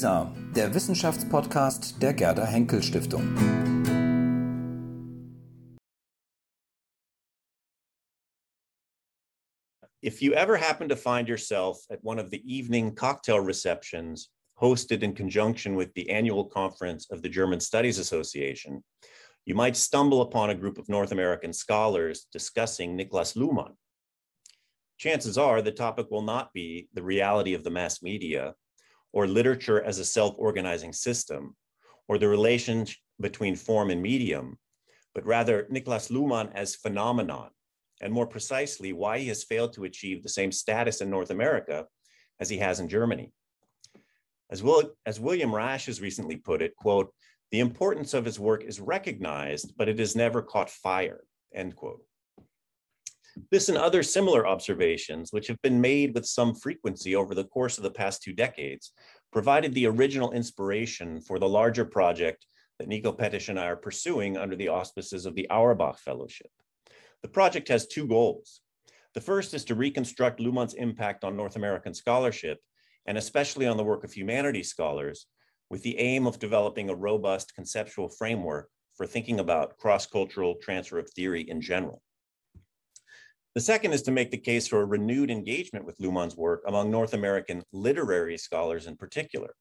Der 0.00 0.72
Wissenschaftspodcast 0.72 2.00
der 2.00 2.12
Gerda 2.12 2.44
Henkel 2.44 2.80
Stiftung. 2.80 3.34
If 10.00 10.22
you 10.22 10.34
ever 10.34 10.56
happen 10.56 10.88
to 10.88 10.94
find 10.94 11.26
yourself 11.28 11.78
at 11.90 11.98
one 12.02 12.20
of 12.20 12.30
the 12.30 12.40
evening 12.46 12.94
cocktail 12.94 13.40
receptions 13.40 14.30
hosted 14.62 15.02
in 15.02 15.14
conjunction 15.14 15.74
with 15.74 15.92
the 15.94 16.08
annual 16.10 16.44
conference 16.44 17.10
of 17.10 17.22
the 17.22 17.28
German 17.28 17.58
Studies 17.58 17.98
Association, 17.98 18.84
you 19.46 19.56
might 19.56 19.76
stumble 19.76 20.22
upon 20.22 20.50
a 20.50 20.54
group 20.54 20.78
of 20.78 20.88
North 20.88 21.10
American 21.10 21.52
scholars 21.52 22.28
discussing 22.32 22.96
Niklas 22.96 23.36
Luhmann. 23.36 23.74
Chances 24.96 25.36
are 25.36 25.60
the 25.60 25.72
topic 25.72 26.06
will 26.08 26.22
not 26.22 26.52
be 26.52 26.88
the 26.94 27.02
reality 27.02 27.54
of 27.54 27.64
the 27.64 27.70
mass 27.70 28.00
media 28.00 28.54
or 29.12 29.26
literature 29.26 29.82
as 29.82 29.98
a 29.98 30.04
self-organizing 30.04 30.92
system 30.92 31.56
or 32.08 32.18
the 32.18 32.28
relation 32.28 32.86
between 33.20 33.56
form 33.56 33.90
and 33.90 34.02
medium, 34.02 34.58
but 35.14 35.26
rather 35.26 35.66
Niklas 35.72 36.10
Luhmann 36.10 36.50
as 36.54 36.76
phenomenon, 36.76 37.50
and 38.00 38.12
more 38.12 38.26
precisely, 38.26 38.92
why 38.92 39.18
he 39.18 39.28
has 39.28 39.44
failed 39.44 39.72
to 39.72 39.84
achieve 39.84 40.22
the 40.22 40.28
same 40.28 40.52
status 40.52 41.00
in 41.00 41.10
North 41.10 41.30
America 41.30 41.86
as 42.40 42.48
he 42.48 42.58
has 42.58 42.80
in 42.80 42.88
Germany. 42.88 43.32
As, 44.50 44.62
Will, 44.62 44.92
as 45.04 45.20
William 45.20 45.54
Rasch 45.54 45.86
has 45.86 46.00
recently 46.00 46.36
put 46.36 46.62
it, 46.62 46.76
quote, 46.76 47.12
the 47.50 47.60
importance 47.60 48.14
of 48.14 48.24
his 48.24 48.38
work 48.38 48.62
is 48.62 48.80
recognized, 48.80 49.72
but 49.76 49.88
it 49.88 49.98
has 49.98 50.14
never 50.14 50.42
caught 50.42 50.70
fire, 50.70 51.24
end 51.54 51.74
quote. 51.76 52.02
This 53.50 53.68
and 53.68 53.78
other 53.78 54.02
similar 54.02 54.46
observations, 54.46 55.32
which 55.32 55.48
have 55.48 55.60
been 55.62 55.80
made 55.80 56.14
with 56.14 56.26
some 56.26 56.54
frequency 56.54 57.16
over 57.16 57.34
the 57.34 57.44
course 57.44 57.78
of 57.78 57.84
the 57.84 57.90
past 57.90 58.22
two 58.22 58.32
decades, 58.32 58.92
provided 59.32 59.74
the 59.74 59.86
original 59.86 60.32
inspiration 60.32 61.20
for 61.20 61.38
the 61.38 61.48
larger 61.48 61.84
project 61.84 62.46
that 62.78 62.88
Nico 62.88 63.12
Pettisch 63.12 63.48
and 63.48 63.58
I 63.58 63.66
are 63.66 63.76
pursuing 63.76 64.36
under 64.36 64.56
the 64.56 64.68
auspices 64.68 65.26
of 65.26 65.34
the 65.34 65.48
Auerbach 65.50 65.98
Fellowship. 65.98 66.50
The 67.22 67.28
project 67.28 67.68
has 67.68 67.86
two 67.86 68.06
goals. 68.06 68.60
The 69.14 69.20
first 69.20 69.54
is 69.54 69.64
to 69.64 69.74
reconstruct 69.74 70.40
Luhmann's 70.40 70.74
impact 70.74 71.24
on 71.24 71.36
North 71.36 71.56
American 71.56 71.94
scholarship, 71.94 72.58
and 73.06 73.18
especially 73.18 73.66
on 73.66 73.76
the 73.76 73.84
work 73.84 74.04
of 74.04 74.12
humanities 74.12 74.68
scholars, 74.68 75.26
with 75.70 75.82
the 75.82 75.98
aim 75.98 76.26
of 76.26 76.38
developing 76.38 76.88
a 76.88 76.94
robust 76.94 77.54
conceptual 77.54 78.08
framework 78.08 78.70
for 78.96 79.06
thinking 79.06 79.40
about 79.40 79.76
cross-cultural 79.76 80.56
transfer 80.62 80.98
of 80.98 81.10
theory 81.10 81.42
in 81.42 81.60
general. 81.60 82.02
The 83.58 83.64
second 83.64 83.92
is 83.92 84.02
to 84.02 84.12
make 84.12 84.30
the 84.30 84.38
case 84.38 84.68
for 84.68 84.82
a 84.82 84.84
renewed 84.84 85.32
engagement 85.32 85.84
with 85.84 85.98
Luhmann's 85.98 86.36
work 86.36 86.62
among 86.68 86.92
North 86.92 87.12
American 87.12 87.64
literary 87.72 88.38
scholars 88.38 88.86
in 88.86 88.96
particular, 88.96 89.52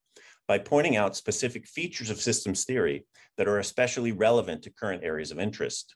by 0.47 0.59
pointing 0.59 0.95
out 0.95 1.15
specific 1.15 1.67
features 1.67 2.11
of 2.11 2.21
systems 2.21 2.63
theory 2.63 3.07
that 3.37 3.47
are 3.47 3.57
especially 3.57 4.11
relevant 4.11 4.61
to 4.61 4.69
current 4.69 5.03
areas 5.03 5.31
of 5.31 5.39
interest. 5.39 5.95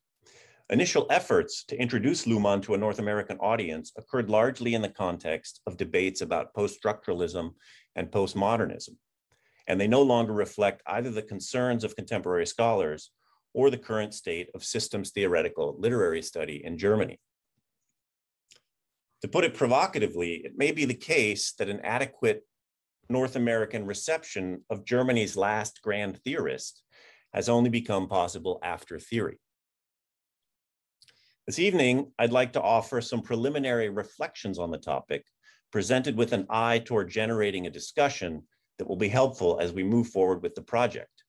Initial 0.71 1.05
efforts 1.11 1.63
to 1.65 1.79
introduce 1.79 2.25
Luhmann 2.25 2.63
to 2.63 2.73
a 2.73 2.77
North 2.79 2.97
American 2.97 3.37
audience 3.37 3.91
occurred 3.95 4.31
largely 4.31 4.73
in 4.73 4.81
the 4.81 4.89
context 4.89 5.61
of 5.67 5.77
debates 5.77 6.21
about 6.21 6.55
post-structuralism 6.55 7.51
and 7.95 8.09
postmodernism, 8.09 8.95
and 9.67 9.79
they 9.79 9.87
no 9.87 10.01
longer 10.01 10.33
reflect 10.33 10.81
either 10.87 11.11
the 11.11 11.21
concerns 11.21 11.83
of 11.83 11.95
contemporary 11.95 12.47
scholars 12.47 13.11
or 13.53 13.69
the 13.69 13.77
current 13.77 14.15
state 14.15 14.49
of 14.55 14.63
systems 14.63 15.11
theoretical 15.11 15.75
literary 15.77 16.23
study 16.23 16.65
in 16.65 16.79
Germany. 16.79 17.19
To 19.21 19.27
put 19.27 19.43
it 19.43 19.53
provocatively, 19.53 20.41
it 20.43 20.57
may 20.57 20.71
be 20.71 20.85
the 20.85 20.93
case 20.93 21.53
that 21.59 21.69
an 21.69 21.79
adequate 21.81 22.43
North 23.09 23.35
American 23.35 23.85
reception 23.85 24.63
of 24.69 24.85
Germany's 24.85 25.37
last 25.37 25.81
grand 25.81 26.17
theorist 26.23 26.81
has 27.33 27.49
only 27.49 27.69
become 27.69 28.07
possible 28.07 28.59
after 28.63 28.99
theory. 28.99 29.39
This 31.45 31.59
evening, 31.59 32.11
I'd 32.17 32.31
like 32.31 32.53
to 32.53 32.61
offer 32.61 33.01
some 33.01 33.21
preliminary 33.21 33.89
reflections 33.89 34.57
on 34.57 34.71
the 34.71 34.77
topic, 34.77 35.25
presented 35.71 36.17
with 36.17 36.33
an 36.33 36.47
eye 36.49 36.79
toward 36.79 37.09
generating 37.09 37.67
a 37.67 37.71
discussion 37.71 38.43
that 38.77 38.87
will 38.87 38.95
be 38.95 39.09
helpful 39.09 39.59
as 39.59 39.71
we 39.71 39.83
move 39.83 40.07
forward 40.07 40.41
with 40.41 40.55
the 40.55 40.61
project. 40.61 41.23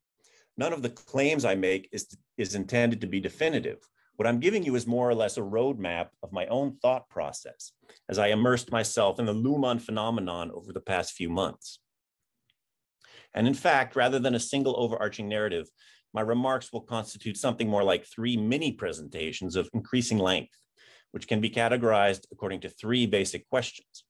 None 0.56 0.72
of 0.72 0.82
the 0.82 0.91
claims 0.91 1.44
I 1.44 1.54
make 1.54 1.88
is, 1.92 2.06
is 2.36 2.54
intended 2.54 3.00
to 3.00 3.06
be 3.06 3.20
definitive. 3.20 3.78
What 4.17 4.28
I'm 4.28 4.41
giving 4.41 4.62
you 4.62 4.75
is 4.75 4.87
more 4.87 5.09
or 5.09 5.15
less 5.15 5.37
a 5.37 5.41
roadmap 5.41 6.09
of 6.23 6.33
my 6.33 6.47
own 6.47 6.77
thought 6.83 7.09
process 7.09 7.73
as 8.09 8.19
I 8.19 8.28
immersed 8.28 8.71
myself 8.71 9.19
in 9.19 9.27
the 9.27 9.34
Luhmann 9.34 9.81
phenomenon 9.81 10.50
over 10.53 10.73
the 10.73 10.81
past 10.81 11.15
few 11.15 11.31
months. 11.31 11.78
And 13.34 13.47
in 13.47 13.55
fact, 13.55 13.97
rather 13.97 14.19
than 14.19 14.34
a 14.34 14.41
single 14.41 14.78
overarching 14.78 15.28
narrative, 15.28 15.69
my 16.12 16.21
remarks 16.21 16.73
will 16.73 16.83
constitute 16.83 17.39
something 17.39 17.69
more 17.69 17.83
like 17.83 18.05
three 18.05 18.37
mini 18.37 18.73
presentations 18.73 19.56
of 19.56 19.71
increasing 19.73 20.19
length, 20.19 20.59
which 21.12 21.27
can 21.27 21.41
be 21.41 21.49
categorized 21.49 22.27
according 22.31 22.61
to 22.61 22.69
three 22.69 23.06
basic 23.06 23.49
questions. 23.49 24.05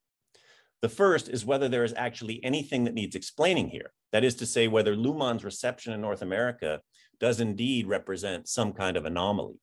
The 0.81 0.89
first 0.89 1.29
is 1.29 1.47
whether 1.47 1.69
there 1.69 1.85
is 1.85 1.95
actually 1.97 2.43
anything 2.43 2.83
that 2.85 2.95
needs 2.95 3.15
explaining 3.15 3.69
here. 3.69 3.93
That 4.11 4.25
is 4.25 4.35
to 4.37 4.47
say, 4.47 4.67
whether 4.67 4.97
Luhmann's 4.97 5.45
reception 5.45 5.93
in 5.93 6.01
North 6.01 6.23
America 6.23 6.81
does 7.21 7.39
indeed 7.39 7.87
represent 7.87 8.49
some 8.49 8.73
kind 8.73 8.97
of 8.97 9.05
anomaly. 9.05 9.61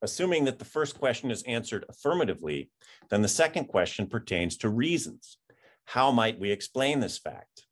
Assuming 0.00 0.44
that 0.44 0.58
the 0.58 0.64
first 0.64 0.98
question 0.98 1.30
is 1.30 1.42
answered 1.42 1.84
affirmatively, 1.88 2.70
then 3.10 3.22
the 3.22 3.28
second 3.28 3.66
question 3.66 4.06
pertains 4.06 4.56
to 4.58 4.68
reasons. 4.68 5.38
How 5.86 6.12
might 6.12 6.38
we 6.38 6.50
explain 6.50 7.00
this 7.00 7.18
fact? 7.18 7.64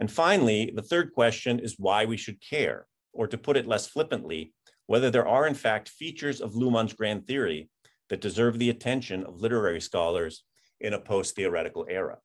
And 0.00 0.10
finally, 0.10 0.72
the 0.74 0.82
third 0.82 1.12
question 1.12 1.58
is 1.58 1.76
why 1.78 2.06
we 2.06 2.16
should 2.16 2.40
care, 2.40 2.86
or 3.12 3.26
to 3.26 3.38
put 3.38 3.56
it 3.56 3.66
less 3.66 3.86
flippantly, 3.86 4.54
whether 4.86 5.10
there 5.10 5.28
are 5.28 5.46
in 5.46 5.54
fact 5.54 5.88
features 5.88 6.40
of 6.40 6.54
Luhmann's 6.54 6.92
grand 6.94 7.26
theory 7.26 7.68
that 8.08 8.20
deserve 8.20 8.58
the 8.58 8.70
attention 8.70 9.24
of 9.24 9.40
literary 9.40 9.80
scholars 9.80 10.44
in 10.80 10.94
a 10.94 10.98
post-theoretical 10.98 11.86
era. 11.88 12.18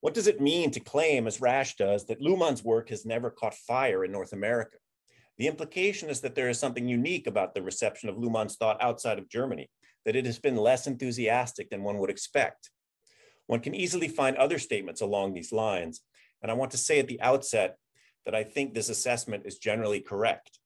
What 0.00 0.14
does 0.14 0.26
it 0.26 0.40
mean 0.40 0.70
to 0.72 0.80
claim, 0.80 1.26
as 1.26 1.40
Rasch 1.40 1.76
does, 1.76 2.06
that 2.06 2.20
Luhmann's 2.20 2.62
work 2.62 2.90
has 2.90 3.06
never 3.06 3.30
caught 3.30 3.54
fire 3.54 4.04
in 4.04 4.12
North 4.12 4.32
America? 4.32 4.76
The 5.38 5.46
implication 5.48 6.10
is 6.10 6.20
that 6.20 6.34
there 6.34 6.48
is 6.48 6.58
something 6.58 6.88
unique 6.88 7.26
about 7.26 7.54
the 7.54 7.62
reception 7.62 8.08
of 8.08 8.16
Luhmann's 8.16 8.56
thought 8.56 8.80
outside 8.80 9.18
of 9.18 9.28
Germany, 9.28 9.68
that 10.04 10.16
it 10.16 10.26
has 10.26 10.38
been 10.38 10.56
less 10.56 10.86
enthusiastic 10.86 11.70
than 11.70 11.82
one 11.82 11.98
would 11.98 12.10
expect. 12.10 12.70
One 13.46 13.60
can 13.60 13.74
easily 13.74 14.08
find 14.08 14.36
other 14.36 14.58
statements 14.58 15.00
along 15.00 15.34
these 15.34 15.52
lines, 15.52 16.02
and 16.42 16.50
I 16.50 16.54
want 16.54 16.70
to 16.70 16.78
say 16.78 16.98
at 16.98 17.08
the 17.08 17.20
outset 17.20 17.76
that 18.24 18.34
I 18.34 18.44
think 18.44 18.74
this 18.74 18.88
assessment 18.88 19.44
is 19.44 19.58
generally 19.58 20.00
correct. 20.00 20.58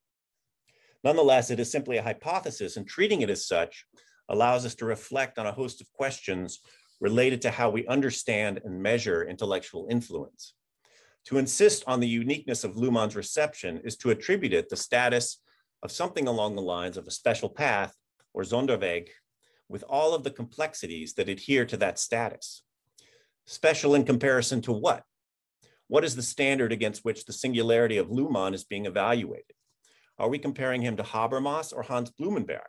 Nonetheless, 1.03 1.51
it 1.51 1.61
is 1.61 1.71
simply 1.71 1.97
a 1.97 2.03
hypothesis, 2.03 2.77
and 2.77 2.87
treating 2.87 3.23
it 3.23 3.31
as 3.31 3.47
such 3.47 3.87
allows 4.29 4.67
us 4.67 4.75
to 4.77 4.85
reflect 4.85 5.39
on 5.39 5.47
a 5.47 5.53
host 5.53 5.81
of 5.81 5.91
questions 5.93 6.61
related 7.01 7.41
to 7.43 7.51
how 7.51 7.71
we 7.71 7.87
understand 7.87 8.61
and 8.65 8.83
measure 8.83 9.25
intellectual 9.25 9.87
influence. 9.91 10.55
To 11.27 11.39
insist 11.39 11.85
on 11.87 12.01
the 12.01 12.09
uniqueness 12.09 12.65
of 12.65 12.77
Luhmann's 12.77 13.17
reception 13.17 13.81
is 13.85 13.97
to 13.99 14.11
attribute 14.11 14.53
it 14.53 14.69
the 14.69 14.77
status 14.77 15.41
of 15.83 15.93
something 15.93 16.27
along 16.27 16.57
the 16.57 16.63
lines 16.63 16.97
of 16.97 17.07
a 17.07 17.11
special 17.11 17.49
path 17.49 17.95
or 18.33 18.43
Sonderweg 18.43 19.09
with 19.69 19.85
all 19.89 20.15
of 20.15 20.25
the 20.25 20.31
complexities 20.31 21.15
that 21.15 21.29
adhere 21.29 21.67
to 21.67 21.77
that 21.77 21.99
status. 21.99 22.63
Special 23.47 23.95
in 23.95 24.05
comparison 24.05 24.63
to 24.63 24.73
what? 24.73 25.03
What 25.87 26.05
is 26.05 26.17
the 26.17 26.23
standard 26.23 26.73
against 26.73 27.05
which 27.05 27.25
the 27.25 27.33
singularity 27.33 27.97
of 27.97 28.09
Luhmann 28.09 28.55
is 28.55 28.65
being 28.65 28.87
evaluated? 28.87 29.55
Are 30.19 30.29
we 30.29 30.39
comparing 30.39 30.83
him 30.83 30.97
to 30.97 31.03
Habermas 31.03 31.73
or 31.73 31.83
Hans 31.83 32.11
Blumenberg, 32.11 32.67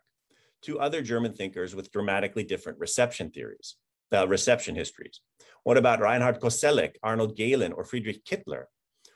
two 0.62 0.80
other 0.80 1.02
German 1.02 1.34
thinkers 1.34 1.76
with 1.76 1.92
dramatically 1.92 2.44
different 2.44 2.80
reception 2.80 3.32
theories, 3.32 3.76
uh, 4.14 4.28
reception 4.28 4.76
histories? 4.76 5.22
What 5.64 5.78
about 5.78 6.00
Reinhard 6.00 6.40
Koselleck, 6.40 6.96
Arnold 7.04 7.36
Gehlen, 7.36 7.74
or 7.74 7.84
Friedrich 7.84 8.24
Kittler? 8.26 8.66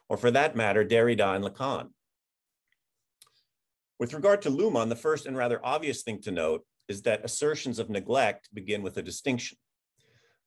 Or 0.10 0.18
for 0.18 0.32
that 0.32 0.56
matter, 0.56 0.84
Derrida 0.84 1.36
and 1.36 1.44
Lacan? 1.44 1.90
With 4.00 4.14
regard 4.14 4.42
to 4.42 4.50
Luhmann, 4.50 4.90
the 4.90 4.96
first 4.96 5.26
and 5.26 5.38
rather 5.38 5.60
obvious 5.64 6.04
thing 6.04 6.22
to 6.24 6.32
note 6.32 6.66
is 6.90 7.04
that 7.04 7.24
assertions 7.24 7.80
of 7.80 7.90
neglect 7.90 8.50
begin 8.54 8.82
with 8.82 8.98
a 8.98 9.02
distinction. 9.02 9.58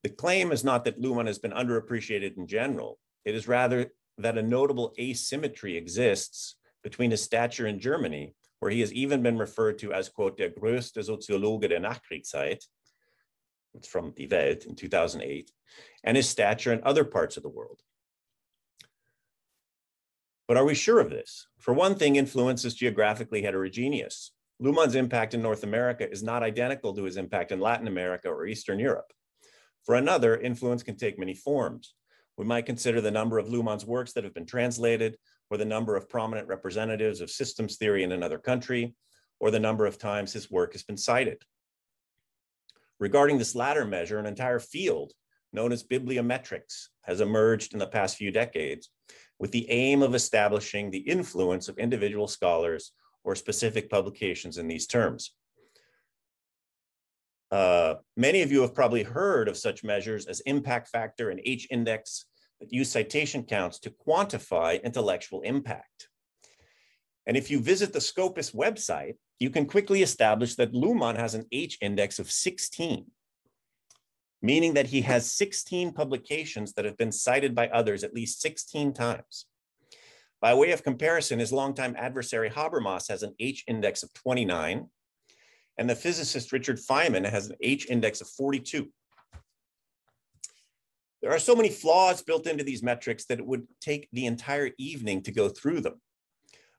The 0.02 0.10
claim 0.10 0.52
is 0.52 0.62
not 0.62 0.84
that 0.84 1.00
Luhmann 1.00 1.26
has 1.26 1.38
been 1.38 1.52
underappreciated 1.52 2.36
in 2.36 2.46
general. 2.46 2.98
It 3.24 3.34
is 3.34 3.48
rather 3.48 3.92
that 4.18 4.38
a 4.38 4.42
notable 4.42 4.92
asymmetry 4.98 5.76
exists 5.76 6.56
between 6.82 7.10
his 7.10 7.22
stature 7.22 7.66
in 7.66 7.80
Germany, 7.80 8.34
where 8.60 8.70
he 8.70 8.80
has 8.80 8.92
even 8.92 9.22
been 9.22 9.38
referred 9.38 9.78
to 9.78 9.92
as, 9.92 10.08
quote, 10.08 10.36
der 10.36 10.50
größte 10.50 11.02
Soziologe 11.02 11.68
der 11.68 11.80
Nachkriegszeit, 11.80 12.62
it's 13.76 13.88
from 13.88 14.12
Die 14.12 14.56
in 14.66 14.74
2008, 14.74 15.50
and 16.04 16.16
his 16.16 16.28
stature 16.28 16.72
in 16.72 16.80
other 16.82 17.04
parts 17.04 17.36
of 17.36 17.42
the 17.42 17.48
world. 17.48 17.80
But 20.48 20.56
are 20.56 20.64
we 20.64 20.74
sure 20.74 21.00
of 21.00 21.10
this? 21.10 21.48
For 21.58 21.74
one 21.74 21.96
thing, 21.96 22.16
influence 22.16 22.64
is 22.64 22.74
geographically 22.74 23.42
heterogeneous. 23.42 24.30
Luhmann's 24.62 24.94
impact 24.94 25.34
in 25.34 25.42
North 25.42 25.64
America 25.64 26.08
is 26.10 26.22
not 26.22 26.42
identical 26.42 26.94
to 26.94 27.02
his 27.02 27.16
impact 27.16 27.52
in 27.52 27.60
Latin 27.60 27.88
America 27.88 28.28
or 28.28 28.46
Eastern 28.46 28.78
Europe. 28.78 29.12
For 29.84 29.96
another, 29.96 30.36
influence 30.36 30.82
can 30.82 30.96
take 30.96 31.18
many 31.18 31.34
forms. 31.34 31.94
We 32.38 32.44
might 32.44 32.66
consider 32.66 33.00
the 33.00 33.10
number 33.10 33.38
of 33.38 33.48
Luhmann's 33.48 33.84
works 33.84 34.12
that 34.12 34.24
have 34.24 34.34
been 34.34 34.46
translated, 34.46 35.16
or 35.50 35.58
the 35.58 35.64
number 35.64 35.96
of 35.96 36.08
prominent 36.08 36.48
representatives 36.48 37.20
of 37.20 37.30
systems 37.30 37.76
theory 37.76 38.02
in 38.02 38.12
another 38.12 38.38
country, 38.38 38.94
or 39.40 39.50
the 39.50 39.60
number 39.60 39.86
of 39.86 39.98
times 39.98 40.32
his 40.32 40.50
work 40.50 40.72
has 40.72 40.82
been 40.82 40.96
cited. 40.96 41.42
Regarding 42.98 43.38
this 43.38 43.54
latter 43.54 43.84
measure, 43.84 44.18
an 44.18 44.26
entire 44.26 44.58
field 44.58 45.12
known 45.52 45.72
as 45.72 45.82
bibliometrics 45.82 46.88
has 47.02 47.20
emerged 47.20 47.72
in 47.72 47.78
the 47.78 47.86
past 47.86 48.16
few 48.16 48.30
decades 48.30 48.90
with 49.38 49.52
the 49.52 49.68
aim 49.70 50.02
of 50.02 50.14
establishing 50.14 50.90
the 50.90 50.98
influence 50.98 51.68
of 51.68 51.78
individual 51.78 52.26
scholars 52.26 52.92
or 53.24 53.34
specific 53.34 53.90
publications 53.90 54.58
in 54.58 54.68
these 54.68 54.86
terms. 54.86 55.34
Uh, 57.50 57.94
many 58.16 58.42
of 58.42 58.50
you 58.50 58.62
have 58.62 58.74
probably 58.74 59.02
heard 59.02 59.48
of 59.48 59.56
such 59.56 59.84
measures 59.84 60.26
as 60.26 60.40
impact 60.40 60.88
factor 60.88 61.30
and 61.30 61.40
H-index 61.44 62.26
that 62.60 62.72
use 62.72 62.90
citation 62.90 63.44
counts 63.44 63.78
to 63.80 63.90
quantify 63.90 64.82
intellectual 64.82 65.42
impact. 65.42 66.08
And 67.26 67.36
if 67.36 67.50
you 67.50 67.60
visit 67.60 67.92
the 67.92 68.00
Scopus 68.00 68.52
website, 68.52 69.14
you 69.40 69.50
can 69.50 69.66
quickly 69.66 70.02
establish 70.02 70.54
that 70.54 70.72
Luhmann 70.72 71.16
has 71.16 71.34
an 71.34 71.44
H-index 71.50 72.18
of 72.18 72.30
16, 72.30 73.06
meaning 74.40 74.74
that 74.74 74.86
he 74.86 75.02
has 75.02 75.32
16 75.32 75.92
publications 75.92 76.72
that 76.74 76.84
have 76.84 76.96
been 76.96 77.12
cited 77.12 77.54
by 77.54 77.68
others 77.68 78.04
at 78.04 78.14
least 78.14 78.40
16 78.40 78.92
times. 78.92 79.46
By 80.40 80.54
way 80.54 80.70
of 80.70 80.84
comparison, 80.84 81.38
his 81.38 81.52
longtime 81.52 81.96
adversary 81.98 82.50
Habermas 82.50 83.08
has 83.08 83.22
an 83.22 83.34
H-index 83.40 84.02
of 84.02 84.12
29, 84.14 84.88
and 85.78 85.90
the 85.90 85.96
physicist 85.96 86.52
Richard 86.52 86.78
Feynman 86.78 87.28
has 87.28 87.48
an 87.48 87.56
H-index 87.60 88.20
of 88.20 88.28
42. 88.28 88.88
There 91.22 91.32
are 91.32 91.38
so 91.38 91.56
many 91.56 91.70
flaws 91.70 92.22
built 92.22 92.46
into 92.46 92.62
these 92.62 92.82
metrics 92.82 93.24
that 93.26 93.40
it 93.40 93.46
would 93.46 93.66
take 93.80 94.08
the 94.12 94.26
entire 94.26 94.70
evening 94.78 95.22
to 95.22 95.32
go 95.32 95.48
through 95.48 95.80
them. 95.80 96.00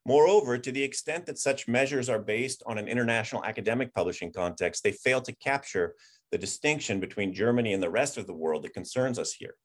Moreover, 0.08 0.58
to 0.58 0.72
the 0.72 0.84
extent 0.84 1.26
that 1.26 1.38
such 1.38 1.68
measures 1.68 2.08
are 2.08 2.18
based 2.18 2.64
on 2.66 2.78
an 2.78 2.88
international 2.88 3.44
academic 3.44 3.94
publishing 3.94 4.32
context, 4.32 4.82
they 4.82 4.94
fail 4.94 5.20
to 5.20 5.36
capture 5.36 5.96
the 6.32 6.38
distinction 6.38 7.02
between 7.02 7.34
Germany 7.34 7.74
and 7.74 7.84
the 7.84 7.90
rest 7.90 8.18
of 8.18 8.26
the 8.26 8.34
world 8.34 8.64
that 8.64 8.74
concerns 8.74 9.20
us 9.20 9.34
here. 9.34 9.56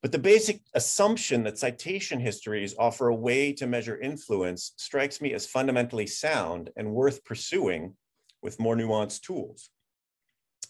But 0.00 0.10
the 0.10 0.18
basic 0.18 0.62
assumption 0.72 1.42
that 1.44 1.58
citation 1.58 2.18
histories 2.18 2.74
offer 2.78 3.08
a 3.08 3.14
way 3.14 3.52
to 3.52 3.66
measure 3.66 4.00
influence 4.00 4.72
strikes 4.78 5.20
me 5.20 5.34
as 5.34 5.46
fundamentally 5.46 6.06
sound 6.06 6.70
and 6.74 6.94
worth 6.94 7.26
pursuing 7.26 7.94
with 8.40 8.58
more 8.58 8.74
nuanced 8.74 9.20
tools. 9.20 9.68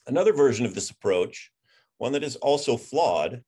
Another 0.08 0.32
version 0.32 0.66
of 0.66 0.74
this 0.74 0.90
approach, 0.90 1.52
one 1.98 2.10
that 2.12 2.24
is 2.24 2.34
also 2.34 2.76
flawed, 2.76 3.44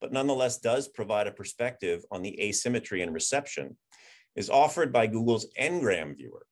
but 0.00 0.12
nonetheless 0.12 0.58
does 0.58 0.88
provide 0.88 1.26
a 1.26 1.32
perspective 1.32 2.04
on 2.10 2.22
the 2.22 2.40
asymmetry 2.40 3.02
in 3.02 3.12
reception, 3.12 3.76
is 4.36 4.50
offered 4.50 4.92
by 4.92 5.06
Google's 5.06 5.46
Ngram 5.60 6.16
viewer. 6.16 6.46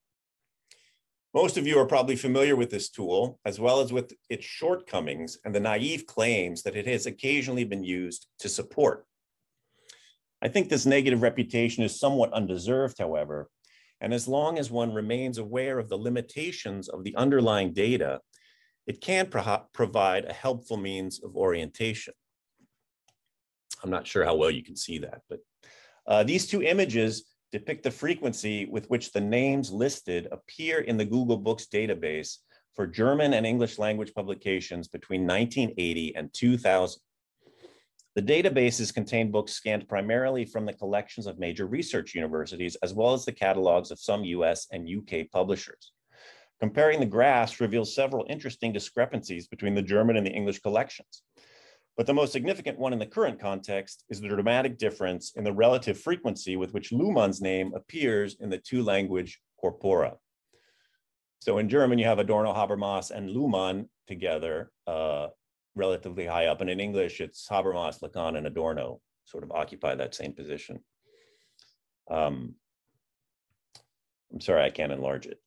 Most 1.34 1.58
of 1.58 1.66
you 1.66 1.78
are 1.78 1.86
probably 1.86 2.16
familiar 2.16 2.56
with 2.56 2.70
this 2.70 2.88
tool, 2.88 3.38
as 3.44 3.60
well 3.60 3.80
as 3.80 3.92
with 3.92 4.12
its 4.30 4.44
shortcomings 4.44 5.38
and 5.44 5.54
the 5.54 5.60
naive 5.60 6.06
claims 6.06 6.62
that 6.62 6.76
it 6.76 6.86
has 6.86 7.04
occasionally 7.06 7.64
been 7.64 7.84
used 7.84 8.26
to 8.38 8.48
support. 8.48 9.04
I 10.40 10.48
think 10.48 10.68
this 10.68 10.86
negative 10.86 11.22
reputation 11.22 11.84
is 11.84 12.00
somewhat 12.00 12.32
undeserved, 12.32 12.98
however, 12.98 13.50
and 14.00 14.12
as 14.12 14.28
long 14.28 14.58
as 14.58 14.70
one 14.70 14.92
remains 14.92 15.38
aware 15.38 15.78
of 15.78 15.88
the 15.88 15.96
limitations 15.96 16.88
of 16.88 17.04
the 17.04 17.16
underlying 17.16 17.72
data, 17.72 18.20
it 18.86 19.00
can 19.00 19.26
pro 19.26 19.64
provide 19.72 20.24
a 20.24 20.32
helpful 20.32 20.76
means 20.76 21.22
of 21.22 21.36
orientation. 21.36 22.14
I'm 23.82 23.90
not 23.90 24.06
sure 24.06 24.24
how 24.24 24.34
well 24.34 24.50
you 24.50 24.62
can 24.62 24.76
see 24.76 24.98
that, 24.98 25.22
but 25.28 25.40
uh, 26.06 26.22
these 26.22 26.46
two 26.46 26.62
images 26.62 27.24
depict 27.52 27.82
the 27.82 27.90
frequency 27.90 28.66
with 28.66 28.88
which 28.90 29.12
the 29.12 29.20
names 29.20 29.70
listed 29.70 30.28
appear 30.32 30.80
in 30.80 30.96
the 30.96 31.04
Google 31.04 31.36
Books 31.36 31.66
database 31.72 32.38
for 32.74 32.86
German 32.86 33.34
and 33.34 33.46
English 33.46 33.78
language 33.78 34.12
publications 34.14 34.88
between 34.88 35.22
1980 35.22 36.14
and 36.16 36.32
2000. 36.32 37.00
The 38.14 38.22
databases 38.22 38.94
contain 38.94 39.30
books 39.30 39.52
scanned 39.52 39.88
primarily 39.88 40.46
from 40.46 40.64
the 40.64 40.72
collections 40.72 41.26
of 41.26 41.38
major 41.38 41.66
research 41.66 42.14
universities, 42.14 42.76
as 42.82 42.94
well 42.94 43.12
as 43.12 43.24
the 43.24 43.32
catalogs 43.32 43.90
of 43.90 44.00
some 44.00 44.24
US 44.24 44.66
and 44.72 44.88
UK 44.88 45.30
publishers. 45.30 45.92
Comparing 46.60 47.00
the 47.00 47.06
graphs 47.06 47.60
reveals 47.60 47.94
several 47.94 48.24
interesting 48.30 48.72
discrepancies 48.72 49.46
between 49.46 49.74
the 49.74 49.82
German 49.82 50.16
and 50.16 50.26
the 50.26 50.30
English 50.30 50.60
collections. 50.60 51.22
But 51.96 52.06
the 52.06 52.14
most 52.14 52.32
significant 52.32 52.78
one 52.78 52.92
in 52.92 52.98
the 52.98 53.06
current 53.06 53.40
context 53.40 54.04
is 54.10 54.20
the 54.20 54.28
dramatic 54.28 54.76
difference 54.76 55.32
in 55.34 55.44
the 55.44 55.52
relative 55.52 55.98
frequency 55.98 56.56
with 56.56 56.74
which 56.74 56.90
Luhmann's 56.90 57.40
name 57.40 57.72
appears 57.74 58.36
in 58.40 58.50
the 58.50 58.58
two 58.58 58.82
language 58.82 59.40
corpora. 59.58 60.16
So 61.38 61.58
in 61.58 61.68
German, 61.68 61.98
you 61.98 62.04
have 62.04 62.18
Adorno, 62.18 62.52
Habermas, 62.52 63.10
and 63.10 63.30
Luhmann 63.30 63.88
together, 64.06 64.70
uh, 64.86 65.28
relatively 65.74 66.26
high 66.26 66.46
up. 66.46 66.60
And 66.60 66.68
in 66.68 66.80
English, 66.80 67.20
it's 67.20 67.48
Habermas, 67.48 68.00
Lacan, 68.00 68.36
and 68.36 68.46
Adorno 68.46 69.00
sort 69.24 69.44
of 69.44 69.52
occupy 69.52 69.94
that 69.94 70.14
same 70.14 70.32
position. 70.32 70.80
Um, 72.10 72.54
I'm 74.32 74.40
sorry, 74.40 74.64
I 74.64 74.70
can't 74.70 74.92
enlarge 74.92 75.26
it. 75.26 75.40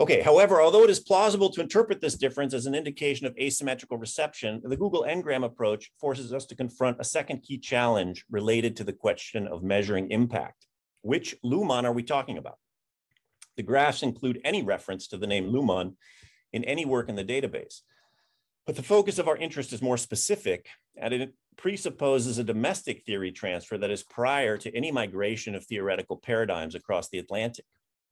Okay, 0.00 0.22
however, 0.22 0.62
although 0.62 0.84
it 0.84 0.90
is 0.90 1.00
plausible 1.00 1.50
to 1.50 1.60
interpret 1.60 2.00
this 2.00 2.14
difference 2.14 2.54
as 2.54 2.66
an 2.66 2.74
indication 2.76 3.26
of 3.26 3.36
asymmetrical 3.36 3.98
reception, 3.98 4.60
the 4.62 4.76
Google 4.76 5.04
Ngram 5.04 5.44
approach 5.44 5.90
forces 6.00 6.32
us 6.32 6.46
to 6.46 6.54
confront 6.54 7.00
a 7.00 7.04
second 7.04 7.42
key 7.42 7.58
challenge 7.58 8.24
related 8.30 8.76
to 8.76 8.84
the 8.84 8.92
question 8.92 9.48
of 9.48 9.64
measuring 9.64 10.12
impact. 10.12 10.66
Which 11.02 11.34
Luhmann 11.44 11.84
are 11.84 11.92
we 11.92 12.04
talking 12.04 12.38
about? 12.38 12.58
The 13.56 13.64
graphs 13.64 14.04
include 14.04 14.40
any 14.44 14.62
reference 14.62 15.08
to 15.08 15.18
the 15.18 15.26
name 15.26 15.50
Luhmann 15.50 15.96
in 16.52 16.62
any 16.62 16.84
work 16.84 17.08
in 17.08 17.16
the 17.16 17.24
database. 17.24 17.80
But 18.66 18.76
the 18.76 18.84
focus 18.84 19.18
of 19.18 19.26
our 19.26 19.36
interest 19.36 19.72
is 19.72 19.82
more 19.82 19.96
specific, 19.96 20.68
and 20.96 21.12
it 21.12 21.34
presupposes 21.56 22.38
a 22.38 22.44
domestic 22.44 23.02
theory 23.04 23.32
transfer 23.32 23.76
that 23.78 23.90
is 23.90 24.04
prior 24.04 24.56
to 24.58 24.76
any 24.76 24.92
migration 24.92 25.56
of 25.56 25.64
theoretical 25.64 26.18
paradigms 26.18 26.76
across 26.76 27.08
the 27.08 27.18
Atlantic. 27.18 27.64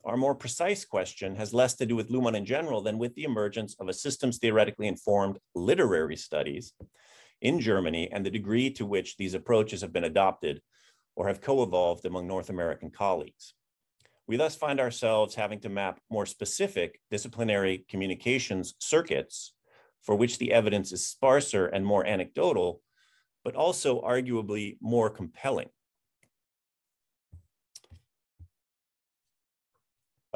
Our 0.06 0.16
more 0.16 0.36
precise 0.36 0.84
question 0.84 1.34
has 1.34 1.52
less 1.52 1.74
to 1.74 1.84
do 1.84 1.96
with 1.96 2.10
Luhmann 2.10 2.36
in 2.36 2.44
general 2.44 2.80
than 2.80 2.96
with 2.96 3.16
the 3.16 3.24
emergence 3.24 3.74
of 3.80 3.88
a 3.88 3.92
systems 3.92 4.38
theoretically 4.38 4.86
informed 4.86 5.40
literary 5.56 6.14
studies 6.14 6.74
in 7.42 7.58
Germany 7.58 8.08
and 8.12 8.24
the 8.24 8.30
degree 8.30 8.70
to 8.74 8.86
which 8.86 9.16
these 9.16 9.34
approaches 9.34 9.80
have 9.80 9.92
been 9.92 10.04
adopted 10.04 10.62
or 11.16 11.26
have 11.26 11.40
co-evolved 11.40 12.04
among 12.04 12.28
North 12.28 12.50
American 12.50 12.88
colleagues. 12.88 13.54
We 14.28 14.36
thus 14.36 14.54
find 14.54 14.78
ourselves 14.78 15.34
having 15.34 15.58
to 15.60 15.68
map 15.68 15.98
more 16.08 16.24
specific 16.24 17.00
disciplinary 17.10 17.84
communications 17.88 18.74
circuits 18.78 19.54
for 20.02 20.14
which 20.14 20.38
the 20.38 20.52
evidence 20.52 20.92
is 20.92 21.04
sparser 21.04 21.66
and 21.66 21.84
more 21.84 22.06
anecdotal, 22.06 22.80
but 23.42 23.56
also 23.56 24.00
arguably 24.02 24.78
more 24.80 25.10
compelling. 25.10 25.70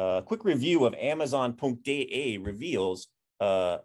A 0.01 0.23
quick 0.25 0.47
review 0.47 0.87
of 0.87 0.95
Amazon.de 0.95 2.39
reveals 2.39 3.09
uh, 3.39 3.79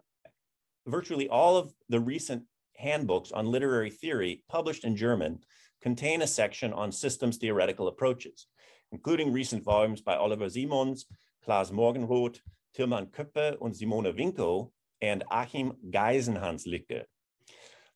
virtually 0.86 1.28
all 1.28 1.58
of 1.58 1.74
the 1.90 2.00
recent 2.00 2.44
handbooks 2.78 3.32
on 3.32 3.44
literary 3.44 3.90
theory 3.90 4.42
published 4.48 4.84
in 4.84 4.96
German 4.96 5.40
contain 5.82 6.22
a 6.22 6.26
section 6.26 6.72
on 6.72 6.90
systems 6.90 7.36
theoretical 7.36 7.86
approaches, 7.88 8.46
including 8.92 9.30
recent 9.30 9.62
volumes 9.62 10.00
by 10.00 10.16
Oliver 10.16 10.48
Simons, 10.48 11.04
Claas 11.44 11.70
Morgenroth, 11.70 12.40
Tilman 12.74 13.08
Köppe 13.08 13.58
and 13.60 13.76
Simone 13.76 14.10
Winko, 14.16 14.70
and 15.02 15.22
Achim 15.30 15.74
Geisenhanslüke. 15.90 17.02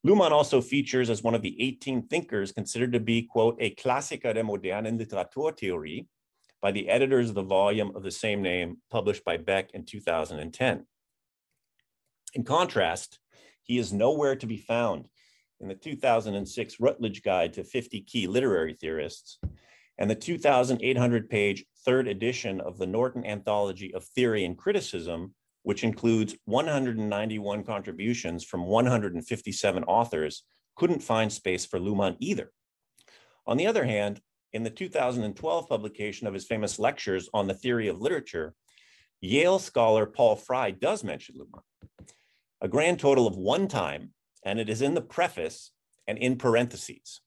Luhmann 0.06 0.30
also 0.30 0.60
features 0.60 1.08
as 1.08 1.22
one 1.22 1.34
of 1.34 1.40
the 1.40 1.56
18 1.58 2.06
thinkers 2.08 2.52
considered 2.52 2.92
to 2.92 3.00
be, 3.00 3.22
quote, 3.22 3.56
a 3.60 3.74
Klassiker 3.76 4.34
der 4.34 4.44
modernen 4.44 4.98
Literaturtheorie, 4.98 6.06
by 6.60 6.72
the 6.72 6.88
editors 6.88 7.28
of 7.28 7.34
the 7.34 7.42
volume 7.42 7.92
of 7.94 8.02
the 8.02 8.10
same 8.10 8.42
name 8.42 8.78
published 8.90 9.24
by 9.24 9.36
Beck 9.36 9.70
in 9.72 9.84
2010. 9.84 10.86
In 12.34 12.44
contrast, 12.44 13.18
he 13.62 13.78
is 13.78 13.92
nowhere 13.92 14.36
to 14.36 14.46
be 14.46 14.56
found 14.56 15.08
in 15.60 15.68
the 15.68 15.74
2006 15.74 16.80
Routledge 16.80 17.22
Guide 17.22 17.52
to 17.54 17.64
50 17.64 18.00
Key 18.02 18.26
Literary 18.26 18.74
Theorists 18.74 19.38
and 19.98 20.10
the 20.10 20.14
2,800 20.14 21.28
page 21.28 21.64
third 21.84 22.08
edition 22.08 22.60
of 22.60 22.78
the 22.78 22.86
Norton 22.86 23.24
Anthology 23.24 23.92
of 23.94 24.04
Theory 24.04 24.44
and 24.44 24.56
Criticism, 24.56 25.34
which 25.62 25.84
includes 25.84 26.36
191 26.46 27.64
contributions 27.64 28.44
from 28.44 28.66
157 28.66 29.84
authors, 29.84 30.44
couldn't 30.76 31.02
find 31.02 31.30
space 31.30 31.66
for 31.66 31.78
Luhmann 31.78 32.16
either. 32.18 32.50
On 33.46 33.58
the 33.58 33.66
other 33.66 33.84
hand, 33.84 34.20
in 34.52 34.62
the 34.62 34.70
2012 34.70 35.68
publication 35.68 36.26
of 36.26 36.34
his 36.34 36.46
famous 36.46 36.78
lectures 36.78 37.28
on 37.32 37.46
the 37.46 37.54
theory 37.54 37.88
of 37.88 38.00
literature, 38.00 38.54
Yale 39.20 39.58
scholar 39.58 40.06
Paul 40.06 40.36
Fry 40.36 40.70
does 40.70 41.04
mention 41.04 41.36
Luhmann. 41.36 41.62
a 42.60 42.68
grand 42.68 42.98
total 42.98 43.26
of 43.26 43.36
one 43.36 43.68
time, 43.68 44.12
and 44.44 44.58
it 44.58 44.68
is 44.68 44.82
in 44.82 44.94
the 44.94 45.00
preface 45.00 45.72
and 46.06 46.18
in 46.18 46.36
parentheses. 46.36 47.20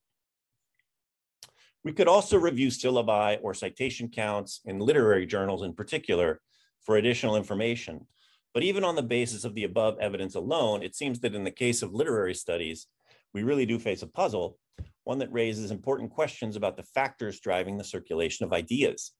We 1.84 1.94
could 1.94 2.08
also 2.08 2.38
review 2.38 2.68
syllabi 2.68 3.40
or 3.42 3.54
citation 3.54 4.10
counts 4.10 4.62
in 4.66 4.80
literary 4.80 5.26
journals 5.26 5.64
in 5.64 5.74
particular 5.74 6.42
for 6.82 6.98
additional 6.98 7.36
information. 7.36 8.08
But 8.54 8.64
even 8.64 8.84
on 8.84 8.96
the 8.96 9.04
basis 9.04 9.44
of 9.44 9.56
the 9.56 9.64
above 9.64 9.98
evidence 10.00 10.36
alone, 10.36 10.84
it 10.84 10.96
seems 10.96 11.20
that 11.22 11.36
in 11.36 11.44
the 11.44 11.52
case 11.52 11.82
of 11.82 11.94
literary 11.94 12.36
studies, 12.36 12.88
we 13.34 13.44
really 13.44 13.66
do 13.66 13.80
face 13.80 14.02
a 14.02 14.08
puzzle, 14.08 14.58
one 15.04 15.20
that 15.20 15.32
raises 15.32 15.72
important 15.72 16.12
questions 16.12 16.56
about 16.56 16.78
the 16.78 16.84
factors 16.84 17.40
driving 17.40 17.78
the 17.78 17.84
circulation 17.84 18.46
of 18.46 18.54
ideas. 18.54 19.12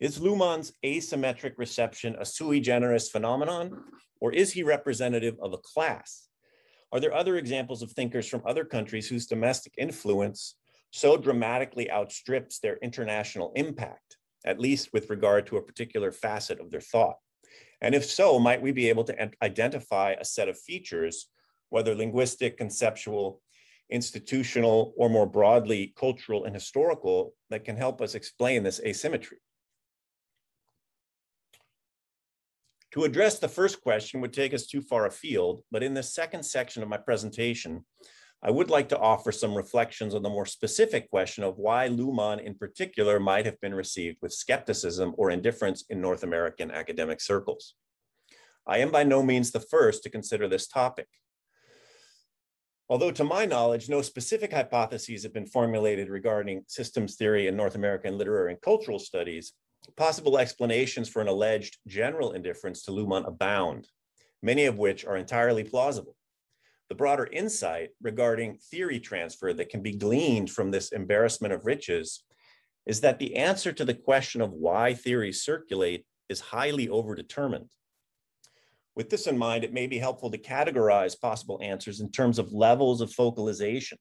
Is 0.00 0.18
Luhmann's 0.18 0.72
asymmetric 0.84 1.54
reception 1.56 2.16
a 2.18 2.24
sui 2.24 2.60
generis 2.60 3.08
phenomenon, 3.08 3.72
or 4.20 4.32
is 4.32 4.52
he 4.52 4.62
representative 4.62 5.36
of 5.42 5.52
a 5.52 5.58
class? 5.58 6.28
Are 6.92 7.00
there 7.00 7.14
other 7.14 7.36
examples 7.36 7.82
of 7.82 7.92
thinkers 7.92 8.28
from 8.28 8.42
other 8.46 8.64
countries 8.64 9.08
whose 9.08 9.26
domestic 9.26 9.74
influence 9.76 10.54
so 10.90 11.16
dramatically 11.16 11.90
outstrips 11.90 12.60
their 12.60 12.78
international 12.78 13.52
impact, 13.56 14.16
at 14.46 14.60
least 14.60 14.92
with 14.92 15.10
regard 15.10 15.46
to 15.48 15.56
a 15.56 15.62
particular 15.62 16.12
facet 16.12 16.60
of 16.60 16.70
their 16.70 16.80
thought? 16.80 17.16
And 17.80 17.94
if 17.94 18.04
so, 18.04 18.38
might 18.38 18.62
we 18.62 18.72
be 18.72 18.88
able 18.88 19.04
to 19.04 19.30
identify 19.42 20.12
a 20.12 20.24
set 20.24 20.48
of 20.48 20.58
features, 20.58 21.26
whether 21.68 21.94
linguistic, 21.94 22.56
conceptual, 22.56 23.42
institutional, 23.90 24.92
or 24.96 25.08
more 25.08 25.26
broadly, 25.26 25.92
cultural 25.96 26.44
and 26.44 26.54
historical, 26.54 27.34
that 27.50 27.64
can 27.64 27.76
help 27.76 28.00
us 28.00 28.14
explain 28.14 28.62
this 28.62 28.80
asymmetry? 28.80 29.38
To 32.92 33.04
address 33.04 33.38
the 33.38 33.48
first 33.48 33.82
question 33.82 34.20
would 34.20 34.32
take 34.32 34.54
us 34.54 34.66
too 34.66 34.80
far 34.80 35.06
afield, 35.06 35.62
but 35.70 35.82
in 35.82 35.94
the 35.94 36.02
second 36.02 36.42
section 36.42 36.82
of 36.82 36.88
my 36.88 36.96
presentation, 36.96 37.84
I 38.42 38.50
would 38.50 38.70
like 38.70 38.88
to 38.90 38.98
offer 38.98 39.32
some 39.32 39.54
reflections 39.54 40.14
on 40.14 40.22
the 40.22 40.30
more 40.30 40.46
specific 40.46 41.10
question 41.10 41.42
of 41.42 41.58
why 41.58 41.88
Luhmann 41.88 42.38
in 42.40 42.54
particular 42.54 43.18
might 43.18 43.46
have 43.46 43.60
been 43.60 43.74
received 43.74 44.18
with 44.22 44.32
skepticism 44.32 45.14
or 45.18 45.30
indifference 45.30 45.84
in 45.90 46.00
North 46.00 46.22
American 46.22 46.70
academic 46.70 47.20
circles. 47.20 47.74
I 48.66 48.78
am 48.78 48.92
by 48.92 49.02
no 49.02 49.22
means 49.22 49.50
the 49.50 49.60
first 49.60 50.02
to 50.04 50.10
consider 50.10 50.46
this 50.46 50.68
topic. 50.68 51.08
Although 52.88 53.10
to 53.12 53.24
my 53.24 53.44
knowledge, 53.44 53.88
no 53.88 54.00
specific 54.00 54.52
hypotheses 54.52 55.22
have 55.22 55.34
been 55.34 55.46
formulated 55.46 56.08
regarding 56.08 56.64
systems 56.68 57.16
theory 57.16 57.46
in 57.46 57.56
North 57.56 57.74
American 57.74 58.16
literary 58.16 58.52
and 58.52 58.60
cultural 58.62 58.98
studies, 58.98 59.52
possible 59.96 60.38
explanations 60.38 61.08
for 61.08 61.20
an 61.20 61.28
alleged 61.28 61.78
general 61.86 62.32
indifference 62.32 62.82
to 62.82 62.90
Luhmann 62.90 63.26
abound, 63.26 63.88
many 64.42 64.64
of 64.64 64.78
which 64.78 65.04
are 65.04 65.16
entirely 65.16 65.64
plausible 65.64 66.16
the 66.88 66.94
broader 66.94 67.28
insight 67.32 67.90
regarding 68.00 68.58
theory 68.70 68.98
transfer 68.98 69.52
that 69.52 69.68
can 69.68 69.82
be 69.82 69.96
gleaned 69.96 70.50
from 70.50 70.70
this 70.70 70.90
embarrassment 70.92 71.52
of 71.52 71.66
riches 71.66 72.24
is 72.86 73.00
that 73.02 73.18
the 73.18 73.36
answer 73.36 73.72
to 73.72 73.84
the 73.84 73.94
question 73.94 74.40
of 74.40 74.52
why 74.52 74.94
theories 74.94 75.42
circulate 75.42 76.06
is 76.30 76.40
highly 76.40 76.88
overdetermined. 76.88 77.68
With 78.98 79.10
this 79.10 79.28
in 79.28 79.38
mind, 79.38 79.62
it 79.62 79.72
may 79.72 79.86
be 79.86 79.98
helpful 79.98 80.28
to 80.28 80.38
categorize 80.38 81.18
possible 81.18 81.60
answers 81.62 82.00
in 82.00 82.10
terms 82.10 82.40
of 82.40 82.52
levels 82.52 83.00
of 83.00 83.12
focalization, 83.12 83.96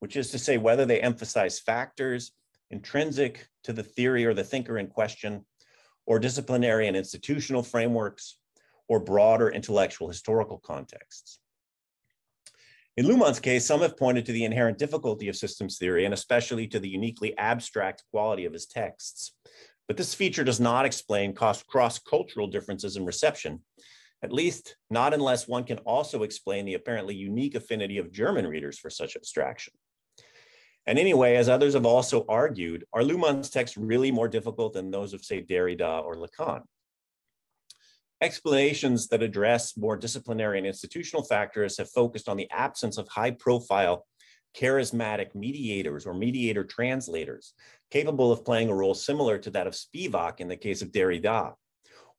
which 0.00 0.14
is 0.14 0.30
to 0.32 0.38
say 0.38 0.58
whether 0.58 0.84
they 0.84 1.00
emphasize 1.00 1.58
factors 1.58 2.32
intrinsic 2.70 3.48
to 3.64 3.72
the 3.72 3.82
theory 3.82 4.26
or 4.26 4.34
the 4.34 4.44
thinker 4.44 4.76
in 4.76 4.88
question, 4.88 5.46
or 6.04 6.18
disciplinary 6.18 6.86
and 6.86 6.98
institutional 6.98 7.62
frameworks, 7.62 8.36
or 8.88 9.00
broader 9.00 9.48
intellectual 9.48 10.06
historical 10.06 10.58
contexts. 10.58 11.38
In 12.98 13.06
Luhmann's 13.06 13.40
case, 13.40 13.64
some 13.64 13.80
have 13.80 13.96
pointed 13.96 14.26
to 14.26 14.32
the 14.32 14.44
inherent 14.44 14.76
difficulty 14.76 15.28
of 15.28 15.36
systems 15.36 15.78
theory 15.78 16.04
and 16.04 16.12
especially 16.12 16.66
to 16.66 16.78
the 16.78 16.90
uniquely 16.90 17.34
abstract 17.38 18.04
quality 18.10 18.44
of 18.44 18.52
his 18.52 18.66
texts. 18.66 19.32
But 19.88 19.96
this 19.96 20.12
feature 20.12 20.44
does 20.44 20.60
not 20.60 20.84
explain 20.84 21.32
cross-cultural 21.32 22.48
differences 22.48 22.96
in 22.96 23.06
reception, 23.06 23.62
at 24.22 24.32
least 24.32 24.76
not 24.90 25.14
unless 25.14 25.48
one 25.48 25.64
can 25.64 25.78
also 25.78 26.22
explain 26.22 26.64
the 26.64 26.74
apparently 26.74 27.14
unique 27.14 27.54
affinity 27.54 27.98
of 27.98 28.12
German 28.12 28.46
readers 28.46 28.78
for 28.78 28.90
such 28.90 29.16
abstraction. 29.16 29.72
And 30.86 30.98
anyway, 30.98 31.36
as 31.36 31.48
others 31.48 31.74
have 31.74 31.86
also 31.86 32.24
argued, 32.28 32.84
are 32.92 33.02
Luhmann's 33.02 33.50
texts 33.50 33.76
really 33.76 34.10
more 34.10 34.28
difficult 34.28 34.72
than 34.72 34.90
those 34.90 35.12
of, 35.14 35.24
say, 35.24 35.42
Derrida 35.42 36.02
or 36.04 36.16
Lacan? 36.16 36.62
Explanations 38.22 39.08
that 39.08 39.22
address 39.22 39.76
more 39.76 39.96
disciplinary 39.96 40.58
and 40.58 40.66
institutional 40.66 41.24
factors 41.24 41.78
have 41.78 41.90
focused 41.90 42.28
on 42.28 42.36
the 42.36 42.50
absence 42.50 42.98
of 42.98 43.08
high 43.08 43.30
profile 43.30 44.06
charismatic 44.54 45.34
mediators 45.34 46.06
or 46.06 46.14
mediator 46.14 46.64
translators 46.64 47.54
capable 47.90 48.32
of 48.32 48.44
playing 48.44 48.68
a 48.68 48.74
role 48.74 48.94
similar 48.94 49.38
to 49.38 49.50
that 49.50 49.66
of 49.66 49.74
Spivak 49.74 50.40
in 50.40 50.48
the 50.48 50.56
case 50.56 50.82
of 50.82 50.90
Derrida, 50.90 51.54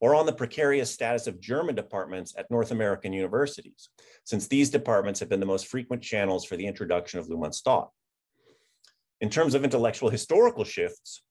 or 0.01 0.15
on 0.15 0.25
the 0.25 0.33
precarious 0.33 0.91
status 0.91 1.27
of 1.27 1.39
German 1.39 1.75
departments 1.75 2.33
at 2.35 2.49
North 2.49 2.71
American 2.71 3.13
universities, 3.13 3.89
since 4.25 4.47
these 4.47 4.71
departments 4.71 5.19
have 5.19 5.29
been 5.29 5.39
the 5.39 5.45
most 5.45 5.67
frequent 5.67 6.01
channels 6.01 6.43
for 6.43 6.57
the 6.57 6.65
introduction 6.65 7.19
of 7.19 7.27
Luhmann's 7.27 7.61
thought. 7.61 7.91
In 9.21 9.29
terms 9.29 9.53
of 9.53 9.63
intellectual 9.63 10.09
historical 10.09 10.63
shifts, 10.63 11.21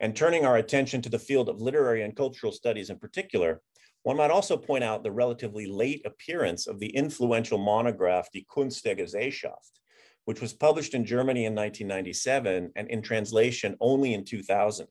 and 0.00 0.16
turning 0.16 0.46
our 0.46 0.56
attention 0.56 1.02
to 1.02 1.10
the 1.10 1.18
field 1.18 1.48
of 1.48 1.60
literary 1.60 2.02
and 2.02 2.16
cultural 2.16 2.52
studies 2.52 2.88
in 2.88 2.98
particular, 2.98 3.60
one 4.04 4.16
might 4.16 4.30
also 4.30 4.56
point 4.56 4.84
out 4.84 5.02
the 5.02 5.10
relatively 5.10 5.66
late 5.66 6.00
appearance 6.06 6.66
of 6.66 6.78
the 6.78 6.88
influential 6.88 7.58
monograph 7.58 8.28
Die 8.32 8.44
Kunst 8.48 8.84
der 8.84 8.94
Gesellschaft, 8.94 9.80
which 10.24 10.40
was 10.40 10.52
published 10.52 10.94
in 10.94 11.04
Germany 11.04 11.44
in 11.44 11.54
1997 11.54 12.72
and 12.74 12.88
in 12.88 13.02
translation 13.02 13.76
only 13.80 14.14
in 14.14 14.24
2000, 14.24 14.86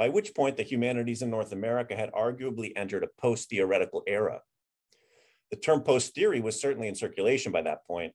by 0.00 0.08
which 0.08 0.34
point 0.34 0.56
the 0.56 0.62
humanities 0.62 1.20
in 1.20 1.28
North 1.28 1.52
America 1.52 1.94
had 1.94 2.10
arguably 2.12 2.72
entered 2.74 3.04
a 3.04 3.20
post-theoretical 3.20 4.02
era. 4.06 4.40
The 5.50 5.58
term 5.58 5.82
post-theory 5.82 6.40
was 6.40 6.58
certainly 6.58 6.88
in 6.88 6.94
circulation 6.94 7.52
by 7.52 7.60
that 7.62 7.86
point, 7.86 8.14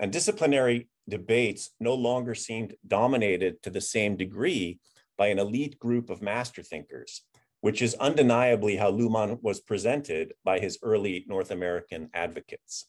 and 0.00 0.12
disciplinary 0.12 0.88
debates 1.08 1.70
no 1.78 1.94
longer 1.94 2.34
seemed 2.34 2.74
dominated 2.84 3.62
to 3.62 3.70
the 3.70 3.80
same 3.80 4.16
degree 4.16 4.80
by 5.16 5.28
an 5.28 5.38
elite 5.38 5.78
group 5.78 6.10
of 6.10 6.20
master 6.20 6.64
thinkers, 6.64 7.22
which 7.60 7.80
is 7.80 7.94
undeniably 7.94 8.74
how 8.74 8.90
Luhmann 8.90 9.40
was 9.40 9.60
presented 9.60 10.34
by 10.44 10.58
his 10.58 10.80
early 10.82 11.24
North 11.28 11.52
American 11.52 12.10
advocates. 12.12 12.88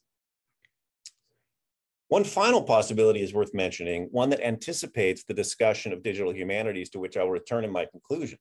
One 2.12 2.26
final 2.26 2.62
possibility 2.62 3.22
is 3.22 3.34
worth 3.34 3.54
mentioning, 3.54 4.10
one 4.12 4.32
that 4.32 4.46
anticipates 4.46 5.24
the 5.24 5.34
discussion 5.34 5.94
of 5.94 6.04
digital 6.04 6.34
humanities 6.36 6.90
to 6.90 7.00
which 7.00 7.16
I 7.16 7.24
will 7.24 7.32
return 7.32 7.64
in 7.64 7.72
my 7.72 7.86
conclusion. 7.86 8.38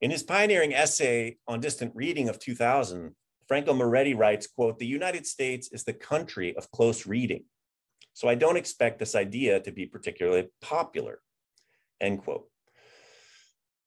In 0.00 0.10
his 0.10 0.24
pioneering 0.24 0.74
essay 0.74 1.36
on 1.46 1.60
distant 1.60 1.92
reading 1.94 2.28
of 2.28 2.40
2000, 2.40 3.14
Franco 3.46 3.72
Moretti 3.72 4.14
writes, 4.14 4.48
quote, 4.48 4.80
the 4.80 4.86
United 4.86 5.28
States 5.28 5.70
is 5.70 5.84
the 5.84 5.92
country 5.92 6.56
of 6.56 6.72
close 6.72 7.06
reading. 7.06 7.44
So 8.12 8.28
I 8.28 8.34
don't 8.34 8.56
expect 8.56 8.98
this 8.98 9.14
idea 9.14 9.60
to 9.60 9.70
be 9.70 9.86
particularly 9.86 10.48
popular, 10.60 11.20
end 12.00 12.24
quote. 12.24 12.48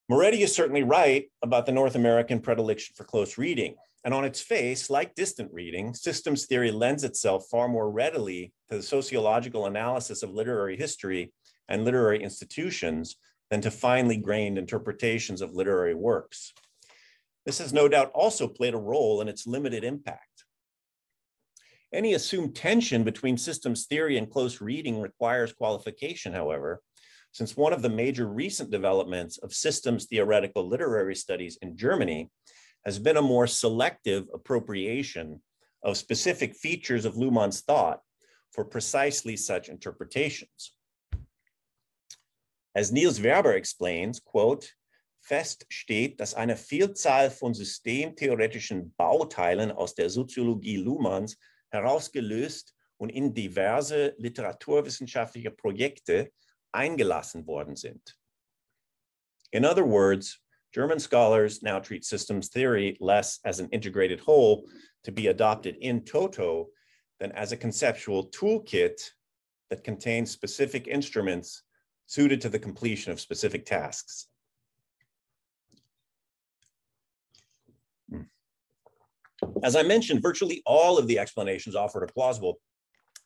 Moretti 0.08 0.42
is 0.42 0.56
certainly 0.56 0.84
right 0.84 1.26
about 1.42 1.66
the 1.66 1.74
North 1.74 1.96
American 1.96 2.40
predilection 2.40 2.94
for 2.96 3.04
close 3.04 3.38
reading. 3.38 3.76
And 4.06 4.14
on 4.14 4.26
its 4.26 4.42
face, 4.42 4.90
like 4.90 5.16
distant 5.16 5.52
reading, 5.54 5.94
systems 5.94 6.46
theory 6.46 6.72
lends 6.72 7.04
itself 7.04 7.46
far 7.50 7.70
more 7.70 7.90
readily 7.90 8.52
to 8.70 8.78
the 8.78 8.84
sociological 8.84 9.66
analysis 9.66 10.24
of 10.24 10.32
literary 10.32 10.76
history 10.76 11.32
and 11.70 11.86
literary 11.86 12.22
institutions 12.22 13.16
than 13.50 13.62
to 13.62 13.72
finely 13.72 14.18
grained 14.18 14.58
interpretations 14.58 15.42
of 15.42 15.54
literary 15.54 15.96
works. 15.96 16.54
This 17.46 17.60
has 17.60 17.72
no 17.72 17.88
doubt 17.88 18.12
also 18.14 18.48
played 18.48 18.74
a 18.74 18.78
role 18.78 19.22
in 19.22 19.28
its 19.28 19.48
limited 19.48 19.84
impact. 19.84 20.44
Any 21.94 22.14
assumed 22.14 22.56
tension 22.56 23.04
between 23.04 23.38
systems 23.38 23.86
theory 23.86 24.18
and 24.18 24.30
close 24.30 24.60
reading 24.60 25.00
requires 25.00 25.54
qualification, 25.54 26.34
however, 26.34 26.82
since 27.32 27.56
one 27.56 27.74
of 27.74 27.82
the 27.82 27.90
major 27.90 28.28
recent 28.28 28.72
developments 28.72 29.38
of 29.38 29.54
systems 29.54 30.06
theoretical 30.06 30.68
literary 30.68 31.16
studies 31.16 31.58
in 31.62 31.78
Germany 31.78 32.32
has 32.86 33.00
been 33.00 33.18
a 33.18 33.22
more 33.22 33.48
selective 33.48 34.28
appropriation 34.34 35.42
of 35.84 35.98
specific 35.98 36.56
features 36.56 37.06
of 37.06 37.16
Luhmann's 37.16 37.62
thought 37.62 38.02
for 38.52 38.66
precisely 38.66 39.36
such 39.36 39.70
interpretations. 39.70 40.74
As 42.76 42.92
Niels 42.92 43.20
Werber 43.20 43.56
explains, 43.56 44.20
quote, 44.20 44.74
fest 45.22 45.66
steht, 45.70 46.20
dass 46.20 46.34
eine 46.34 46.56
Vielzahl 46.56 47.30
von 47.30 47.54
systemtheoretischen 47.54 48.94
Bauteilen 48.98 49.72
aus 49.72 49.96
der 49.96 50.10
Soziologie 50.10 50.78
Luhmanns 50.78 51.38
herausgelöst 51.70 52.74
und 52.98 53.10
in 53.10 53.34
diverse 53.34 54.16
literaturwissenschaftliche 54.18 55.52
Projekte 55.52 56.32
eingelassen 56.72 57.46
worden 57.48 57.76
sind. 57.76 58.18
In 59.52 59.66
other 59.66 59.86
words, 59.86 60.40
German 60.74 61.00
scholars 61.00 61.62
now 61.62 61.80
treat 61.80 62.04
systems 62.04 62.50
theory 62.50 62.98
less 63.00 63.40
as 63.46 63.60
an 63.60 63.70
integrated 63.70 64.20
whole 64.20 64.68
to 65.04 65.12
be 65.12 65.28
adopted 65.28 65.76
in 65.82 66.02
toto 66.02 66.70
than 67.20 67.32
as 67.34 67.52
a 67.52 67.58
conceptual 67.58 68.28
toolkit 68.30 69.12
that 69.70 69.84
contains 69.84 70.32
specific 70.32 70.88
instruments 70.88 71.62
suited 72.08 72.42
to 72.42 72.50
the 72.50 72.60
completion 72.60 73.12
of 73.12 73.20
specific 73.20 73.66
tasks. 73.66 74.28
Hmm. 78.10 78.22
As 79.64 79.76
I 79.76 79.84
mentioned, 79.84 80.24
virtually 80.24 80.64
all 80.66 80.98
of 80.98 81.08
the 81.08 81.20
explanations 81.20 81.76
offered 81.76 82.04
are 82.04 82.14
plausible, 82.14 82.60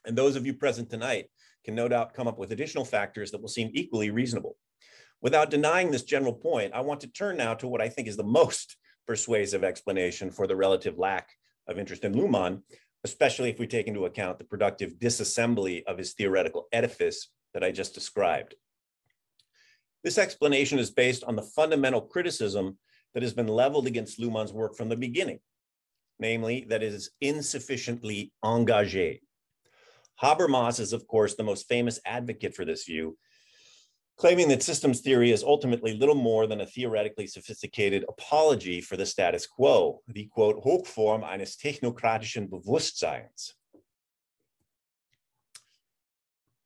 and 0.05 0.17
those 0.17 0.35
of 0.35 0.45
you 0.45 0.53
present 0.53 0.89
tonight 0.89 1.29
can 1.63 1.75
no 1.75 1.87
doubt 1.87 2.13
come 2.13 2.27
up 2.27 2.37
with 2.37 2.51
additional 2.51 2.85
factors 2.85 3.31
that 3.31 3.41
will 3.41 3.47
seem 3.47 3.71
equally 3.73 4.09
reasonable. 4.11 4.57
Without 5.21 5.49
denying 5.49 5.91
this 5.91 6.03
general 6.03 6.33
point, 6.33 6.73
I 6.73 6.81
want 6.81 7.01
to 7.01 7.07
turn 7.07 7.37
now 7.37 7.53
to 7.55 7.67
what 7.67 7.81
I 7.81 7.89
think 7.89 8.07
is 8.07 8.17
the 8.17 8.23
most 8.23 8.77
persuasive 9.07 9.63
explanation 9.63 10.29
for 10.29 10.47
the 10.47 10.55
relative 10.55 10.97
lack 10.97 11.29
of 11.67 11.79
interest 11.79 12.03
in 12.03 12.13
Luhmann, 12.13 12.61
especially 13.03 13.49
if 13.49 13.59
we 13.59 13.67
take 13.67 13.87
into 13.87 14.05
account 14.05 14.37
the 14.37 14.43
productive 14.43 14.93
disassembly 14.99 15.83
of 15.85 15.97
his 15.97 16.13
theoretical 16.13 16.67
edifice 16.71 17.29
that 17.53 17.63
I 17.63 17.71
just 17.71 17.95
described. 17.95 18.55
This 20.03 20.17
explanation 20.17 20.77
is 20.77 20.91
based 20.91 21.23
on 21.23 21.35
the 21.35 21.41
fundamental 21.41 22.01
criticism 22.01 22.77
that 23.13 23.23
has 23.23 23.33
been 23.33 23.47
leveled 23.47 23.87
against 23.87 24.19
Luhmann's 24.19 24.53
work 24.53 24.75
from 24.75 24.89
the 24.89 24.95
beginning, 24.95 25.39
namely 26.19 26.65
that 26.69 26.83
it 26.83 26.93
is 26.93 27.09
insufficiently 27.21 28.31
engagé. 28.43 29.21
Habermas 30.21 30.79
is, 30.79 30.93
of 30.93 31.07
course, 31.07 31.35
the 31.35 31.43
most 31.43 31.67
famous 31.67 31.99
advocate 32.05 32.55
for 32.55 32.65
this 32.65 32.83
view, 32.85 33.17
claiming 34.17 34.47
that 34.47 34.63
systems 34.63 35.01
theory 35.01 35.31
is 35.31 35.43
ultimately 35.43 35.93
little 35.93 36.15
more 36.15 36.47
than 36.47 36.61
a 36.61 36.65
theoretically 36.65 37.27
sophisticated 37.27 38.03
apology 38.09 38.81
for 38.81 38.97
the 38.97 39.05
status 39.05 39.45
quo, 39.45 40.01
the 40.07 40.25
quote, 40.25 40.63
Hochform 40.63 41.23
eines 41.23 41.55
technokratischen 41.55 42.49
Bewusstseins. 42.49 43.53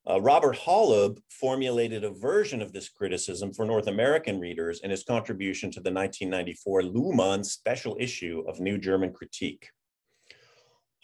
Uh, 0.09 0.19
Robert 0.19 0.57
Holub 0.57 1.19
formulated 1.29 2.03
a 2.03 2.09
version 2.09 2.61
of 2.61 2.73
this 2.73 2.89
criticism 2.89 3.53
for 3.53 3.65
North 3.65 3.87
American 3.87 4.39
readers 4.39 4.79
in 4.79 4.89
his 4.89 5.03
contribution 5.03 5.69
to 5.71 5.79
the 5.79 5.91
1994 5.91 6.81
Luhmann 6.83 7.45
special 7.45 7.97
issue 7.99 8.43
of 8.47 8.59
New 8.59 8.79
German 8.79 9.13
Critique. 9.13 9.69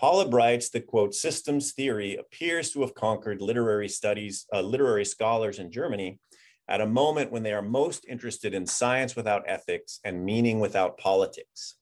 Holub 0.01 0.33
writes 0.33 0.69
that, 0.69 0.87
quote, 0.87 1.13
systems 1.13 1.73
theory 1.73 2.15
appears 2.15 2.71
to 2.71 2.81
have 2.81 2.95
conquered 2.95 3.41
literary 3.41 3.89
studies, 3.89 4.45
uh, 4.53 4.61
literary 4.61 5.05
scholars 5.05 5.59
in 5.59 5.71
Germany 5.71 6.19
at 6.67 6.81
a 6.81 6.88
moment 6.88 7.31
when 7.31 7.43
they 7.43 7.53
are 7.53 7.62
most 7.62 8.05
interested 8.07 8.53
in 8.53 8.65
science 8.65 9.15
without 9.15 9.43
ethics 9.47 10.00
and 10.03 10.25
meaning 10.25 10.59
without 10.59 10.97
politics. 10.97 11.75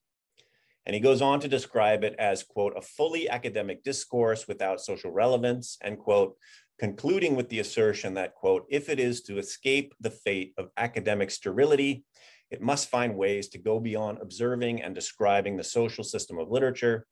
And 0.84 0.94
he 0.94 1.00
goes 1.00 1.20
on 1.20 1.40
to 1.40 1.48
describe 1.48 2.04
it 2.04 2.14
as, 2.18 2.44
quote, 2.44 2.74
a 2.76 2.80
fully 2.80 3.28
academic 3.28 3.82
discourse 3.82 4.46
without 4.46 4.80
social 4.80 5.10
relevance, 5.10 5.78
and 5.82 5.98
quote, 5.98 6.36
concluding 6.78 7.34
with 7.34 7.48
the 7.48 7.58
assertion 7.58 8.14
that, 8.14 8.34
quote, 8.34 8.66
if 8.70 8.88
it 8.88 9.00
is 9.00 9.22
to 9.22 9.38
escape 9.38 9.94
the 10.00 10.10
fate 10.10 10.54
of 10.56 10.70
academic 10.76 11.32
sterility, 11.32 12.04
it 12.52 12.62
must 12.62 12.88
find 12.88 13.16
ways 13.16 13.48
to 13.48 13.58
go 13.58 13.80
beyond 13.80 14.18
observing 14.20 14.82
and 14.82 14.94
describing 14.94 15.56
the 15.56 15.64
social 15.64 16.04
system 16.04 16.38
of 16.38 16.50
literature 16.50 17.06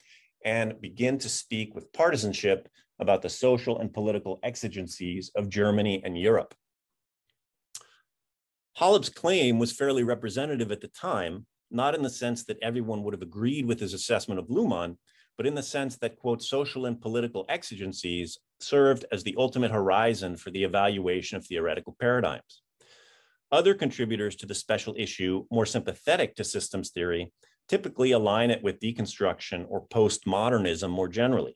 and 0.44 0.80
begin 0.80 1.18
to 1.18 1.28
speak 1.28 1.74
with 1.74 1.92
partisanship 1.92 2.68
about 3.00 3.22
the 3.22 3.30
social 3.30 3.80
and 3.80 3.92
political 3.92 4.38
exigencies 4.44 5.32
of 5.34 5.48
Germany 5.48 6.00
and 6.04 6.16
Europe. 6.16 6.54
Holub's 8.76 9.08
claim 9.08 9.60
was 9.60 9.70
fairly 9.70 10.02
representative 10.02 10.72
at 10.72 10.80
the 10.80 10.88
time, 10.88 11.46
not 11.70 11.94
in 11.94 12.02
the 12.02 12.10
sense 12.10 12.44
that 12.44 12.58
everyone 12.60 13.04
would 13.04 13.14
have 13.14 13.22
agreed 13.22 13.66
with 13.66 13.78
his 13.78 13.94
assessment 13.94 14.40
of 14.40 14.48
Luhmann, 14.48 14.96
but 15.36 15.46
in 15.46 15.54
the 15.54 15.62
sense 15.62 15.96
that, 15.98 16.16
quote, 16.16 16.42
social 16.42 16.86
and 16.86 17.00
political 17.00 17.44
exigencies 17.48 18.38
served 18.58 19.04
as 19.12 19.22
the 19.22 19.34
ultimate 19.38 19.70
horizon 19.70 20.36
for 20.36 20.50
the 20.50 20.64
evaluation 20.64 21.36
of 21.36 21.46
theoretical 21.46 21.96
paradigms. 22.00 22.62
Other 23.52 23.74
contributors 23.74 24.34
to 24.36 24.46
the 24.46 24.54
special 24.54 24.94
issue, 24.98 25.44
more 25.52 25.66
sympathetic 25.66 26.34
to 26.36 26.44
systems 26.44 26.90
theory, 26.90 27.32
typically 27.68 28.10
align 28.10 28.50
it 28.50 28.62
with 28.62 28.80
deconstruction 28.80 29.66
or 29.68 29.86
postmodernism 29.86 30.90
more 30.90 31.08
generally. 31.08 31.54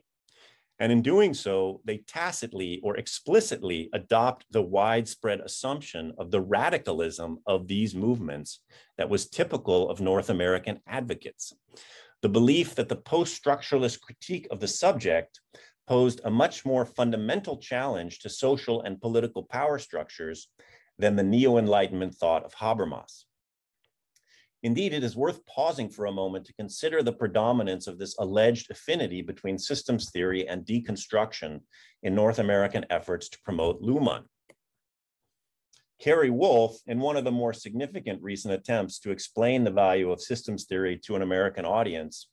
And 0.80 0.92
in 0.92 1.02
doing 1.02 1.34
so, 1.34 1.80
they 1.84 1.98
tacitly 1.98 2.80
or 2.84 2.96
explicitly 2.96 3.90
adopt 3.92 4.46
the 4.52 4.62
widespread 4.62 5.40
assumption 5.40 6.12
of 6.18 6.30
the 6.30 6.40
radicalism 6.40 7.38
of 7.46 7.66
these 7.66 7.94
movements 7.94 8.60
that 8.96 9.08
was 9.08 9.28
typical 9.28 9.90
of 9.90 10.00
North 10.00 10.30
American 10.30 10.80
advocates. 10.86 11.52
The 12.22 12.28
belief 12.28 12.74
that 12.76 12.88
the 12.88 12.96
post 12.96 13.42
structuralist 13.42 14.00
critique 14.00 14.46
of 14.50 14.60
the 14.60 14.68
subject 14.68 15.40
posed 15.88 16.20
a 16.24 16.30
much 16.30 16.64
more 16.64 16.84
fundamental 16.84 17.56
challenge 17.56 18.20
to 18.20 18.28
social 18.28 18.82
and 18.82 19.00
political 19.00 19.42
power 19.44 19.78
structures 19.78 20.48
than 20.98 21.16
the 21.16 21.22
neo 21.22 21.58
Enlightenment 21.58 22.14
thought 22.14 22.44
of 22.44 22.54
Habermas. 22.54 23.24
Indeed, 24.62 24.92
it 24.92 25.04
is 25.04 25.16
worth 25.16 25.46
pausing 25.46 25.88
for 25.88 26.06
a 26.06 26.12
moment 26.12 26.44
to 26.46 26.54
consider 26.54 27.02
the 27.02 27.12
predominance 27.12 27.86
of 27.86 27.98
this 27.98 28.16
alleged 28.18 28.70
affinity 28.70 29.22
between 29.22 29.56
systems 29.56 30.10
theory 30.10 30.48
and 30.48 30.66
deconstruction 30.66 31.60
in 32.02 32.14
North 32.14 32.40
American 32.40 32.84
efforts 32.90 33.28
to 33.28 33.38
promote 33.44 33.80
Luhmann. 33.80 34.24
Cary 36.00 36.30
Wolfe, 36.30 36.80
in 36.86 37.00
one 37.00 37.16
of 37.16 37.24
the 37.24 37.30
more 37.30 37.52
significant 37.52 38.22
recent 38.22 38.54
attempts 38.54 38.98
to 39.00 39.10
explain 39.10 39.64
the 39.64 39.70
value 39.70 40.10
of 40.10 40.20
systems 40.20 40.64
theory 40.64 40.96
to 41.04 41.16
an 41.16 41.22
American 41.22 41.64
audience, 41.64 42.28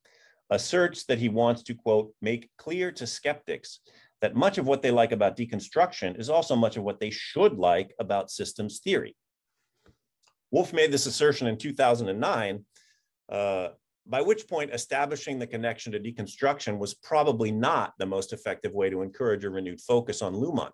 asserts 0.49 1.05
that 1.05 1.17
he 1.17 1.29
wants 1.29 1.63
to, 1.63 1.73
quote, 1.73 2.13
make 2.21 2.49
clear 2.57 2.91
to 2.91 3.07
skeptics 3.07 3.79
that 4.21 4.35
much 4.35 4.57
of 4.57 4.67
what 4.67 4.81
they 4.81 4.91
like 4.91 5.11
about 5.11 5.37
deconstruction 5.37 6.19
is 6.19 6.29
also 6.29 6.55
much 6.55 6.77
of 6.77 6.83
what 6.83 6.99
they 6.99 7.09
should 7.09 7.57
like 7.57 7.93
about 7.99 8.31
systems 8.31 8.79
theory. 8.79 9.15
Wolfe 10.51 10.73
made 10.73 10.91
this 10.91 11.05
assertion 11.05 11.47
in 11.47 11.57
2009, 11.57 12.65
uh, 13.29 13.69
by 14.07 14.21
which 14.21 14.47
point 14.47 14.71
establishing 14.71 15.39
the 15.39 15.47
connection 15.47 15.91
to 15.91 15.99
deconstruction 15.99 16.77
was 16.77 16.93
probably 16.93 17.51
not 17.51 17.93
the 17.97 18.05
most 18.05 18.33
effective 18.33 18.73
way 18.73 18.89
to 18.89 19.01
encourage 19.01 19.43
a 19.43 19.49
renewed 19.49 19.81
focus 19.81 20.21
on 20.21 20.35
Luhmann. 20.35 20.71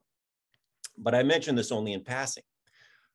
But 0.98 1.16
I 1.16 1.24
mention 1.24 1.56
this 1.56 1.72
only 1.72 1.94
in 1.94 2.04
passing. 2.04 2.44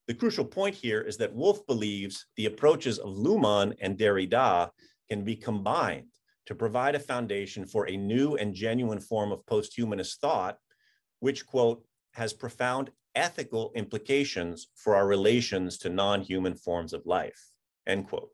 The 0.07 0.15
crucial 0.15 0.45
point 0.45 0.75
here 0.75 1.01
is 1.01 1.17
that 1.19 1.35
Wolfe 1.35 1.67
believes 1.67 2.27
the 2.37 2.47
approaches 2.47 2.99
of 2.99 3.11
Luhmann 3.11 3.75
and 3.81 3.99
Derrida 3.99 4.71
can 5.09 5.25
be 5.25 5.37
combined 5.37 6.07
to 6.47 6.55
provide 6.55 6.95
a 6.95 7.01
foundation 7.01 7.67
for 7.67 7.89
a 7.89 7.97
new 7.97 8.37
and 8.37 8.55
genuine 8.55 9.01
form 9.01 9.33
of 9.33 9.45
post-humanist 9.47 10.21
thought, 10.21 10.59
which, 11.19 11.45
quote, 11.45 11.85
has 12.13 12.33
profound 12.33 12.91
ethical 13.17 13.73
implications 13.75 14.69
for 14.77 14.95
our 14.95 15.07
relations 15.07 15.79
to 15.79 15.89
non-human 15.89 16.55
forms 16.55 16.93
of 16.93 17.07
life, 17.07 17.51
end 17.87 18.09
quote. 18.09 18.31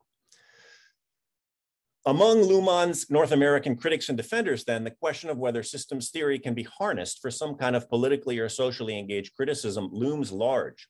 Among 2.05 2.38
Luhmann's 2.38 3.09
North 3.11 3.31
American 3.31 3.77
critics 3.77 4.09
and 4.09 4.18
defenders, 4.18 4.64
then, 4.64 4.83
the 4.83 4.90
question 4.90 5.31
of 5.31 5.38
whether 5.38 5.62
systems 5.62 6.11
theory 6.11 6.37
can 6.37 6.53
be 6.53 6.64
harnessed 6.64 7.23
for 7.23 7.31
some 7.31 7.55
kind 7.55 7.77
of 7.77 7.88
politically 7.88 8.40
or 8.40 8.49
socially 8.49 8.99
engaged 8.99 9.37
criticism 9.37 9.88
looms 9.92 10.33
large. 10.33 10.88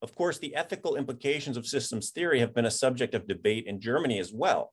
Of 0.00 0.14
course, 0.14 0.38
the 0.38 0.54
ethical 0.54 0.94
implications 0.94 1.56
of 1.56 1.66
systems 1.66 2.10
theory 2.10 2.38
have 2.38 2.54
been 2.54 2.66
a 2.66 2.70
subject 2.70 3.14
of 3.14 3.26
debate 3.26 3.66
in 3.66 3.80
Germany 3.80 4.20
as 4.20 4.32
well. 4.32 4.72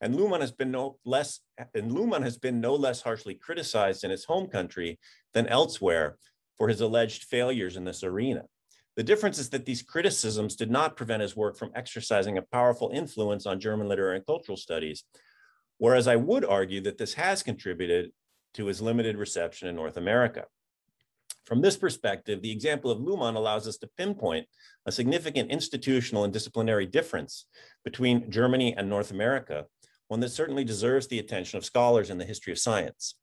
And 0.00 0.16
Luhmann 0.16 0.40
has 0.40 0.50
been 0.50 0.72
no 0.72 0.98
less, 1.04 1.40
and 1.74 1.92
Luhmann 1.92 2.22
has 2.22 2.38
been 2.38 2.60
no 2.60 2.74
less 2.74 3.02
harshly 3.02 3.34
criticized 3.34 4.02
in 4.02 4.10
his 4.10 4.24
home 4.24 4.48
country 4.48 4.98
than 5.32 5.46
elsewhere 5.46 6.16
for 6.60 6.68
his 6.68 6.82
alleged 6.82 7.24
failures 7.24 7.78
in 7.78 7.84
this 7.84 8.04
arena. 8.04 8.42
The 8.94 9.02
difference 9.02 9.38
is 9.38 9.48
that 9.48 9.64
these 9.64 9.80
criticisms 9.80 10.56
did 10.56 10.70
not 10.70 10.94
prevent 10.94 11.22
his 11.22 11.34
work 11.34 11.56
from 11.56 11.70
exercising 11.74 12.36
a 12.36 12.42
powerful 12.42 12.90
influence 12.92 13.46
on 13.46 13.60
German 13.60 13.88
literary 13.88 14.16
and 14.16 14.26
cultural 14.26 14.58
studies, 14.58 15.04
whereas 15.78 16.06
I 16.06 16.16
would 16.16 16.44
argue 16.44 16.82
that 16.82 16.98
this 16.98 17.14
has 17.14 17.42
contributed 17.42 18.10
to 18.52 18.66
his 18.66 18.82
limited 18.82 19.16
reception 19.16 19.68
in 19.68 19.74
North 19.74 19.96
America. 19.96 20.44
From 21.46 21.62
this 21.62 21.78
perspective, 21.78 22.42
the 22.42 22.52
example 22.52 22.90
of 22.90 22.98
Luhmann 22.98 23.36
allows 23.36 23.66
us 23.66 23.78
to 23.78 23.88
pinpoint 23.96 24.46
a 24.84 24.92
significant 24.92 25.50
institutional 25.50 26.24
and 26.24 26.32
disciplinary 26.32 26.84
difference 26.84 27.46
between 27.84 28.30
Germany 28.30 28.74
and 28.76 28.86
North 28.86 29.10
America, 29.10 29.64
one 30.08 30.20
that 30.20 30.28
certainly 30.28 30.64
deserves 30.64 31.06
the 31.06 31.20
attention 31.20 31.56
of 31.56 31.64
scholars 31.64 32.10
in 32.10 32.18
the 32.18 32.26
history 32.26 32.52
of 32.52 32.58
science. 32.58 33.14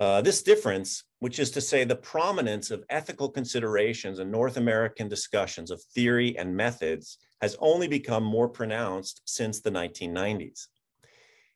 Uh, 0.00 0.20
this 0.20 0.42
difference, 0.42 1.04
which 1.20 1.38
is 1.38 1.50
to 1.52 1.60
say 1.60 1.84
the 1.84 1.94
prominence 1.94 2.70
of 2.70 2.84
ethical 2.90 3.28
considerations 3.28 4.18
in 4.18 4.30
North 4.30 4.56
American 4.56 5.08
discussions 5.08 5.70
of 5.70 5.82
theory 5.94 6.36
and 6.36 6.56
methods, 6.56 7.18
has 7.40 7.56
only 7.60 7.86
become 7.86 8.24
more 8.24 8.48
pronounced 8.48 9.22
since 9.24 9.60
the 9.60 9.70
1990s. 9.70 10.66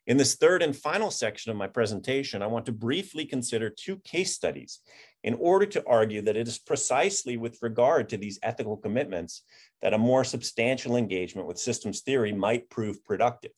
In 0.07 0.17
this 0.17 0.37
third 0.37 0.63
and 0.63 0.75
final 0.75 1.11
section 1.11 1.51
of 1.51 1.59
my 1.59 1.67
presentation, 1.67 2.41
I 2.41 2.47
want 2.47 2.65
to 2.67 2.73
briefly 2.73 3.27
consider 3.27 3.69
two 3.69 3.99
case 3.99 4.35
studies 4.35 4.81
in 5.23 5.35
order 5.35 5.67
to 5.67 5.85
argue 5.87 6.23
that 6.23 6.37
it 6.37 6.49
is 6.49 6.59
precisely 6.59 7.37
with 7.37 7.59
regard 7.61 8.09
to 8.09 8.17
these 8.17 8.39
ethical 8.43 8.77
commitments 8.77 9.43
that 9.83 9.93
a 9.93 9.99
more 9.99 10.25
substantial 10.25 10.97
engagement 10.97 11.47
with 11.47 11.59
systems 11.59 12.01
theory 12.01 12.33
might 12.33 12.71
prove 12.71 13.05
productive. 13.05 13.51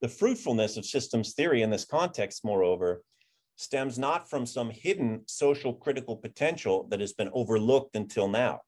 The 0.00 0.08
fruitfulness 0.08 0.76
of 0.76 0.86
systems 0.86 1.34
theory 1.34 1.62
in 1.62 1.70
this 1.70 1.84
context, 1.84 2.44
moreover, 2.44 3.02
stems 3.56 3.98
not 3.98 4.28
from 4.28 4.46
some 4.46 4.70
hidden 4.70 5.22
social 5.26 5.74
critical 5.74 6.16
potential 6.16 6.86
that 6.90 7.00
has 7.00 7.12
been 7.12 7.30
overlooked 7.32 7.96
until 7.96 8.28
now. 8.28 8.60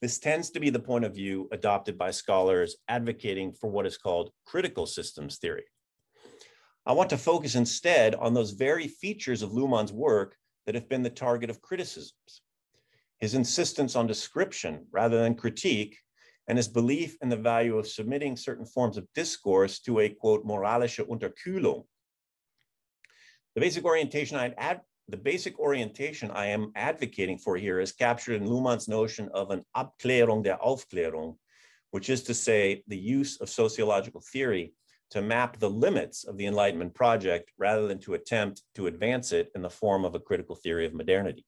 This 0.00 0.18
tends 0.18 0.50
to 0.50 0.60
be 0.60 0.70
the 0.70 0.78
point 0.78 1.04
of 1.04 1.14
view 1.14 1.48
adopted 1.50 1.98
by 1.98 2.12
scholars 2.12 2.76
advocating 2.86 3.52
for 3.52 3.68
what 3.68 3.86
is 3.86 3.98
called 3.98 4.30
critical 4.46 4.86
systems 4.86 5.38
theory. 5.38 5.64
I 6.86 6.92
want 6.92 7.10
to 7.10 7.18
focus 7.18 7.56
instead 7.56 8.14
on 8.14 8.32
those 8.32 8.52
very 8.52 8.86
features 8.86 9.42
of 9.42 9.50
Luhmann's 9.50 9.92
work 9.92 10.36
that 10.66 10.74
have 10.74 10.88
been 10.88 11.02
the 11.02 11.10
target 11.10 11.50
of 11.50 11.60
criticisms. 11.60 12.42
His 13.18 13.34
insistence 13.34 13.96
on 13.96 14.06
description 14.06 14.86
rather 14.92 15.20
than 15.20 15.34
critique, 15.34 15.98
and 16.46 16.56
his 16.56 16.68
belief 16.68 17.16
in 17.20 17.28
the 17.28 17.36
value 17.36 17.76
of 17.76 17.88
submitting 17.88 18.36
certain 18.36 18.64
forms 18.64 18.96
of 18.96 19.06
discourse 19.14 19.80
to 19.80 20.00
a 20.00 20.08
quote 20.08 20.46
moralische 20.46 21.06
Unterkühlung. 21.06 21.84
The 23.58 23.64
basic 23.64 23.84
orientation 23.84 24.36
I 24.38 24.54
ad, 24.56 24.82
the 25.08 25.16
basic 25.16 25.58
orientation 25.58 26.30
I 26.30 26.46
am 26.46 26.70
advocating 26.76 27.38
for 27.38 27.56
here 27.56 27.80
is 27.80 27.90
captured 27.90 28.40
in 28.40 28.46
Luhmann's 28.46 28.86
notion 28.86 29.28
of 29.34 29.50
an 29.50 29.64
Abklärung 29.76 30.44
der 30.44 30.58
Aufklärung, 30.64 31.34
which 31.90 32.08
is 32.08 32.22
to 32.22 32.34
say 32.34 32.84
the 32.86 32.96
use 32.96 33.40
of 33.40 33.50
sociological 33.50 34.20
theory 34.20 34.74
to 35.10 35.22
map 35.22 35.58
the 35.58 35.68
limits 35.68 36.22
of 36.22 36.36
the 36.36 36.46
Enlightenment 36.46 36.94
project 36.94 37.50
rather 37.58 37.88
than 37.88 37.98
to 37.98 38.14
attempt 38.14 38.62
to 38.76 38.86
advance 38.86 39.32
it 39.32 39.50
in 39.56 39.62
the 39.62 39.68
form 39.68 40.04
of 40.04 40.14
a 40.14 40.20
critical 40.20 40.54
theory 40.54 40.86
of 40.86 40.94
modernity. 40.94 41.44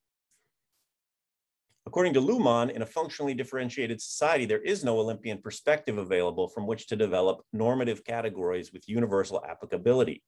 According 1.86 2.14
to 2.14 2.20
Luhmann, 2.20 2.70
in 2.70 2.82
a 2.82 2.86
functionally 2.86 3.34
differentiated 3.34 4.02
society, 4.02 4.46
there 4.46 4.62
is 4.62 4.82
no 4.82 4.98
Olympian 4.98 5.38
perspective 5.38 5.96
available 5.96 6.48
from 6.48 6.66
which 6.66 6.88
to 6.88 6.96
develop 6.96 7.44
normative 7.52 8.02
categories 8.02 8.72
with 8.72 8.88
universal 8.88 9.40
applicability. 9.48 10.24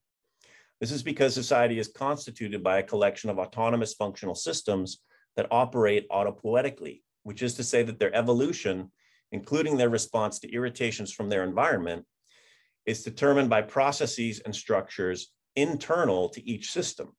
This 0.83 0.91
is 0.91 1.05
because 1.05 1.33
society 1.33 1.79
is 1.79 1.87
constituted 1.87 2.61
by 2.61 2.79
a 2.79 2.83
collection 2.83 3.31
of 3.31 3.39
autonomous 3.39 3.95
functional 3.95 4.35
systems 4.35 4.99
that 5.37 5.47
operate 5.53 6.09
autopoietically, 6.11 7.03
which 7.23 7.41
is 7.41 7.55
to 7.55 7.63
say 7.63 7.85
that 7.85 8.01
their 8.01 8.13
evolution, 8.13 8.91
including 9.31 9.77
their 9.77 9.91
response 9.91 10.41
to 10.41 10.53
irritations 10.53 11.13
from 11.13 11.29
their 11.29 11.45
environment, 11.45 12.05
is 12.85 13.05
determined 13.05 13.49
by 13.49 13.63
processes 13.63 14.41
and 14.41 14.53
structures 14.53 15.31
internal 15.55 16.29
to 16.31 16.45
each 16.51 16.73
system. 16.73 17.13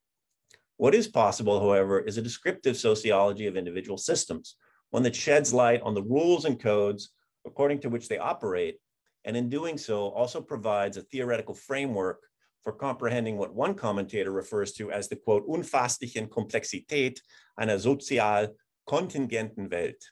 What 0.75 0.93
is 0.93 1.07
possible, 1.07 1.61
however, 1.61 2.01
is 2.01 2.17
a 2.17 2.21
descriptive 2.21 2.75
sociology 2.75 3.47
of 3.47 3.55
individual 3.55 3.97
systems, 3.97 4.57
one 4.89 5.03
that 5.03 5.15
sheds 5.15 5.53
light 5.53 5.81
on 5.83 5.93
the 5.93 6.03
rules 6.03 6.43
and 6.43 6.59
codes 6.59 7.11
according 7.47 7.79
to 7.79 7.89
which 7.89 8.09
they 8.09 8.17
operate, 8.17 8.75
and 9.23 9.37
in 9.37 9.47
doing 9.47 9.77
so 9.77 10.09
also 10.09 10.41
provides 10.41 10.97
a 10.97 11.03
theoretical 11.03 11.55
framework 11.55 12.19
for 12.63 12.73
comprehending 12.73 13.37
what 13.37 13.53
one 13.53 13.75
commentator 13.75 14.31
refers 14.31 14.71
to 14.73 14.91
as 14.91 15.09
the 15.09 15.15
quote, 15.15 15.47
unfasslichen 15.47 16.29
Komplexität 16.29 17.19
einer 17.57 17.77
sozial 17.77 18.49
kontingenten 18.87 19.69
Welt. 19.69 20.11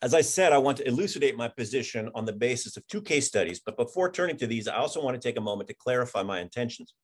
As 0.00 0.14
I 0.14 0.22
said, 0.22 0.52
I 0.52 0.58
want 0.58 0.78
to 0.78 0.88
elucidate 0.88 1.36
my 1.36 1.48
position 1.48 2.08
on 2.14 2.24
the 2.24 2.32
basis 2.32 2.76
of 2.76 2.86
two 2.86 3.02
case 3.02 3.26
studies, 3.26 3.60
but 3.60 3.76
before 3.76 4.10
turning 4.10 4.36
to 4.38 4.46
these, 4.46 4.66
I 4.68 4.76
also 4.76 5.02
want 5.02 5.20
to 5.20 5.28
take 5.28 5.36
a 5.36 5.42
moment 5.42 5.68
to 5.68 5.74
clarify 5.74 6.22
my 6.22 6.40
intentions. 6.40 6.94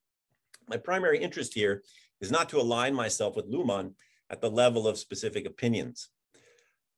My 0.68 0.76
primary 0.76 1.18
interest 1.18 1.54
here 1.54 1.82
is 2.20 2.30
not 2.30 2.48
to 2.50 2.60
align 2.60 2.94
myself 2.94 3.36
with 3.36 3.50
Luhmann 3.50 3.94
at 4.30 4.40
the 4.40 4.50
level 4.50 4.88
of 4.88 4.98
specific 4.98 5.44
opinions. 5.46 6.08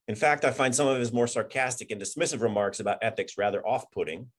In 0.08 0.14
fact, 0.14 0.44
I 0.44 0.52
find 0.52 0.74
some 0.74 0.86
of 0.86 0.98
his 0.98 1.12
more 1.12 1.26
sarcastic 1.26 1.90
and 1.90 2.00
dismissive 2.00 2.40
remarks 2.40 2.78
about 2.78 2.98
ethics 3.02 3.36
rather 3.36 3.66
off 3.66 3.90
putting. 3.90 4.30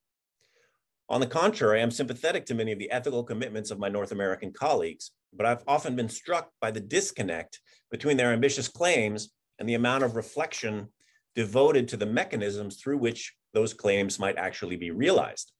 On 1.10 1.22
the 1.22 1.28
contrary, 1.28 1.82
I'm 1.82 1.92
sympathetic 1.92 2.46
to 2.46 2.56
many 2.56 2.72
of 2.72 2.80
the 2.80 2.92
ethical 2.92 3.24
commitments 3.24 3.72
of 3.72 3.80
my 3.80 3.90
North 3.90 4.12
American 4.12 4.52
colleagues, 4.52 5.12
but 5.34 5.46
I've 5.46 5.64
often 5.68 5.96
been 5.96 6.10
struck 6.10 6.52
by 6.62 6.72
the 6.72 6.80
disconnect 6.80 7.60
between 7.92 8.18
their 8.18 8.34
ambitious 8.34 8.68
claims 8.68 9.30
and 9.60 9.68
the 9.68 9.76
amount 9.76 10.04
of 10.04 10.16
reflection 10.16 10.90
devoted 11.36 11.88
to 11.88 11.98
the 11.98 12.06
mechanisms 12.06 12.78
through 12.78 12.98
which 12.98 13.36
those 13.54 13.74
claims 13.74 14.20
might 14.20 14.38
actually 14.38 14.76
be 14.76 14.92
realized. 14.92 15.52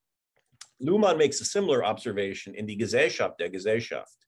Luhmann 0.82 1.18
makes 1.18 1.42
a 1.42 1.46
similar 1.46 1.84
observation 1.84 2.56
in 2.56 2.66
Die 2.66 2.76
Gesellschaft 2.76 3.38
der 3.40 3.50
Gesellschaft. 3.50 4.26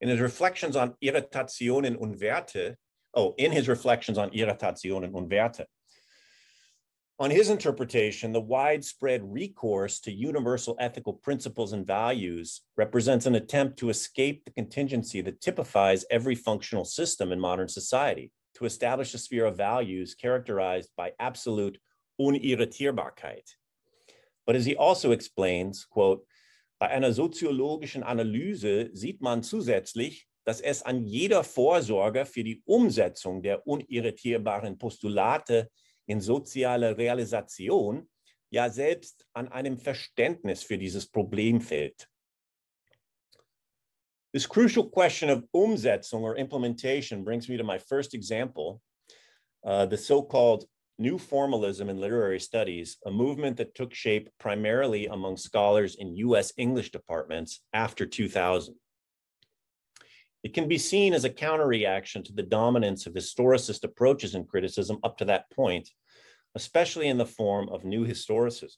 In 0.00 0.08
his 0.08 0.20
reflections 0.20 0.76
on 0.76 0.94
Irritationen 1.02 1.96
und 1.96 2.20
Werte, 2.20 2.76
oh, 3.14 3.34
in 3.38 3.52
his 3.52 3.68
reflections 3.68 4.18
on 4.18 4.30
Irritationen 4.30 5.14
und 5.14 5.30
Werte. 5.30 5.66
On 7.18 7.30
his 7.30 7.50
interpretation, 7.50 8.32
the 8.32 8.40
widespread 8.40 9.20
recourse 9.22 10.00
to 10.00 10.10
universal 10.10 10.74
ethical 10.80 11.12
principles 11.12 11.74
and 11.74 11.86
values 11.86 12.62
represents 12.78 13.26
an 13.26 13.34
attempt 13.34 13.78
to 13.78 13.90
escape 13.90 14.42
the 14.44 14.50
contingency 14.50 15.20
that 15.20 15.42
typifies 15.42 16.06
every 16.10 16.34
functional 16.34 16.86
system 16.86 17.30
in 17.30 17.38
modern 17.38 17.68
society, 17.68 18.32
to 18.54 18.64
establish 18.64 19.12
a 19.12 19.18
sphere 19.18 19.44
of 19.44 19.56
values 19.58 20.14
characterized 20.14 20.88
by 20.96 21.12
absolute 21.20 21.78
Unirritierbarkeit. 22.18 23.54
But 24.46 24.56
as 24.56 24.64
he 24.64 24.74
also 24.74 25.12
explains, 25.12 25.84
quote, 25.84 26.24
bei 26.80 26.88
einer 26.88 27.12
soziologischen 27.12 28.02
Analyse 28.02 28.88
sieht 28.94 29.20
man 29.20 29.42
zusätzlich, 29.42 30.26
dass 30.44 30.60
es 30.60 30.82
an 30.82 31.04
jeder 31.04 31.44
Vorsorge 31.44 32.24
für 32.24 32.44
die 32.44 32.62
Umsetzung 32.64 33.42
der 33.42 33.66
unirritierbaren 33.66 34.78
Postulate 34.78 35.70
in 36.06 36.20
soziale 36.20 36.96
Realisation, 36.96 38.08
ja 38.50 38.68
selbst 38.68 39.26
an 39.32 39.48
einem 39.48 39.78
Verständnis 39.78 40.62
für 40.62 40.78
dieses 40.78 41.06
Problem 41.06 41.60
fehlt. 41.60 42.08
This 44.32 44.48
crucial 44.48 44.88
question 44.88 45.30
of 45.30 45.44
Umsetzung 45.52 46.22
or 46.22 46.36
implementation 46.36 47.24
brings 47.24 47.48
me 47.48 47.56
to 47.56 47.64
my 47.64 47.78
first 47.78 48.14
example, 48.14 48.80
uh, 49.64 49.86
the 49.86 49.96
so-called 49.96 50.66
New 50.98 51.18
Formalism 51.18 51.88
in 51.88 51.98
Literary 51.98 52.38
Studies, 52.38 52.98
a 53.06 53.10
movement 53.10 53.56
that 53.56 53.74
took 53.74 53.94
shape 53.94 54.28
primarily 54.38 55.06
among 55.06 55.36
scholars 55.36 55.96
in 55.96 56.16
US 56.16 56.52
English 56.58 56.92
departments 56.92 57.62
after 57.72 58.06
2000. 58.06 58.76
It 60.42 60.54
can 60.54 60.68
be 60.68 60.78
seen 60.78 61.12
as 61.12 61.24
a 61.24 61.30
counterreaction 61.30 62.24
to 62.24 62.32
the 62.32 62.42
dominance 62.42 63.06
of 63.06 63.12
historicist 63.12 63.84
approaches 63.84 64.34
in 64.34 64.44
criticism 64.44 64.98
up 65.02 65.18
to 65.18 65.26
that 65.26 65.50
point, 65.50 65.90
especially 66.54 67.08
in 67.08 67.18
the 67.18 67.26
form 67.26 67.68
of 67.68 67.84
new 67.84 68.06
historicism. 68.06 68.76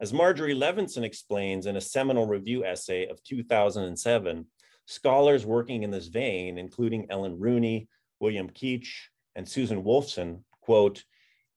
As 0.00 0.12
Marjorie 0.12 0.54
Levinson 0.54 1.04
explains 1.04 1.66
in 1.66 1.76
a 1.76 1.80
seminal 1.80 2.26
review 2.26 2.64
essay 2.64 3.06
of 3.06 3.22
2007, 3.22 4.46
scholars 4.86 5.46
working 5.46 5.84
in 5.84 5.92
this 5.92 6.08
vein, 6.08 6.58
including 6.58 7.06
Ellen 7.08 7.38
Rooney, 7.38 7.88
William 8.18 8.50
Keach, 8.50 8.88
and 9.36 9.48
Susan 9.48 9.84
Wolfson, 9.84 10.42
quote, 10.60 11.04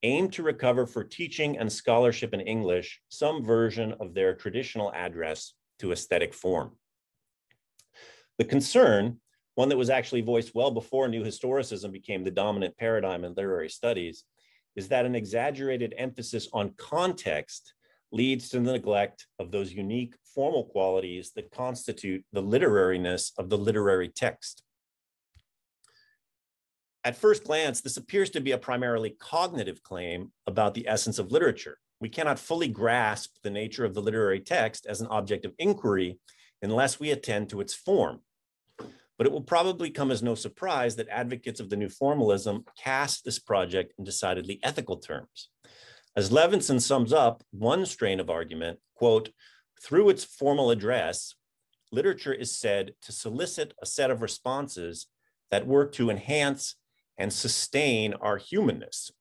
aim 0.04 0.30
to 0.30 0.44
recover 0.44 0.86
for 0.86 1.04
teaching 1.04 1.58
and 1.58 1.72
scholarship 1.72 2.36
in 2.36 2.42
English 2.42 3.02
some 3.10 3.44
version 3.44 3.96
of 4.00 4.14
their 4.14 4.36
traditional 4.36 4.94
address 4.94 5.54
to 5.80 5.92
aesthetic 5.92 6.32
form. 6.32 6.78
The 8.38 8.46
concern, 8.46 9.20
one 9.56 9.70
that 9.70 9.78
was 9.78 9.90
actually 9.90 10.22
voiced 10.22 10.54
well 10.54 10.72
before 10.72 11.08
New 11.08 11.24
Historicism 11.24 11.92
became 11.92 12.24
the 12.24 12.32
dominant 12.32 12.76
paradigm 12.78 13.24
in 13.24 13.34
literary 13.34 13.70
studies, 13.70 14.26
is 14.76 14.90
that 14.90 15.06
an 15.06 15.16
exaggerated 15.16 15.94
emphasis 15.98 16.50
on 16.52 16.74
context 16.78 17.74
leads 18.12 18.50
to 18.50 18.60
the 18.60 18.74
neglect 18.74 19.28
of 19.40 19.52
those 19.52 19.72
unique 19.72 20.16
formal 20.34 20.66
qualities 20.66 21.32
that 21.36 21.52
constitute 21.52 22.24
the 22.34 22.44
literariness 22.44 23.32
of 23.38 23.50
the 23.50 23.58
literary 23.58 24.10
text. 24.10 24.64
At 27.06 27.16
first 27.16 27.44
glance, 27.44 27.82
this 27.82 27.98
appears 27.98 28.32
to 28.32 28.42
be 28.42 28.52
a 28.52 28.58
primarily 28.58 29.12
cognitive 29.12 29.82
claim 29.84 30.32
about 30.48 30.74
the 30.74 30.88
essence 30.88 31.20
of 31.20 31.32
literature. 31.32 31.78
We 32.02 32.10
cannot 32.10 32.40
fully 32.40 32.68
grasp 32.68 33.36
the 33.44 33.50
nature 33.50 33.86
of 33.86 33.94
the 33.94 34.02
literary 34.02 34.40
text 34.42 34.86
as 34.86 35.02
an 35.02 35.08
object 35.08 35.46
of 35.46 35.54
inquiry 35.58 36.20
unless 36.62 37.00
we 37.00 37.12
attend 37.12 37.50
to 37.50 37.62
its 37.62 37.74
form. 37.74 38.22
But 39.18 39.28
it 39.28 39.34
will 39.34 39.42
probably 39.42 39.90
come 39.90 40.12
as 40.12 40.22
no 40.22 40.36
surprise 40.36 40.96
that 40.98 41.08
advocates 41.10 41.60
of 41.60 41.70
the 41.70 41.78
new 41.78 41.90
formalism 41.90 42.66
cast 42.78 43.24
this 43.24 43.40
project 43.40 43.94
in 43.98 44.04
decidedly 44.04 44.60
ethical 44.64 44.98
terms. 44.98 45.50
As 46.16 46.32
Levinson 46.32 46.82
sums 46.82 47.14
up 47.14 47.44
one 47.52 47.86
strain 47.86 48.20
of 48.20 48.30
argument, 48.30 48.80
quote, 48.96 49.30
through 49.82 50.10
its 50.10 50.24
formal 50.24 50.72
address, 50.72 51.36
literature 51.92 52.34
is 52.34 52.58
said 52.58 52.94
to 53.02 53.12
solicit 53.12 53.74
a 53.82 53.86
set 53.86 54.12
of 54.12 54.22
responses 54.22 55.08
that 55.52 55.68
work 55.68 55.92
to 55.94 56.10
enhance 56.10 56.76
and 57.18 57.32
sustain 57.32 58.14
our 58.16 58.38
humanness. 58.38 59.12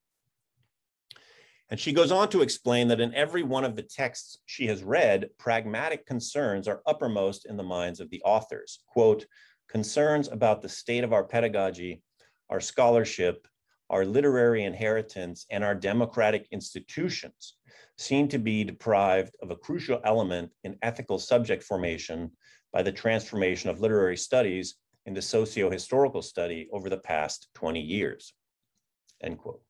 And 1.70 1.80
she 1.80 1.92
goes 1.92 2.12
on 2.12 2.28
to 2.28 2.42
explain 2.42 2.88
that 2.88 3.00
in 3.00 3.14
every 3.14 3.42
one 3.42 3.64
of 3.64 3.74
the 3.74 3.82
texts 3.82 4.38
she 4.46 4.66
has 4.66 4.84
read, 4.84 5.30
pragmatic 5.38 6.06
concerns 6.06 6.68
are 6.68 6.82
uppermost 6.86 7.46
in 7.46 7.56
the 7.56 7.62
minds 7.62 8.00
of 8.00 8.10
the 8.10 8.22
authors. 8.22 8.80
Quote, 8.86 9.26
concerns 9.68 10.28
about 10.28 10.62
the 10.62 10.68
state 10.68 11.04
of 11.04 11.12
our 11.12 11.24
pedagogy, 11.24 12.02
our 12.50 12.60
scholarship, 12.60 13.46
our 13.90 14.04
literary 14.04 14.64
inheritance, 14.64 15.46
and 15.50 15.62
our 15.62 15.74
democratic 15.74 16.46
institutions 16.50 17.56
seem 17.98 18.28
to 18.28 18.38
be 18.38 18.64
deprived 18.64 19.34
of 19.42 19.50
a 19.50 19.56
crucial 19.56 20.00
element 20.04 20.50
in 20.64 20.76
ethical 20.82 21.18
subject 21.18 21.62
formation 21.62 22.30
by 22.72 22.82
the 22.82 22.92
transformation 22.92 23.70
of 23.70 23.80
literary 23.80 24.16
studies 24.16 24.76
into 25.06 25.22
socio-historical 25.22 26.22
study 26.22 26.68
over 26.72 26.88
the 26.88 26.98
past 26.98 27.48
20 27.54 27.80
years, 27.80 28.32
end 29.22 29.38
quote. 29.38 29.62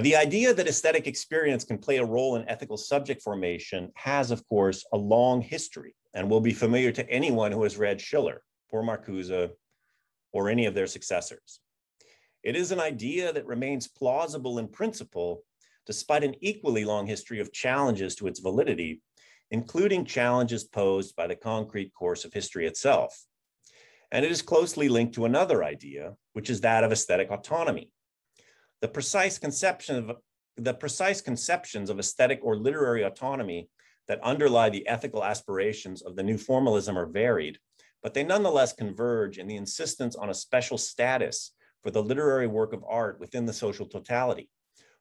The 0.00 0.16
idea 0.16 0.52
that 0.52 0.68
aesthetic 0.68 1.06
experience 1.06 1.64
can 1.64 1.78
play 1.78 1.96
a 1.96 2.04
role 2.04 2.36
in 2.36 2.46
ethical 2.50 2.76
subject 2.76 3.22
formation 3.22 3.90
has, 3.94 4.30
of 4.30 4.46
course, 4.46 4.84
a 4.92 4.96
long 4.98 5.40
history 5.40 5.94
and 6.16 6.30
will 6.30 6.40
be 6.40 6.54
familiar 6.54 6.90
to 6.90 7.08
anyone 7.10 7.52
who 7.52 7.62
has 7.62 7.76
read 7.76 8.00
Schiller 8.00 8.42
or 8.70 8.82
Marcuse 8.82 9.50
or 10.32 10.48
any 10.48 10.64
of 10.64 10.74
their 10.74 10.86
successors. 10.86 11.60
It 12.42 12.56
is 12.56 12.72
an 12.72 12.80
idea 12.80 13.34
that 13.34 13.46
remains 13.46 13.86
plausible 13.86 14.58
in 14.58 14.66
principle, 14.66 15.42
despite 15.84 16.24
an 16.24 16.34
equally 16.40 16.86
long 16.86 17.06
history 17.06 17.38
of 17.38 17.52
challenges 17.52 18.14
to 18.16 18.28
its 18.28 18.40
validity, 18.40 19.02
including 19.50 20.06
challenges 20.06 20.64
posed 20.64 21.14
by 21.16 21.26
the 21.26 21.36
concrete 21.36 21.92
course 21.92 22.24
of 22.24 22.32
history 22.32 22.66
itself. 22.66 23.26
And 24.10 24.24
it 24.24 24.30
is 24.30 24.40
closely 24.40 24.88
linked 24.88 25.14
to 25.16 25.26
another 25.26 25.62
idea, 25.62 26.14
which 26.32 26.48
is 26.48 26.62
that 26.62 26.82
of 26.82 26.92
aesthetic 26.92 27.30
autonomy, 27.30 27.90
the 28.80 28.88
precise 28.88 29.38
conception 29.38 29.96
of 29.96 30.16
the 30.56 30.72
precise 30.72 31.20
conceptions 31.20 31.90
of 31.90 31.98
aesthetic 31.98 32.40
or 32.42 32.56
literary 32.56 33.02
autonomy 33.02 33.68
that 34.08 34.22
underlie 34.22 34.70
the 34.70 34.86
ethical 34.86 35.24
aspirations 35.24 36.02
of 36.02 36.16
the 36.16 36.22
new 36.22 36.38
formalism 36.38 36.96
are 36.98 37.06
varied, 37.06 37.58
but 38.02 38.14
they 38.14 38.22
nonetheless 38.22 38.72
converge 38.72 39.38
in 39.38 39.46
the 39.46 39.56
insistence 39.56 40.14
on 40.14 40.30
a 40.30 40.34
special 40.34 40.78
status 40.78 41.52
for 41.82 41.90
the 41.90 42.02
literary 42.02 42.46
work 42.46 42.72
of 42.72 42.84
art 42.88 43.18
within 43.20 43.46
the 43.46 43.52
social 43.52 43.86
totality, 43.86 44.48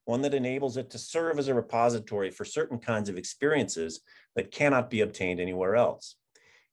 one 0.05 0.21
that 0.21 0.33
enables 0.33 0.77
it 0.77 0.89
to 0.91 0.97
serve 0.97 1.39
as 1.39 1.47
a 1.47 1.53
repository 1.53 2.31
for 2.31 2.45
certain 2.45 2.79
kinds 2.79 3.09
of 3.09 3.17
experiences 3.17 4.01
that 4.35 4.51
cannot 4.51 4.89
be 4.89 5.01
obtained 5.01 5.39
anywhere 5.39 5.75
else. 5.75 6.15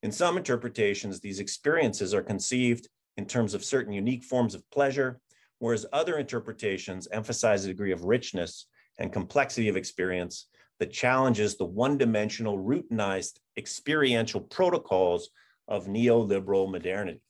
In 0.03 0.13
some 0.13 0.37
interpretations, 0.37 1.21
these 1.21 1.41
experiences 1.41 2.13
are 2.13 2.23
conceived 2.23 2.89
in 3.17 3.27
terms 3.27 3.55
of 3.55 3.65
certain 3.65 3.93
unique 3.93 4.25
forms 4.25 4.55
of 4.55 4.69
pleasure, 4.71 5.21
whereas 5.59 5.87
other 5.93 6.19
interpretations 6.19 7.09
emphasize 7.13 7.65
a 7.65 7.69
degree 7.69 7.93
of 7.93 8.05
richness 8.05 8.67
and 8.99 9.13
complexity 9.13 9.69
of 9.69 9.77
experience 9.77 10.47
that 10.83 10.93
challenges 10.93 11.57
the 11.57 11.65
one-dimensional 11.65 12.59
routinized 12.59 13.39
experiential 13.57 14.41
protocols 14.41 15.31
of 15.69 15.87
neoliberal 15.87 16.69
modernity. 16.69 17.23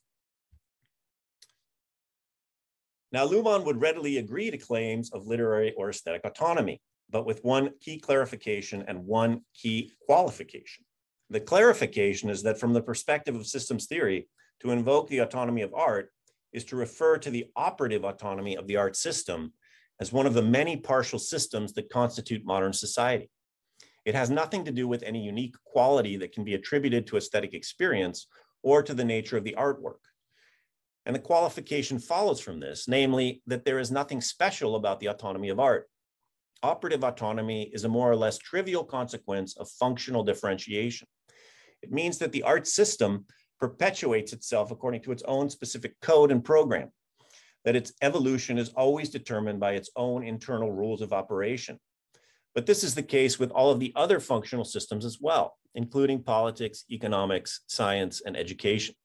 Now, 3.11 3.27
Luhmann 3.27 3.63
would 3.63 3.79
readily 3.79 4.17
agree 4.17 4.49
to 4.49 4.57
claims 4.57 5.11
of 5.13 5.27
literary 5.27 5.71
or 5.77 5.91
aesthetic 5.91 6.21
autonomy, 6.25 6.81
but 7.11 7.27
with 7.27 7.43
one 7.43 7.69
key 7.79 7.99
clarification 7.99 8.85
and 8.87 9.05
one 9.05 9.41
key 9.53 9.91
qualification. 10.07 10.83
The 11.29 11.39
clarification 11.39 12.31
is 12.31 12.41
that 12.41 12.59
from 12.59 12.73
the 12.73 12.81
perspective 12.81 13.35
of 13.35 13.45
systems 13.45 13.85
theory, 13.85 14.27
to 14.61 14.71
invoke 14.71 15.09
the 15.09 15.19
autonomy 15.19 15.61
of 15.61 15.75
art 15.75 16.09
is 16.53 16.65
to 16.65 16.75
refer 16.75 17.19
to 17.19 17.29
the 17.29 17.45
operative 17.55 18.03
autonomy 18.03 18.57
of 18.57 18.65
the 18.65 18.77
art 18.77 18.95
system 18.95 19.53
as 20.01 20.11
one 20.11 20.25
of 20.25 20.33
the 20.33 20.41
many 20.41 20.75
partial 20.75 21.19
systems 21.19 21.73
that 21.73 21.91
constitute 21.91 22.43
modern 22.43 22.73
society. 22.73 23.29
It 24.05 24.15
has 24.15 24.29
nothing 24.29 24.65
to 24.65 24.71
do 24.71 24.87
with 24.87 25.03
any 25.03 25.23
unique 25.23 25.55
quality 25.65 26.17
that 26.17 26.33
can 26.33 26.43
be 26.43 26.55
attributed 26.55 27.07
to 27.07 27.17
aesthetic 27.17 27.53
experience 27.53 28.27
or 28.61 28.83
to 28.83 28.93
the 28.93 29.05
nature 29.05 29.37
of 29.37 29.43
the 29.43 29.55
artwork. 29.57 29.99
And 31.05 31.15
the 31.15 31.19
qualification 31.19 31.99
follows 31.99 32.39
from 32.39 32.59
this, 32.59 32.87
namely 32.87 33.41
that 33.47 33.65
there 33.65 33.79
is 33.79 33.91
nothing 33.91 34.21
special 34.21 34.75
about 34.75 34.99
the 34.99 35.07
autonomy 35.07 35.49
of 35.49 35.59
art. 35.59 35.89
Operative 36.61 37.03
autonomy 37.03 37.69
is 37.73 37.83
a 37.83 37.89
more 37.89 38.09
or 38.09 38.15
less 38.15 38.37
trivial 38.37 38.85
consequence 38.85 39.57
of 39.57 39.69
functional 39.69 40.23
differentiation. 40.23 41.07
It 41.81 41.91
means 41.91 42.17
that 42.19 42.31
the 42.31 42.43
art 42.43 42.67
system 42.67 43.25
perpetuates 43.59 44.31
itself 44.31 44.71
according 44.71 45.01
to 45.03 45.11
its 45.11 45.23
own 45.23 45.49
specific 45.49 45.99
code 46.01 46.31
and 46.31 46.43
program, 46.43 46.89
that 47.65 47.75
its 47.75 47.93
evolution 48.01 48.57
is 48.57 48.69
always 48.69 49.09
determined 49.09 49.59
by 49.59 49.73
its 49.73 49.89
own 49.97 50.23
internal 50.23 50.71
rules 50.71 51.01
of 51.01 51.11
operation. 51.11 51.79
But 52.55 52.65
this 52.65 52.83
is 52.83 52.95
the 52.95 53.03
case 53.03 53.39
with 53.39 53.51
all 53.51 53.71
of 53.71 53.79
the 53.79 53.93
other 53.95 54.19
functional 54.19 54.65
systems 54.65 55.05
as 55.05 55.17
well, 55.19 55.57
including 55.73 56.23
politics, 56.23 56.85
economics, 56.91 57.61
science, 57.67 58.21
and 58.25 58.37
education. 58.37 58.95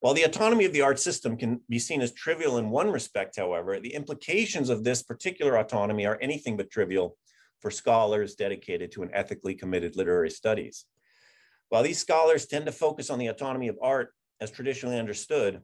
While 0.00 0.14
the 0.14 0.22
autonomy 0.22 0.64
of 0.64 0.72
the 0.72 0.80
art 0.80 0.98
system 0.98 1.36
can 1.36 1.60
be 1.68 1.78
seen 1.78 2.00
as 2.00 2.12
trivial 2.12 2.56
in 2.56 2.70
one 2.70 2.90
respect, 2.90 3.36
however, 3.36 3.78
the 3.78 3.94
implications 3.94 4.70
of 4.70 4.82
this 4.82 5.02
particular 5.02 5.58
autonomy 5.58 6.06
are 6.06 6.18
anything 6.20 6.56
but 6.56 6.70
trivial 6.70 7.16
for 7.60 7.70
scholars 7.70 8.34
dedicated 8.34 8.90
to 8.92 9.02
an 9.02 9.10
ethically 9.12 9.54
committed 9.54 9.96
literary 9.96 10.30
studies. 10.30 10.86
While 11.68 11.82
these 11.82 11.98
scholars 11.98 12.46
tend 12.46 12.66
to 12.66 12.72
focus 12.72 13.10
on 13.10 13.18
the 13.18 13.26
autonomy 13.26 13.68
of 13.68 13.78
art 13.82 14.14
as 14.40 14.50
traditionally 14.50 14.98
understood, 14.98 15.60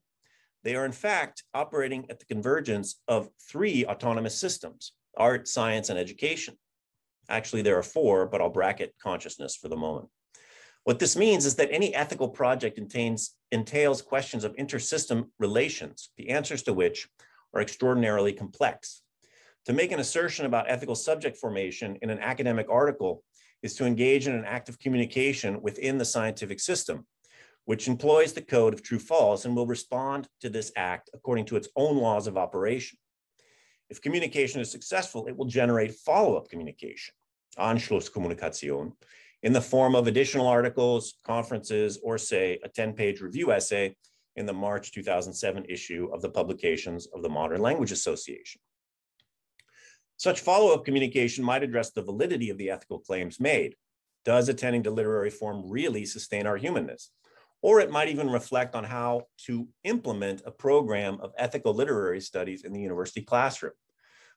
they 0.63 0.77
are 0.77 0.85
in 0.85 0.93
fact 0.93 1.43
operating 1.55 2.07
at 2.11 2.19
the 2.19 2.27
convergence 2.27 3.01
of 3.09 3.31
three 3.41 3.87
autonomous 3.87 4.39
systems, 4.39 4.93
art, 5.17 5.49
science, 5.49 5.89
and 5.89 5.99
education. 5.99 6.57
Actually, 7.29 7.63
there 7.63 7.79
are 7.79 7.83
four, 7.83 8.27
but 8.27 8.41
I'll 8.41 8.51
bracket 8.51 8.95
consciousness 9.03 9.57
for 9.57 9.69
the 9.69 9.77
moment. 9.77 10.09
What 10.85 11.01
this 11.01 11.17
means 11.17 11.47
is 11.47 11.57
that 11.57 11.73
any 11.73 11.95
ethical 11.95 12.29
project 12.29 12.79
entails, 12.79 13.33
entails 13.51 14.03
questions 14.03 14.45
of 14.45 14.55
intersystem 14.55 15.27
relations, 15.41 16.11
the 16.17 16.31
answers 16.31 16.63
to 16.63 16.73
which 16.73 17.09
are 17.53 17.61
extraordinarily 17.61 18.33
complex. 18.33 19.03
To 19.65 19.73
make 19.73 19.91
an 19.91 19.99
assertion 19.99 20.47
about 20.47 20.71
ethical 20.71 20.95
subject 20.95 21.39
formation 21.39 21.97
in 22.03 22.11
an 22.11 22.21
academic 22.21 22.69
article 22.71 23.25
is 23.65 23.75
to 23.75 23.85
engage 23.85 24.29
in 24.29 24.35
an 24.35 24.45
active 24.45 24.79
communication 24.79 25.61
within 25.61 25.99
the 25.99 26.05
scientific 26.05 26.61
system, 26.61 27.05
which 27.65 27.89
employs 27.89 28.33
the 28.33 28.43
code 28.43 28.73
of 28.73 28.83
true 28.85 29.01
false 29.01 29.45
and 29.45 29.57
will 29.57 29.67
respond 29.67 30.29
to 30.41 30.49
this 30.49 30.71
act 30.77 31.11
according 31.15 31.47
to 31.47 31.57
its 31.57 31.69
own 31.75 31.97
laws 31.97 32.29
of 32.29 32.37
operation. 32.37 32.97
If 33.89 34.03
communication 34.03 34.61
is 34.61 34.71
successful, 34.71 35.27
it 35.27 35.37
will 35.37 35.47
generate 35.47 35.95
follow-up 35.95 36.49
communication, 36.49 37.15
Anschlusskommunikation, 37.59 38.93
in 39.43 39.53
the 39.53 39.61
form 39.61 39.95
of 39.95 40.07
additional 40.07 40.47
articles, 40.47 41.15
conferences, 41.25 41.99
or 42.03 42.19
say 42.19 42.59
a 42.65 42.69
10-page 42.69 43.21
review 43.21 43.53
essay 43.53 43.95
in 44.35 44.47
the 44.47 44.53
March 44.53 44.93
2007 44.93 45.65
issue 45.69 46.09
of 46.13 46.21
the 46.21 46.29
Publications 46.29 47.07
of 47.15 47.23
the 47.23 47.29
Modern 47.29 47.61
Language 47.61 47.93
Association. 47.93 48.61
Such 50.17 50.41
follow-up 50.41 50.85
communication 50.85 51.45
might 51.45 51.63
address 51.63 51.91
the 51.91 52.03
validity 52.03 52.51
of 52.51 52.59
the 52.59 52.71
ethical 52.71 52.99
claims 52.99 53.39
made. 53.39 53.77
Does 54.25 54.49
attending 54.49 54.83
to 54.85 54.91
literary 54.91 55.31
form 55.31 55.71
really 55.71 56.05
sustain 56.05 56.47
our 56.47 56.57
humanness? 56.57 57.13
Or 57.63 57.81
it 57.81 57.91
might 57.91 58.09
even 58.09 58.31
reflect 58.31 58.75
on 58.75 58.85
how 58.85 59.27
to 59.47 59.69
implement 59.85 60.43
a 60.45 60.51
program 60.51 61.19
of 61.21 61.33
ethical 61.39 61.75
literary 61.75 62.21
studies 62.21 62.65
in 62.65 62.73
the 62.73 62.81
university 62.81 63.23
classroom. 63.23 63.73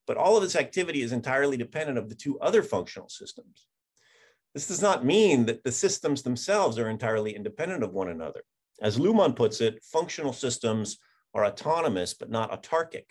But 0.07 0.17
all 0.17 0.37
of 0.37 0.43
this 0.43 0.55
activity 0.55 1.01
is 1.01 1.11
entirely 1.11 1.57
dependent 1.57 1.97
of 1.97 2.09
the 2.09 2.15
two 2.15 2.39
other 2.39 2.63
functional 2.63 3.09
systems. 3.09 3.67
This 4.53 4.67
does 4.67 4.81
not 4.81 5.05
mean 5.05 5.45
that 5.45 5.63
the 5.63 5.71
systems 5.71 6.23
themselves 6.23 6.79
are 6.79 6.89
entirely 6.89 7.35
independent 7.35 7.83
of 7.83 7.93
one 7.93 8.09
another. 8.09 8.41
As 8.81 8.97
Luhmann 8.97 9.35
puts 9.35 9.61
it, 9.61 9.83
functional 9.83 10.33
systems 10.33 10.97
are 11.35 11.45
autonomous 11.45 12.15
but 12.15 12.31
not 12.31 12.51
autarkic 12.51 13.05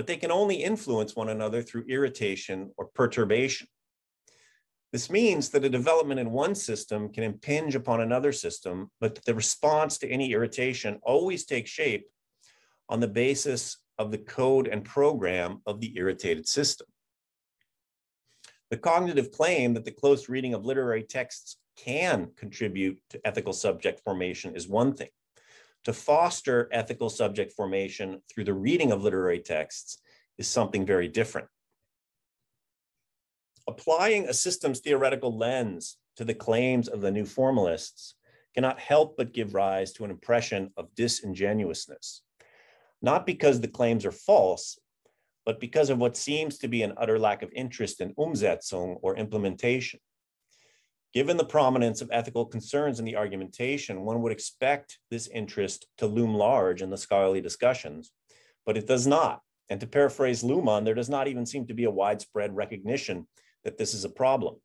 but 0.00 0.06
they 0.06 0.16
can 0.16 0.30
only 0.30 0.56
influence 0.56 1.14
one 1.14 1.28
another 1.28 1.62
through 1.62 1.84
irritation 1.86 2.72
or 2.78 2.86
perturbation. 2.86 3.68
This 4.92 5.08
means 5.08 5.50
that 5.50 5.64
a 5.64 5.70
development 5.70 6.18
in 6.18 6.32
one 6.32 6.54
system 6.54 7.10
can 7.10 7.22
impinge 7.22 7.74
upon 7.76 8.00
another 8.00 8.32
system, 8.32 8.90
but 9.00 9.24
the 9.24 9.34
response 9.34 9.98
to 9.98 10.08
any 10.08 10.32
irritation 10.32 10.98
always 11.02 11.44
takes 11.44 11.70
shape 11.70 12.06
on 12.88 12.98
the 12.98 13.08
basis 13.08 13.78
of 13.98 14.10
the 14.10 14.18
code 14.18 14.66
and 14.66 14.84
program 14.84 15.62
of 15.64 15.80
the 15.80 15.96
irritated 15.96 16.48
system. 16.48 16.88
The 18.70 18.78
cognitive 18.78 19.30
claim 19.30 19.74
that 19.74 19.84
the 19.84 19.92
close 19.92 20.28
reading 20.28 20.54
of 20.54 20.64
literary 20.64 21.04
texts 21.04 21.58
can 21.76 22.30
contribute 22.36 22.98
to 23.10 23.20
ethical 23.24 23.52
subject 23.52 24.00
formation 24.00 24.56
is 24.56 24.68
one 24.68 24.92
thing 24.92 25.08
to 25.84 25.92
foster 25.92 26.68
ethical 26.72 27.08
subject 27.08 27.52
formation 27.52 28.20
through 28.28 28.44
the 28.44 28.54
reading 28.54 28.92
of 28.92 29.02
literary 29.02 29.40
texts 29.40 29.98
is 30.38 30.48
something 30.48 30.84
very 30.84 31.08
different. 31.08 31.48
Applying 33.68 34.28
a 34.28 34.34
systems 34.34 34.80
theoretical 34.80 35.36
lens 35.36 35.96
to 36.16 36.24
the 36.24 36.34
claims 36.34 36.88
of 36.88 37.00
the 37.00 37.10
new 37.10 37.24
formalists 37.24 38.14
cannot 38.54 38.80
help 38.80 39.16
but 39.16 39.32
give 39.32 39.54
rise 39.54 39.92
to 39.92 40.04
an 40.04 40.10
impression 40.10 40.70
of 40.76 40.94
disingenuousness. 40.94 42.22
not 43.02 43.26
because 43.26 43.60
the 43.60 43.68
claims 43.68 44.04
are 44.04 44.12
false, 44.12 44.78
but 45.46 45.58
because 45.58 45.90
of 45.90 45.98
what 45.98 46.16
seems 46.16 46.58
to 46.58 46.68
be 46.68 46.82
an 46.82 46.92
utter 46.96 47.18
lack 47.18 47.42
of 47.42 47.50
interest 47.54 48.00
in 48.00 48.14
Umsetzung 48.14 48.98
or 49.02 49.16
implementation. 49.16 50.00
Given 51.12 51.36
the 51.36 51.44
prominence 51.44 52.02
of 52.02 52.10
ethical 52.12 52.44
concerns 52.44 52.98
in 52.98 53.04
the 53.04 53.16
argumentation, 53.16 54.02
one 54.02 54.22
would 54.22 54.32
expect 54.32 54.98
this 55.10 55.28
interest 55.28 55.86
to 55.98 56.06
loom 56.06 56.34
large 56.34 56.82
in 56.82 56.90
the 56.90 56.98
scholarly 56.98 57.40
discussions, 57.40 58.12
but 58.64 58.76
it 58.76 58.86
does 58.86 59.06
not. 59.06 59.40
And 59.68 59.80
to 59.80 59.86
paraphrase 59.86 60.42
Luhmann, 60.44 60.84
there 60.84 60.94
does 60.94 61.08
not 61.08 61.26
even 61.26 61.46
seem 61.46 61.66
to 61.66 61.74
be 61.74 61.84
a 61.84 61.90
widespread 61.90 62.54
recognition 62.54 63.26
that 63.64 63.78
this 63.78 63.94
is 63.94 64.04
a 64.04 64.08
problem. 64.08 64.56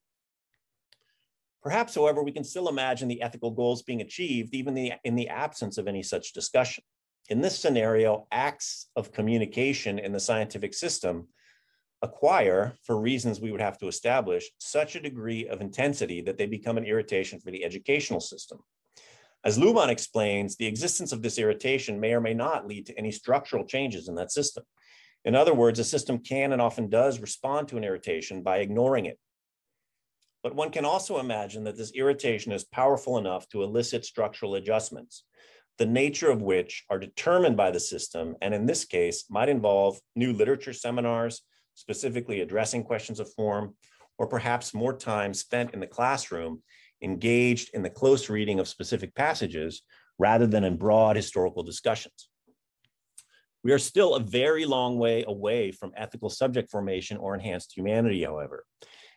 Perhaps, 1.61 1.95
however, 1.95 2.21
we 2.21 2.31
can 2.31 2.43
still 2.43 2.69
imagine 2.69 3.07
the 3.07 3.21
ethical 3.21 3.51
goals 3.51 3.81
being 3.81 4.01
achieved 4.01 4.53
even 4.53 4.77
in 4.77 5.15
the 5.15 5.29
absence 5.29 5.77
of 5.77 5.87
any 5.87 6.03
such 6.03 6.33
discussion. 6.33 6.83
In 7.29 7.41
this 7.41 7.57
scenario, 7.57 8.27
acts 8.31 8.87
of 8.95 9.11
communication 9.11 9.97
in 9.97 10.11
the 10.11 10.19
scientific 10.19 10.75
system 10.75 11.27
acquire, 12.03 12.75
for 12.83 12.99
reasons 12.99 13.39
we 13.39 13.51
would 13.51 13.61
have 13.61 13.79
to 13.79 13.87
establish, 13.87 14.51
such 14.59 14.95
a 14.95 15.01
degree 15.01 15.47
of 15.47 15.59
intensity 15.59 16.21
that 16.21 16.37
they 16.37 16.45
become 16.45 16.77
an 16.77 16.85
irritation 16.85 17.39
for 17.39 17.49
the 17.49 17.65
educational 17.65 18.19
system. 18.19 18.59
As 19.43 19.57
Luhmann 19.57 19.89
explains, 19.89 20.55
the 20.55 20.67
existence 20.67 21.11
of 21.11 21.23
this 21.23 21.39
irritation 21.39 21.99
may 21.99 22.13
or 22.13 22.21
may 22.21 22.33
not 22.35 22.67
lead 22.67 22.85
to 22.87 22.97
any 22.97 23.11
structural 23.11 23.65
changes 23.65 24.07
in 24.07 24.15
that 24.15 24.31
system. 24.31 24.63
In 25.25 25.35
other 25.35 25.55
words, 25.55 25.79
a 25.79 25.83
system 25.83 26.19
can 26.19 26.53
and 26.53 26.61
often 26.61 26.87
does 26.87 27.19
respond 27.19 27.67
to 27.67 27.77
an 27.77 27.83
irritation 27.83 28.43
by 28.43 28.59
ignoring 28.59 29.07
it. 29.07 29.19
But 30.43 30.53
one 30.53 30.69
can 30.69 30.85
also 30.85 31.19
imagine 31.19 31.63
that 31.63 31.75
this 31.75 31.91
irritation 31.93 32.51
is 32.51 32.63
powerful 32.63 33.17
enough 33.17 33.49
to 33.49 33.63
elicit 33.63 34.05
structural 34.05 34.53
adjustments, 34.53 35.23
the 35.79 35.87
nature 35.87 36.29
of 36.29 36.43
which 36.43 36.85
are 36.91 36.99
determined 36.99 37.57
by 37.57 37.71
the 37.71 37.79
system, 37.79 38.35
and 38.43 38.53
in 38.53 38.67
this 38.67 38.85
case, 38.85 39.25
might 39.27 39.49
involve 39.49 39.99
new 40.15 40.31
literature 40.31 40.73
seminars, 40.73 41.41
specifically 41.73 42.41
addressing 42.41 42.83
questions 42.83 43.19
of 43.19 43.33
form, 43.33 43.75
or 44.19 44.27
perhaps 44.27 44.75
more 44.75 44.95
time 44.95 45.33
spent 45.33 45.73
in 45.73 45.79
the 45.79 45.87
classroom 45.87 46.61
engaged 47.01 47.71
in 47.73 47.81
the 47.81 47.89
close 47.89 48.29
reading 48.29 48.59
of 48.59 48.67
specific 48.67 49.15
passages 49.15 49.81
rather 50.19 50.45
than 50.45 50.63
in 50.63 50.77
broad 50.77 51.15
historical 51.15 51.63
discussions. 51.63 52.29
We 53.65 53.71
are 53.71 53.79
still 53.79 54.13
a 54.13 54.19
very 54.19 54.63
long 54.63 54.99
way 54.99 55.25
away 55.27 55.71
from 55.71 55.91
ethical 55.97 56.29
subject 56.29 56.69
formation 56.69 57.17
or 57.17 57.33
enhanced 57.33 57.75
humanity, 57.75 58.23
however. 58.23 58.63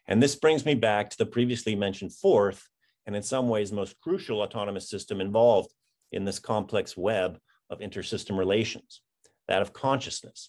And 0.06 0.22
this 0.22 0.36
brings 0.36 0.64
me 0.64 0.74
back 0.74 1.10
to 1.10 1.18
the 1.18 1.26
previously 1.26 1.76
mentioned 1.76 2.14
fourth, 2.14 2.66
and 3.06 3.14
in 3.14 3.22
some 3.22 3.50
ways 3.50 3.72
most 3.72 4.00
crucial 4.00 4.40
autonomous 4.40 4.88
system 4.88 5.20
involved 5.20 5.70
in 6.12 6.24
this 6.24 6.38
complex 6.38 6.96
web 6.96 7.38
of 7.68 7.80
intersystem 7.80 8.38
relations, 8.38 9.02
that 9.48 9.60
of 9.60 9.74
consciousness. 9.74 10.48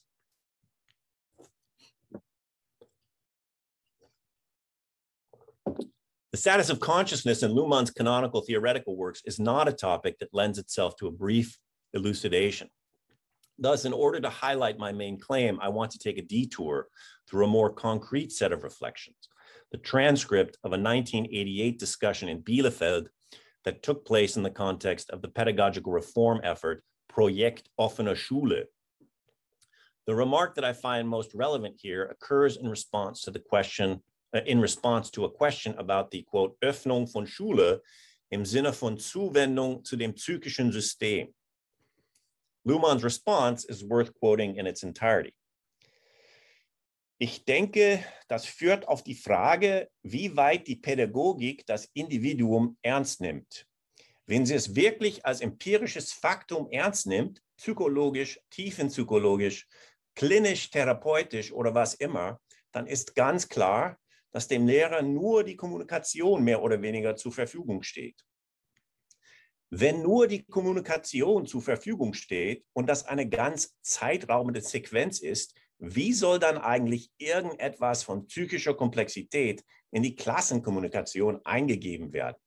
The 6.32 6.38
status 6.38 6.70
of 6.70 6.80
consciousness 6.80 7.44
in 7.44 7.52
Luhmann's 7.52 7.92
canonical 7.92 8.40
theoretical 8.40 8.96
works 8.96 9.22
is 9.26 9.42
not 9.42 9.68
a 9.68 9.74
topic 9.74 10.20
that 10.20 10.34
lends 10.34 10.58
itself 10.58 10.96
to 11.00 11.08
a 11.08 11.12
brief 11.12 11.58
elucidation. 11.94 12.70
Thus, 13.60 13.86
in 13.86 13.94
order 13.94 14.20
to 14.22 14.30
highlight 14.30 14.80
my 14.80 14.92
main 14.92 15.20
claim, 15.20 15.60
I 15.62 15.70
want 15.70 15.92
to 15.92 16.00
take 16.00 16.18
a 16.18 16.22
detour 16.24 16.88
through 17.30 17.46
a 17.46 17.50
more 17.50 17.72
concrete 17.72 18.32
set 18.32 18.52
of 18.52 18.64
reflections 18.64 19.30
the 19.72 19.78
transcript 19.78 20.58
of 20.64 20.72
a 20.72 20.82
1988 20.82 21.78
discussion 21.78 22.28
in 22.30 22.42
Bielefeld 22.42 23.08
that 23.66 23.84
took 23.84 24.06
place 24.06 24.36
in 24.36 24.44
the 24.44 24.50
context 24.50 25.10
of 25.12 25.22
the 25.22 25.28
pedagogical 25.28 25.92
reform 25.92 26.42
effort 26.44 26.84
Projekt 27.12 27.64
Offene 27.80 28.16
Schule. 28.16 28.64
The 30.08 30.16
remark 30.16 30.56
that 30.56 30.66
I 30.66 30.74
find 30.74 31.08
most 31.08 31.36
relevant 31.36 31.76
here 31.78 32.06
occurs 32.06 32.58
in 32.58 32.68
response 32.68 33.22
to 33.22 33.32
the 33.32 33.40
question, 33.40 34.02
uh, 34.36 34.42
in 34.46 34.60
response 34.60 35.12
to 35.12 35.26
a 35.26 35.30
question 35.30 35.76
about 35.78 36.10
the 36.10 36.24
quote, 36.24 36.60
Öffnung 36.64 37.12
von 37.12 37.28
Schule 37.28 37.80
im 38.32 38.46
Sinne 38.46 38.74
von 38.74 38.98
Zuwendung 38.98 39.84
zu 39.84 39.96
dem 39.98 40.14
psychischen 40.14 40.72
System. 40.72 41.28
Luhmann's 42.64 43.04
response 43.04 43.66
is 43.66 43.84
worth 43.84 44.14
quoting 44.20 44.56
in 44.56 44.66
its 44.66 44.84
entirety. 44.84 45.34
Ich 47.22 47.44
denke, 47.44 48.04
das 48.30 48.46
führt 48.46 48.88
auf 48.88 49.04
die 49.04 49.16
Frage, 49.16 49.90
wie 50.04 50.38
weit 50.38 50.68
die 50.68 50.78
Pädagogik 50.78 51.66
das 51.66 51.90
Individuum 51.94 52.78
ernst 52.82 53.20
nimmt. 53.20 53.68
Wenn 54.26 54.46
sie 54.46 54.54
es 54.54 54.76
wirklich 54.76 55.26
als 55.26 55.42
empirisches 55.42 56.14
Faktum 56.14 56.70
ernst 56.72 57.08
nimmt, 57.08 57.42
psychologisch, 57.58 58.40
tiefenpsychologisch, 58.52 59.68
klinisch, 60.16 60.70
therapeutisch 60.70 61.52
oder 61.52 61.76
was 61.76 61.94
immer, 61.96 62.40
dann 62.72 62.88
ist 62.88 63.16
ganz 63.16 63.50
klar, 63.50 63.98
dass 64.32 64.48
dem 64.48 64.68
Lehrer 64.68 65.02
nur 65.02 65.44
die 65.44 65.56
Kommunikation 65.56 66.44
mehr 66.44 66.62
oder 66.62 66.82
weniger 66.82 67.16
zur 67.16 67.34
Verfügung 67.34 67.84
steht. 67.84 68.24
Wenn 69.72 70.02
nur 70.02 70.28
die 70.28 70.44
Kommunikation 70.44 71.46
zur 71.46 71.62
Verfügung 71.62 72.14
steht 72.14 72.66
und 72.74 72.88
das 72.88 73.06
eine 73.06 73.30
ganz 73.30 73.76
zeitraubende 73.82 74.62
Sequenz 74.62 75.20
ist, 75.20 75.56
wie 75.78 76.12
soll 76.12 76.40
dann 76.40 76.58
eigentlich 76.58 77.12
irgendetwas 77.18 78.04
von 78.04 78.26
psychischer 78.26 78.74
Komplexität 78.74 79.64
in 79.92 80.02
die 80.02 80.16
Klassenkommunikation 80.16 81.40
eingegeben 81.46 82.14
werden? 82.14 82.38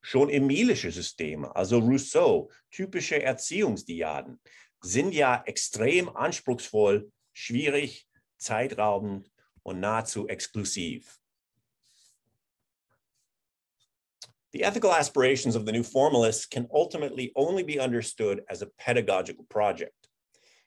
Schon 0.00 0.30
emilische 0.30 0.90
Systeme, 0.92 1.54
also 1.54 1.78
Rousseau, 1.78 2.50
typische 2.70 3.20
Erziehungsdiaden, 3.20 4.40
sind 4.80 5.12
ja 5.12 5.42
extrem 5.44 6.08
anspruchsvoll, 6.08 7.10
schwierig, 7.34 8.08
zeitraubend 8.38 9.30
und 9.62 9.80
nahezu 9.80 10.26
exklusiv. 10.28 11.19
The 14.52 14.64
ethical 14.64 14.92
aspirations 14.92 15.54
of 15.54 15.64
the 15.64 15.72
new 15.72 15.84
formalists 15.84 16.44
can 16.44 16.66
ultimately 16.74 17.32
only 17.36 17.62
be 17.62 17.78
understood 17.78 18.42
as 18.50 18.62
a 18.62 18.70
pedagogical 18.78 19.44
project. 19.48 20.08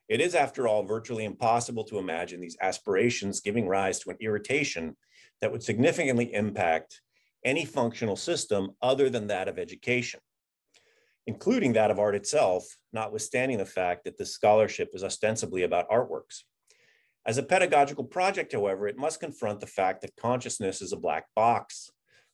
It 0.07 0.21
is, 0.21 0.35
after 0.35 0.67
all, 0.67 0.83
virtually 0.83 1.25
impossible 1.25 1.83
to 1.85 1.97
imagine 1.97 2.39
these 2.39 2.57
aspirations 2.61 3.41
giving 3.41 3.67
rise 3.67 3.99
to 3.99 4.09
an 4.09 4.17
irritation 4.21 4.95
that 5.41 5.51
would 5.51 5.63
significantly 5.63 6.33
impact 6.33 7.01
any 7.43 7.65
functional 7.65 8.15
system 8.15 8.71
other 8.81 9.09
than 9.09 9.27
that 9.27 9.49
of 9.49 9.59
education, 9.59 10.21
including 11.27 11.73
that 11.73 11.91
of 11.91 11.99
art 11.99 12.15
itself, 12.15 12.77
notwithstanding 12.93 13.57
the 13.57 13.65
fact 13.65 14.05
that 14.05 14.17
this 14.17 14.33
scholarship 14.33 14.91
is 14.93 15.03
ostensibly 15.03 15.63
about 15.63 15.89
artworks. 15.89 16.43
As 17.25 17.37
a 17.37 17.43
pedagogical 17.43 18.05
project, 18.05 18.53
however, 18.53 18.87
it 18.87 18.97
must 18.97 19.19
confront 19.19 19.59
the 19.59 19.67
fact 19.67 20.01
that 20.01 20.15
consciousness 20.15 20.81
is 20.81 20.93
a 20.93 20.97
black 20.97 21.25
box. 21.35 21.89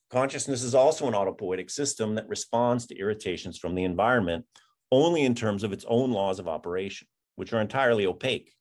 Consciousness 0.09 0.63
is 0.63 0.73
also 0.73 1.07
an 1.07 1.13
autopoietic 1.13 1.69
system 1.69 2.15
that 2.15 2.27
responds 2.27 2.87
to 2.87 2.97
irritations 2.97 3.57
from 3.57 3.75
the 3.75 3.83
environment 3.83 4.45
only 4.91 5.23
in 5.23 5.35
terms 5.35 5.63
of 5.63 5.71
its 5.71 5.85
own 5.87 6.11
laws 6.11 6.39
of 6.39 6.47
operation 6.47 7.07
which 7.39 7.53
are 7.53 7.61
entirely 7.61 8.05
opaque. 8.05 8.51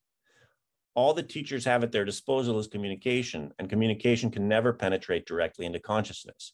All 0.94 1.12
the 1.12 1.22
teachers 1.22 1.64
have 1.64 1.82
at 1.82 1.90
their 1.90 2.04
disposal 2.04 2.60
is 2.60 2.68
communication, 2.68 3.50
and 3.58 3.68
communication 3.68 4.30
can 4.30 4.46
never 4.46 4.72
penetrate 4.72 5.26
directly 5.26 5.66
into 5.66 5.80
consciousness. 5.80 6.52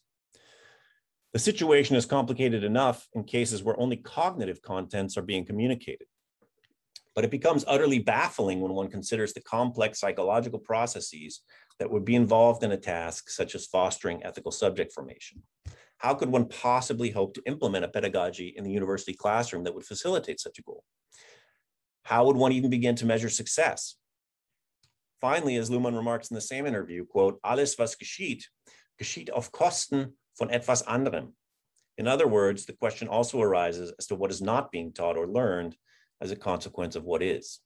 The 1.33 1.39
situation 1.39 1.95
is 1.95 2.07
complicated 2.07 2.63
enough 2.63 3.07
in 3.13 3.25
cases 3.25 3.61
where 3.61 3.79
only 3.79 3.97
cognitive 3.97 4.61
contents 4.63 5.17
are 5.17 5.21
being 5.21 5.45
communicated. 5.45 6.07
But 7.15 7.23
it 7.23 7.31
becomes 7.31 7.63
utterly 7.65 7.99
baffling 7.99 8.59
when 8.59 8.73
one 8.73 8.89
considers 8.89 9.33
the 9.33 9.41
complex 9.41 9.99
psychological 9.99 10.59
processes 10.59 11.41
that 11.79 11.89
would 11.89 12.05
be 12.05 12.15
involved 12.15 12.63
in 12.63 12.71
a 12.71 12.77
task 12.77 13.29
such 13.29 13.55
as 13.55 13.65
fostering 13.65 14.23
ethical 14.23 14.51
subject 14.51 14.91
formation. 14.93 15.41
How 15.97 16.13
could 16.13 16.29
one 16.29 16.47
possibly 16.47 17.09
hope 17.09 17.33
to 17.35 17.43
implement 17.45 17.85
a 17.85 17.89
pedagogy 17.89 18.53
in 18.55 18.63
the 18.63 18.71
university 18.71 19.13
classroom 19.13 19.63
that 19.63 19.73
would 19.73 19.85
facilitate 19.85 20.39
such 20.39 20.59
a 20.59 20.61
goal? 20.61 20.83
How 22.03 22.25
would 22.25 22.35
one 22.35 22.51
even 22.51 22.69
begin 22.69 22.95
to 22.97 23.05
measure 23.05 23.29
success? 23.29 23.95
Finally, 25.21 25.55
as 25.55 25.69
Luhmann 25.69 25.95
remarks 25.95 26.29
in 26.29 26.35
the 26.35 26.41
same 26.41 26.65
interview, 26.65 27.05
quote, 27.05 27.39
alles 27.43 27.77
was 27.79 27.95
geschieht, 27.95 28.43
geschieht 29.01 29.31
auf 29.31 29.51
Kosten 29.51 30.13
von 30.37 30.49
etwas 30.49 30.83
anderem. 30.83 31.33
In 31.97 32.07
other 32.07 32.27
words, 32.27 32.65
the 32.65 32.73
question 32.73 33.07
also 33.07 33.41
arises 33.41 33.93
as 33.97 34.07
to 34.07 34.15
what 34.15 34.31
is 34.31 34.41
not 34.41 34.71
being 34.71 34.91
taught 34.91 35.17
or 35.17 35.27
learned 35.27 35.75
as 36.21 36.31
a 36.31 36.35
consequence 36.35 36.95
of 36.95 37.03
what 37.03 37.21
is. 37.21 37.59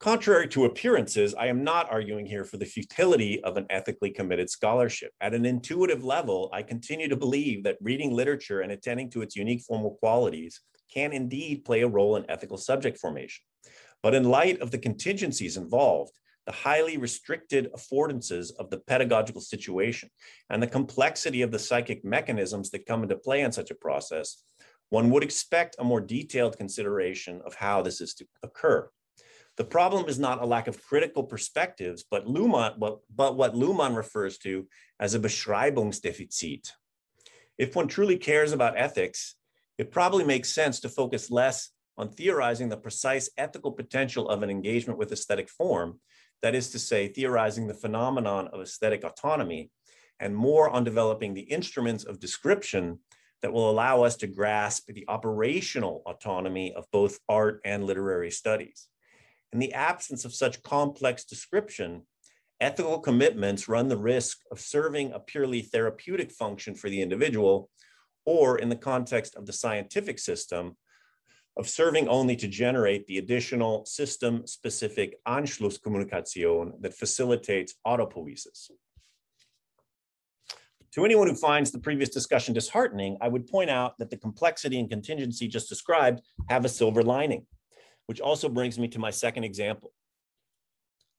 Contrary 0.00 0.46
to 0.46 0.64
appearances, 0.64 1.34
I 1.34 1.46
am 1.46 1.64
not 1.64 1.90
arguing 1.90 2.24
here 2.24 2.44
for 2.44 2.56
the 2.56 2.64
futility 2.64 3.42
of 3.42 3.56
an 3.56 3.66
ethically 3.68 4.10
committed 4.10 4.48
scholarship. 4.48 5.10
At 5.20 5.34
an 5.34 5.44
intuitive 5.44 6.04
level, 6.04 6.50
I 6.52 6.62
continue 6.62 7.08
to 7.08 7.16
believe 7.16 7.64
that 7.64 7.78
reading 7.80 8.12
literature 8.12 8.60
and 8.60 8.70
attending 8.70 9.10
to 9.10 9.22
its 9.22 9.34
unique 9.34 9.62
formal 9.62 9.96
qualities 9.96 10.60
can 10.92 11.12
indeed 11.12 11.64
play 11.64 11.82
a 11.82 11.88
role 11.88 12.14
in 12.14 12.30
ethical 12.30 12.58
subject 12.58 12.96
formation. 12.98 13.42
But 14.00 14.14
in 14.14 14.22
light 14.22 14.60
of 14.60 14.70
the 14.70 14.78
contingencies 14.78 15.56
involved, 15.56 16.12
the 16.46 16.52
highly 16.52 16.96
restricted 16.96 17.70
affordances 17.72 18.52
of 18.58 18.70
the 18.70 18.78
pedagogical 18.78 19.40
situation, 19.42 20.08
and 20.48 20.62
the 20.62 20.66
complexity 20.66 21.42
of 21.42 21.50
the 21.50 21.58
psychic 21.58 22.04
mechanisms 22.04 22.70
that 22.70 22.86
come 22.86 23.02
into 23.02 23.18
play 23.18 23.42
in 23.42 23.52
such 23.52 23.70
a 23.70 23.74
process, 23.74 24.44
one 24.90 25.10
would 25.10 25.22
expect 25.22 25.76
a 25.78 25.84
more 25.84 26.00
detailed 26.00 26.56
consideration 26.56 27.40
of 27.44 27.54
how 27.54 27.82
this 27.82 28.00
is 28.00 28.14
to 28.14 28.26
occur. 28.42 28.88
The 29.56 29.64
problem 29.64 30.08
is 30.08 30.18
not 30.18 30.40
a 30.40 30.46
lack 30.46 30.68
of 30.68 30.82
critical 30.82 31.24
perspectives, 31.24 32.04
but, 32.08 32.26
Luhmann, 32.26 32.78
but, 32.78 33.00
but 33.14 33.36
what 33.36 33.54
Luhmann 33.54 33.96
refers 33.96 34.38
to 34.38 34.66
as 35.00 35.14
a 35.14 35.18
Beschreibungsdefizit. 35.18 36.70
If 37.58 37.74
one 37.74 37.88
truly 37.88 38.16
cares 38.16 38.52
about 38.52 38.78
ethics, 38.78 39.34
it 39.76 39.90
probably 39.90 40.24
makes 40.24 40.52
sense 40.52 40.78
to 40.80 40.88
focus 40.88 41.30
less 41.30 41.70
on 41.96 42.08
theorizing 42.08 42.68
the 42.68 42.76
precise 42.76 43.28
ethical 43.36 43.72
potential 43.72 44.28
of 44.28 44.44
an 44.44 44.50
engagement 44.50 44.98
with 44.98 45.10
aesthetic 45.10 45.48
form, 45.48 45.98
that 46.40 46.54
is 46.54 46.70
to 46.70 46.78
say, 46.78 47.08
theorizing 47.08 47.66
the 47.66 47.74
phenomenon 47.74 48.48
of 48.52 48.60
aesthetic 48.60 49.02
autonomy, 49.02 49.70
and 50.20 50.36
more 50.36 50.70
on 50.70 50.84
developing 50.84 51.34
the 51.34 51.40
instruments 51.42 52.04
of 52.04 52.20
description 52.20 53.00
that 53.42 53.52
will 53.52 53.70
allow 53.70 54.02
us 54.02 54.16
to 54.16 54.26
grasp 54.26 54.86
the 54.88 55.04
operational 55.08 56.02
autonomy 56.06 56.72
of 56.74 56.90
both 56.90 57.18
art 57.28 57.60
and 57.64 57.84
literary 57.84 58.30
studies. 58.30 58.88
In 59.52 59.58
the 59.58 59.72
absence 59.72 60.24
of 60.24 60.34
such 60.34 60.62
complex 60.62 61.24
description, 61.24 62.02
ethical 62.60 62.98
commitments 62.98 63.68
run 63.68 63.88
the 63.88 63.96
risk 63.96 64.38
of 64.50 64.60
serving 64.60 65.12
a 65.12 65.20
purely 65.20 65.62
therapeutic 65.62 66.32
function 66.32 66.74
for 66.74 66.90
the 66.90 67.00
individual, 67.00 67.70
or 68.26 68.58
in 68.58 68.68
the 68.68 68.76
context 68.76 69.36
of 69.36 69.46
the 69.46 69.52
scientific 69.52 70.18
system, 70.18 70.76
of 71.56 71.68
serving 71.68 72.08
only 72.08 72.36
to 72.36 72.46
generate 72.46 73.06
the 73.06 73.18
additional 73.18 73.84
system-specific 73.86 75.16
Anschlusskommunikation 75.26 76.72
that 76.80 76.94
facilitates 76.94 77.74
autopoiesis. 77.86 78.70
To 80.98 81.04
anyone 81.04 81.28
who 81.28 81.36
finds 81.36 81.70
the 81.70 81.78
previous 81.78 82.08
discussion 82.08 82.54
disheartening, 82.54 83.18
I 83.20 83.28
would 83.28 83.46
point 83.46 83.70
out 83.70 83.96
that 83.98 84.10
the 84.10 84.16
complexity 84.16 84.80
and 84.80 84.90
contingency 84.90 85.46
just 85.46 85.68
described 85.68 86.22
have 86.48 86.64
a 86.64 86.68
silver 86.68 87.04
lining, 87.04 87.46
which 88.06 88.20
also 88.20 88.48
brings 88.48 88.80
me 88.80 88.88
to 88.88 88.98
my 88.98 89.10
second 89.10 89.44
example. 89.44 89.92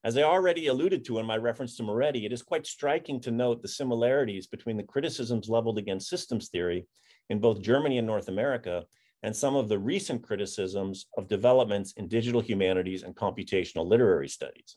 As 0.03 0.17
I 0.17 0.23
already 0.23 0.67
alluded 0.67 1.05
to 1.05 1.19
in 1.19 1.25
my 1.25 1.37
reference 1.37 1.77
to 1.77 1.83
Moretti, 1.83 2.25
it 2.25 2.33
is 2.33 2.41
quite 2.41 2.67
striking 2.67 3.21
to 3.21 3.31
note 3.31 3.61
the 3.61 3.69
similarities 3.69 4.47
between 4.47 4.75
the 4.75 4.83
criticisms 4.83 5.47
leveled 5.47 5.77
against 5.77 6.09
systems 6.09 6.49
theory 6.49 6.85
in 7.29 7.39
both 7.39 7.61
Germany 7.61 7.99
and 7.99 8.07
North 8.07 8.27
America 8.27 8.83
and 9.23 9.33
some 9.33 9.55
of 9.55 9.69
the 9.69 9.79
recent 9.79 10.21
criticisms 10.21 11.05
of 11.17 11.29
developments 11.29 11.93
in 11.93 12.09
digital 12.09 12.41
humanities 12.41 13.03
and 13.03 13.15
computational 13.15 13.87
literary 13.87 14.27
studies. 14.27 14.75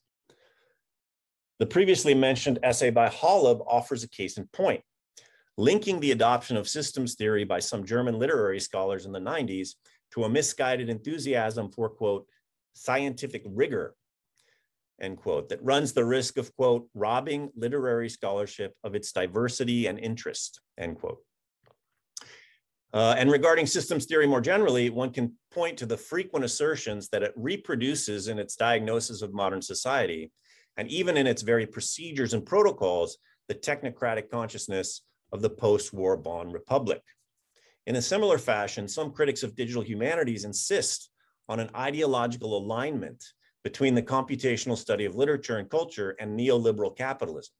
The 1.59 1.67
previously 1.67 2.15
mentioned 2.15 2.61
essay 2.63 2.91
by 2.91 3.09
Holub 3.09 3.67
offers 3.67 4.05
a 4.05 4.09
case 4.09 4.39
in 4.39 4.47
point, 4.53 4.85
linking 5.59 6.01
the 6.01 6.13
adoption 6.13 6.57
of 6.57 6.69
systems 6.69 7.15
theory 7.15 7.45
by 7.45 7.59
some 7.59 7.85
German 7.85 8.19
literary 8.19 8.61
scholars 8.61 9.07
in 9.07 9.13
the 9.13 9.21
90s 9.21 9.71
to 10.13 10.25
a 10.25 10.29
misguided 10.29 10.89
enthusiasm 10.89 11.71
for, 11.71 11.89
quote, 11.89 12.27
scientific 12.75 13.43
rigor, 13.47 13.95
end 15.01 15.19
quote, 15.19 15.49
that 15.49 15.63
runs 15.63 15.93
the 15.93 16.05
risk 16.05 16.39
of, 16.39 16.55
quote, 16.57 16.89
robbing 16.95 17.51
literary 17.57 18.09
scholarship 18.09 18.75
of 18.85 18.95
its 18.95 19.13
diversity 19.13 19.87
and 19.87 19.99
interest, 19.99 20.61
end 20.79 20.99
quote. 20.99 21.19
Uh, 22.95 23.15
and 23.17 23.31
regarding 23.31 23.67
systems 23.67 24.05
theory 24.05 24.27
more 24.27 24.41
generally, 24.41 24.91
one 24.91 25.11
can 25.11 25.33
point 25.51 25.79
to 25.79 25.87
the 25.87 25.97
frequent 25.97 26.45
assertions 26.45 27.09
that 27.09 27.23
it 27.23 27.33
reproduces 27.37 28.29
in 28.29 28.39
its 28.39 28.55
diagnosis 28.55 29.23
of 29.23 29.33
modern 29.33 29.63
society 29.63 30.31
and 30.77 30.89
even 30.89 31.17
in 31.17 31.27
its 31.27 31.43
very 31.43 31.67
procedures 31.67 32.35
and 32.35 32.45
protocols, 32.45 33.19
the 33.49 33.55
technocratic 33.55 34.31
consciousness 34.31 35.03
of 35.33 35.43
the 35.43 35.51
post-war 35.51 36.17
Bonn 36.17 36.51
Republic. 36.53 37.03
In 37.87 37.97
a 37.97 38.03
similar 38.03 38.39
fashion, 38.39 38.87
some 38.87 39.11
critics 39.11 39.43
of 39.43 39.57
digital 39.57 39.83
humanities 39.83 40.45
insist 40.45 41.11
on 41.49 41.59
an 41.59 41.71
ideological 41.75 42.57
alignment 42.57 43.25
between 43.65 43.95
the 43.95 44.03
computational 44.03 44.77
study 44.77 45.05
of 45.05 45.15
literature 45.15 45.59
and 45.59 45.71
culture 45.71 46.17
and 46.21 46.39
neoliberal 46.39 46.97
capitalism. 46.97 47.53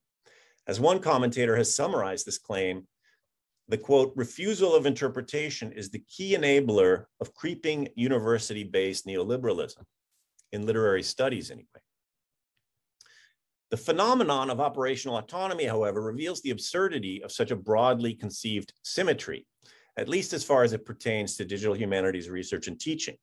As 0.67 0.79
one 0.79 1.01
commentator 1.01 1.57
has 1.57 1.75
summarized 1.75 2.27
this 2.27 2.39
claim, 2.39 2.87
the 3.69 3.79
quote, 3.79 4.13
refusal 4.17 4.75
of 4.75 4.87
interpretation 4.87 5.73
is 5.73 5.91
the 5.91 6.05
key 6.09 6.37
enabler 6.37 7.07
of 7.21 7.35
creeping 7.35 7.89
university-based 7.97 9.07
neoliberalism, 9.07 9.83
in 10.53 10.67
literary 10.67 11.03
studies 11.03 11.51
anyway. 11.51 11.67
The 13.73 13.79
phenomenon 13.79 14.51
of 14.51 14.61
operational 14.61 15.17
autonomy, 15.17 15.65
however, 15.65 16.03
reveals 16.03 16.43
the 16.43 16.51
absurdity 16.51 17.23
of 17.23 17.33
such 17.33 17.51
a 17.51 17.57
broadly 17.57 18.13
conceived 18.13 18.75
symmetry, 18.83 19.47
at 19.97 20.11
least 20.11 20.35
as 20.35 20.45
far 20.45 20.63
as 20.63 20.75
it 20.75 20.85
pertains 20.85 21.39
to 21.39 21.47
digital 21.47 21.75
humanities 21.75 22.29
research 22.29 22.69
and 22.69 22.79
teaching. 22.79 23.17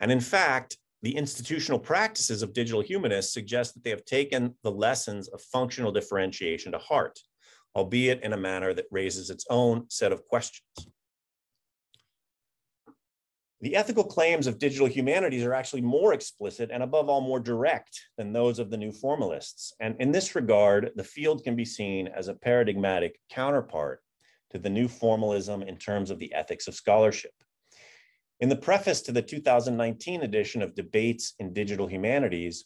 And 0.00 0.10
in 0.10 0.18
fact, 0.18 0.78
the 1.02 1.14
institutional 1.14 1.78
practices 1.78 2.42
of 2.42 2.54
digital 2.54 2.80
humanists 2.80 3.32
suggest 3.32 3.74
that 3.74 3.84
they 3.84 3.90
have 3.90 4.04
taken 4.04 4.56
the 4.64 4.72
lessons 4.72 5.28
of 5.28 5.40
functional 5.40 5.92
differentiation 5.92 6.72
to 6.72 6.78
heart, 6.78 7.16
albeit 7.76 8.24
in 8.24 8.32
a 8.32 8.36
manner 8.36 8.74
that 8.74 8.86
raises 8.90 9.30
its 9.30 9.46
own 9.48 9.88
set 9.90 10.10
of 10.10 10.26
questions. 10.26 10.88
The 13.60 13.74
ethical 13.74 14.04
claims 14.04 14.46
of 14.46 14.60
digital 14.60 14.86
humanities 14.86 15.42
are 15.42 15.52
actually 15.52 15.82
more 15.82 16.12
explicit 16.12 16.70
and 16.72 16.80
above 16.80 17.08
all 17.08 17.20
more 17.20 17.40
direct 17.40 18.00
than 18.16 18.32
those 18.32 18.60
of 18.60 18.70
the 18.70 18.76
new 18.76 18.92
formalists. 18.92 19.72
And 19.80 19.96
in 19.98 20.12
this 20.12 20.36
regard, 20.36 20.92
the 20.94 21.02
field 21.02 21.42
can 21.42 21.56
be 21.56 21.64
seen 21.64 22.06
as 22.06 22.28
a 22.28 22.34
paradigmatic 22.34 23.18
counterpart 23.30 24.00
to 24.50 24.58
the 24.58 24.70
new 24.70 24.86
formalism 24.86 25.62
in 25.62 25.76
terms 25.76 26.12
of 26.12 26.20
the 26.20 26.32
ethics 26.34 26.68
of 26.68 26.76
scholarship. 26.76 27.32
In 28.38 28.48
the 28.48 28.56
preface 28.56 29.02
to 29.02 29.12
the 29.12 29.22
2019 29.22 30.22
edition 30.22 30.62
of 30.62 30.76
Debates 30.76 31.34
in 31.40 31.52
Digital 31.52 31.88
Humanities, 31.88 32.64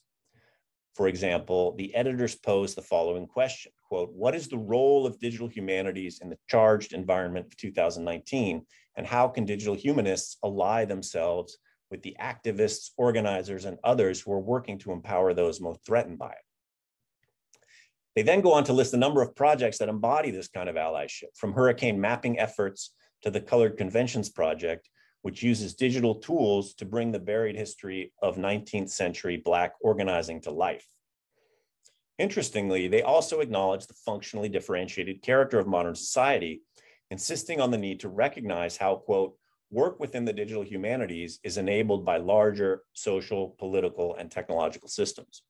for 0.95 1.09
example, 1.09 1.75
the 1.77 1.95
editors 1.95 2.35
pose 2.35 2.75
the 2.75 2.83
following 2.83 3.27
question, 3.27 3.73
quote, 3.93 4.15
what 4.15 4.35
is 4.35 4.49
the 4.49 4.57
role 4.57 5.05
of 5.05 5.19
digital 5.19 5.49
humanities 5.49 6.21
in 6.23 6.31
the 6.31 6.39
charged 6.49 6.95
environment 6.95 7.45
of 7.45 7.57
2019? 7.59 8.65
And 8.97 9.07
how 9.07 9.29
can 9.29 9.45
digital 9.45 9.75
humanists 9.75 10.39
ally 10.43 10.87
themselves 10.87 11.59
with 11.91 12.01
the 12.01 12.17
activists, 12.19 12.93
organizers, 12.97 13.67
and 13.67 13.77
others 13.85 14.19
who 14.19 14.33
are 14.33 14.41
working 14.41 14.79
to 14.79 14.93
empower 14.93 15.35
those 15.35 15.61
most 15.61 15.85
threatened 15.85 16.19
by 16.19 16.31
it? 16.31 17.61
They 18.17 18.23
then 18.23 18.41
go 18.41 18.55
on 18.55 18.65
to 18.65 18.73
list 18.73 18.95
a 18.95 18.97
number 18.97 19.21
of 19.21 19.37
projects 19.37 19.77
that 19.77 19.91
embody 19.91 20.31
this 20.31 20.49
kind 20.49 20.71
of 20.71 20.77
allyship, 20.77 21.37
from 21.37 21.53
hurricane 21.53 22.01
mapping 22.01 22.39
efforts 22.39 22.95
to 23.21 23.31
the 23.31 23.43
Colored 23.43 23.77
Conventions 23.77 24.31
Project, 24.31 24.89
which 25.21 25.43
uses 25.43 25.75
digital 25.75 26.15
tools 26.15 26.73
to 26.77 26.87
bring 26.87 27.13
the 27.13 27.19
buried 27.19 27.57
history 27.57 28.15
of 28.23 28.39
19th 28.39 28.89
century 28.89 29.37
Black 29.37 29.75
organizing 29.83 30.41
to 30.41 30.51
life. 30.51 30.89
Interestingly, 32.19 32.89
they 32.89 33.03
also 33.03 33.41
acknowledge 33.41 33.87
the 33.87 33.95
functionally 33.95 34.49
differentiated 34.49 35.23
character 35.23 35.59
of 35.59 35.67
modern 35.67 35.95
society, 35.95 36.63
insisting 37.11 37.61
on 37.61 37.71
the 37.71 37.79
need 37.79 38.01
to 38.01 38.09
recognize 38.09 38.77
how, 38.77 38.97
quote, 38.97 39.37
work 39.71 39.99
within 39.99 40.25
the 40.25 40.33
digital 40.33 40.63
humanities 40.63 41.41
is 41.43 41.57
enabled 41.57 42.05
by 42.05 42.19
larger 42.19 42.83
social, 42.93 43.57
political, 43.59 44.15
and 44.17 44.31
technological 44.31 44.89
systems. 44.89 45.43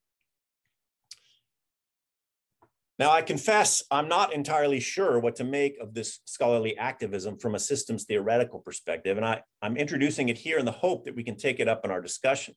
Now, 2.98 3.10
I 3.10 3.22
confess 3.22 3.82
I'm 3.90 4.06
not 4.06 4.32
entirely 4.32 4.78
sure 4.78 5.18
what 5.18 5.34
to 5.36 5.44
make 5.44 5.76
of 5.80 5.92
this 5.92 6.20
scholarly 6.24 6.78
activism 6.78 7.36
from 7.36 7.56
a 7.56 7.58
systems 7.58 8.04
theoretical 8.04 8.60
perspective, 8.60 9.16
and 9.16 9.26
I, 9.26 9.42
I'm 9.60 9.76
introducing 9.76 10.28
it 10.28 10.38
here 10.38 10.58
in 10.58 10.64
the 10.64 10.70
hope 10.70 11.06
that 11.06 11.16
we 11.16 11.24
can 11.24 11.36
take 11.36 11.58
it 11.58 11.66
up 11.66 11.84
in 11.84 11.90
our 11.90 12.00
discussion. 12.00 12.54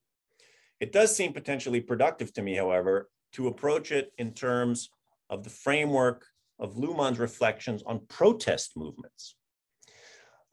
It 0.79 0.91
does 0.91 1.15
seem 1.15 1.33
potentially 1.33 1.81
productive 1.81 2.31
to 2.33 2.43
me, 2.43 2.55
however, 2.55 3.09
to 3.35 3.47
approach 3.47 3.91
it 3.91 4.13
in 4.17 4.33
terms 4.33 4.89
of 5.29 5.43
the 5.43 5.49
framework 5.49 6.25
of 6.57 6.75
Luhmann's 6.75 7.19
reflections 7.19 7.83
on 7.85 8.05
protest 8.07 8.77
movements. 8.77 9.35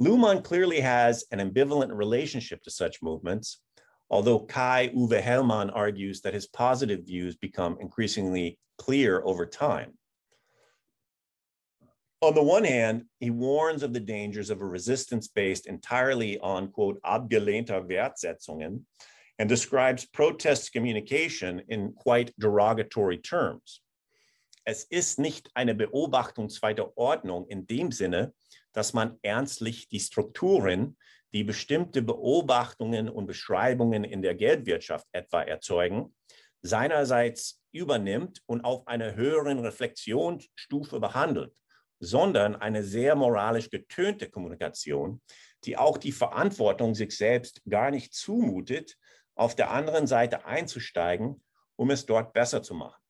Luhmann 0.00 0.42
clearly 0.42 0.80
has 0.80 1.24
an 1.30 1.38
ambivalent 1.38 1.96
relationship 1.96 2.60
to 2.64 2.70
such 2.72 3.00
movements, 3.00 3.60
although 4.10 4.40
Kai 4.40 4.90
Uwe 4.96 5.22
Hellmann 5.22 5.70
argues 5.72 6.22
that 6.22 6.34
his 6.34 6.48
positive 6.48 7.06
views 7.06 7.36
become 7.36 7.78
increasingly 7.80 8.58
clear 8.78 9.22
over 9.24 9.46
time. 9.46 9.92
On 12.20 12.34
the 12.34 12.42
one 12.42 12.64
hand, 12.64 13.04
he 13.20 13.30
warns 13.30 13.84
of 13.84 13.92
the 13.92 14.00
dangers 14.00 14.50
of 14.50 14.60
a 14.60 14.66
resistance 14.66 15.28
based 15.28 15.66
entirely 15.66 16.38
on, 16.40 16.68
quote, 16.68 17.00
abgelehnter 17.02 17.86
Wertsetzungen, 17.88 18.80
and 19.38 19.48
describes 19.48 20.06
protest 20.06 20.72
communication 20.72 21.60
in 21.68 21.94
quite 21.94 22.32
derogatory 22.38 23.18
terms. 23.18 23.82
Es 24.64 24.84
ist 24.84 25.18
nicht 25.18 25.50
eine 25.54 25.74
Beobachtung 25.74 26.48
zweiter 26.48 26.96
Ordnung 26.96 27.48
in 27.48 27.66
dem 27.66 27.90
Sinne, 27.90 28.32
dass 28.72 28.92
man 28.92 29.18
ernstlich 29.22 29.88
die 29.88 30.00
Strukturen, 30.00 30.96
die 31.32 31.44
bestimmte 31.44 32.02
Beobachtungen 32.02 33.08
und 33.08 33.26
Beschreibungen 33.26 34.04
in 34.04 34.22
der 34.22 34.34
Geldwirtschaft 34.34 35.06
etwa 35.12 35.42
erzeugen, 35.42 36.14
seinerseits 36.60 37.60
übernimmt 37.72 38.42
und 38.46 38.64
auf 38.64 38.86
einer 38.86 39.14
höheren 39.16 39.58
Reflexionsstufe 39.58 41.00
behandelt, 41.00 41.52
sondern 41.98 42.54
eine 42.54 42.84
sehr 42.84 43.16
moralisch 43.16 43.70
getönte 43.70 44.28
Kommunikation, 44.28 45.20
die 45.64 45.76
auch 45.76 45.96
die 45.96 46.12
Verantwortung 46.12 46.94
sich 46.94 47.16
selbst 47.16 47.62
gar 47.68 47.90
nicht 47.90 48.14
zumutet, 48.14 48.96
auf 49.34 49.54
der 49.54 49.70
anderen 49.70 50.06
Seite 50.06 50.44
einzusteigen, 50.44 51.42
um 51.76 51.90
es 51.90 52.06
dort 52.06 52.32
besser 52.32 52.62
zu 52.62 52.74
machen. 52.74 53.00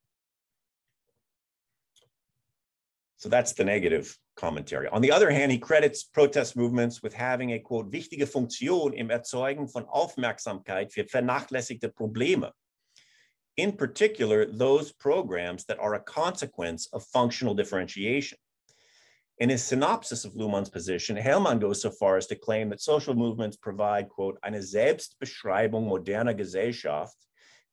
So 3.16 3.28
that's 3.28 3.54
the 3.54 3.64
negative 3.64 4.16
commentary. 4.34 4.88
On 4.88 5.00
the 5.00 5.12
other 5.12 5.30
hand, 5.30 5.52
he 5.52 5.58
credits 5.58 6.02
protest 6.02 6.56
movements 6.56 7.04
with 7.04 7.14
having 7.14 7.52
a 7.52 7.60
quote 7.60 7.92
wichtige 7.92 8.26
Funktion 8.26 8.92
im 8.92 9.10
Erzeugen 9.10 9.68
von 9.68 9.84
Aufmerksamkeit 9.86 10.92
für 10.92 11.04
vernachlässigte 11.04 11.88
Probleme. 11.88 12.52
In 13.56 13.76
particular, 13.76 14.46
those 14.46 14.92
programs 14.92 15.64
that 15.66 15.78
are 15.78 15.94
a 15.94 16.00
consequence 16.00 16.88
of 16.92 17.04
functional 17.12 17.54
differentiation. 17.54 18.38
In 19.38 19.48
his 19.48 19.64
synopsis 19.64 20.24
of 20.24 20.34
Luhmann's 20.34 20.68
position, 20.68 21.16
Hellmann 21.16 21.58
goes 21.58 21.80
so 21.80 21.90
far 21.90 22.16
as 22.16 22.26
to 22.28 22.36
claim 22.36 22.68
that 22.70 22.80
social 22.80 23.14
movements 23.14 23.56
provide, 23.56 24.08
quote, 24.08 24.38
eine 24.42 24.62
Selbstbeschreibung 24.62 25.88
moderner 25.88 26.34
Gesellschaft, 26.34 27.16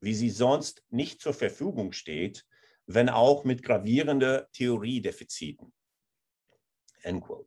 wie 0.01 0.14
sie 0.14 0.30
sonst 0.30 0.82
nicht 0.89 1.22
zur 1.22 1.34
Verfügung 1.34 1.91
steht, 1.91 2.43
wenn 2.88 3.10
auch 3.10 3.43
mit 3.43 3.62
gravierende 3.62 4.47
Theoriedefiziten. 4.53 5.72
End 7.03 7.22
quote. 7.22 7.45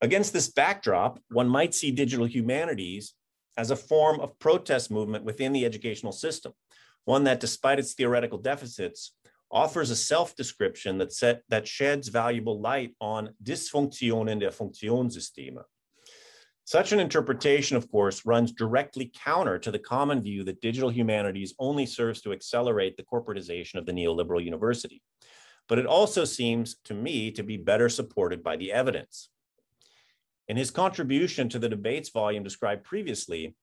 Against 0.00 0.32
this 0.32 0.48
backdrop, 0.48 1.20
one 1.30 1.48
might 1.48 1.74
see 1.74 1.90
digital 1.90 2.26
humanities 2.26 3.14
as 3.56 3.70
a 3.70 3.76
form 3.76 4.20
of 4.20 4.38
protest 4.38 4.90
movement 4.90 5.24
within 5.24 5.52
the 5.52 5.64
educational 5.64 6.12
system, 6.12 6.52
one 7.04 7.24
that, 7.24 7.40
despite 7.40 7.78
its 7.78 7.94
theoretical 7.94 8.38
deficits, 8.38 9.12
offers 9.50 9.90
a 9.90 9.96
self-description 9.96 10.98
that, 10.98 11.12
set, 11.12 11.42
that 11.48 11.68
sheds 11.68 12.08
valuable 12.08 12.60
light 12.60 12.94
on 13.00 13.30
Dysfunktionen 13.42 14.40
der 14.40 14.50
Funktionssysteme. 14.50 15.62
Such 16.64 16.90
an 16.90 16.98
interpretation, 16.98 17.76
of 17.76 17.88
course, 17.88 18.26
runs 18.26 18.50
directly 18.50 19.12
counter 19.14 19.56
to 19.60 19.70
the 19.70 19.78
common 19.78 20.20
view 20.20 20.42
that 20.44 20.60
digital 20.60 20.90
humanities 20.90 21.54
only 21.60 21.86
serves 21.86 22.20
to 22.22 22.32
accelerate 22.32 22.96
the 22.96 23.04
corporatization 23.04 23.76
of 23.76 23.86
the 23.86 23.92
neoliberal 23.92 24.44
university. 24.44 25.00
But 25.68 25.78
it 25.78 25.86
also 25.86 26.24
seems 26.24 26.76
to 26.84 26.94
me 26.94 27.30
to 27.32 27.44
be 27.44 27.56
better 27.56 27.88
supported 27.88 28.42
by 28.42 28.56
the 28.56 28.72
evidence. 28.72 29.30
In 30.48 30.56
his 30.56 30.72
contribution 30.72 31.48
to 31.50 31.60
the 31.60 31.68
debates 31.68 32.08
volume 32.08 32.42
described 32.42 32.82
previously, 32.82 33.54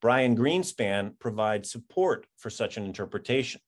Brian 0.00 0.36
Greenspan 0.36 1.18
provides 1.18 1.70
support 1.70 2.26
for 2.36 2.50
such 2.50 2.76
an 2.76 2.84
interpretation. 2.84 3.60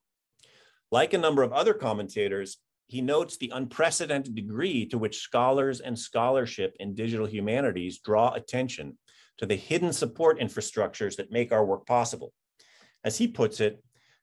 Like 0.90 1.14
a 1.14 1.18
number 1.18 1.42
of 1.42 1.52
other 1.52 1.74
commentators, 1.74 2.58
he 2.88 3.00
notes 3.00 3.36
the 3.36 3.52
unprecedented 3.54 4.34
degree 4.34 4.86
to 4.86 4.98
which 4.98 5.20
scholars 5.20 5.80
and 5.80 5.96
scholarship 5.96 6.74
in 6.80 6.96
digital 6.96 7.26
humanities 7.26 8.00
draw 8.00 8.32
attention 8.32 8.98
to 9.38 9.46
the 9.46 9.54
hidden 9.54 9.92
support 9.92 10.40
infrastructures 10.40 11.16
that 11.16 11.30
make 11.30 11.52
our 11.52 11.64
work 11.64 11.86
possible. 11.86 12.32
As 13.04 13.16
he 13.16 13.28
puts 13.28 13.60
it, 13.60 13.82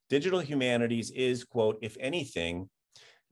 digital 0.09 0.41
humanities 0.41 1.11
is, 1.11 1.45
quote, 1.45 1.77
if 1.81 1.95
anything, 1.99 2.69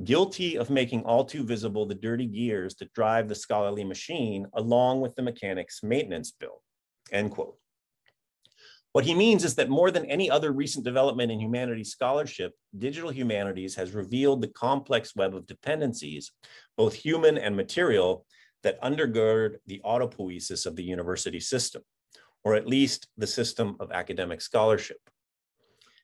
guilty 0.04 0.58
of 0.58 0.70
making 0.70 1.04
all 1.04 1.26
too 1.26 1.44
visible 1.44 1.86
the 1.86 1.96
dirty 1.96 2.26
gears 2.26 2.76
that 2.76 2.94
drive 2.94 3.28
the 3.28 3.36
scholarly 3.36 3.84
machine 3.84 4.48
along 4.54 5.02
with 5.02 5.14
the 5.16 5.22
mechanic's 5.22 5.84
maintenance 5.84 6.32
bill, 6.32 6.62
end 7.12 7.32
quote. 7.32 7.58
What 8.96 9.04
he 9.04 9.14
means 9.14 9.44
is 9.44 9.56
that 9.56 9.68
more 9.68 9.92
than 9.92 10.06
any 10.06 10.32
other 10.32 10.54
recent 10.54 10.86
development 10.86 11.30
in 11.30 11.38
humanities 11.38 11.92
scholarship, 11.92 12.54
digital 12.80 13.10
humanities 13.10 13.76
has 13.76 13.94
revealed 13.94 14.42
the 14.42 14.48
complex 14.48 15.14
web 15.18 15.36
of 15.36 15.46
dependencies, 15.48 16.32
both 16.78 16.94
human 16.94 17.38
and 17.38 17.58
material, 17.58 18.26
that 18.64 18.82
undergird 18.82 19.58
the 19.68 19.82
autopoiesis 19.84 20.66
of 20.66 20.78
the 20.78 20.84
university 20.84 21.42
system, 21.42 21.82
or 22.46 22.56
at 22.56 22.70
least 22.70 23.10
the 23.18 23.28
system 23.28 23.76
of 23.82 23.92
academic 23.92 24.40
scholarship. 24.40 25.02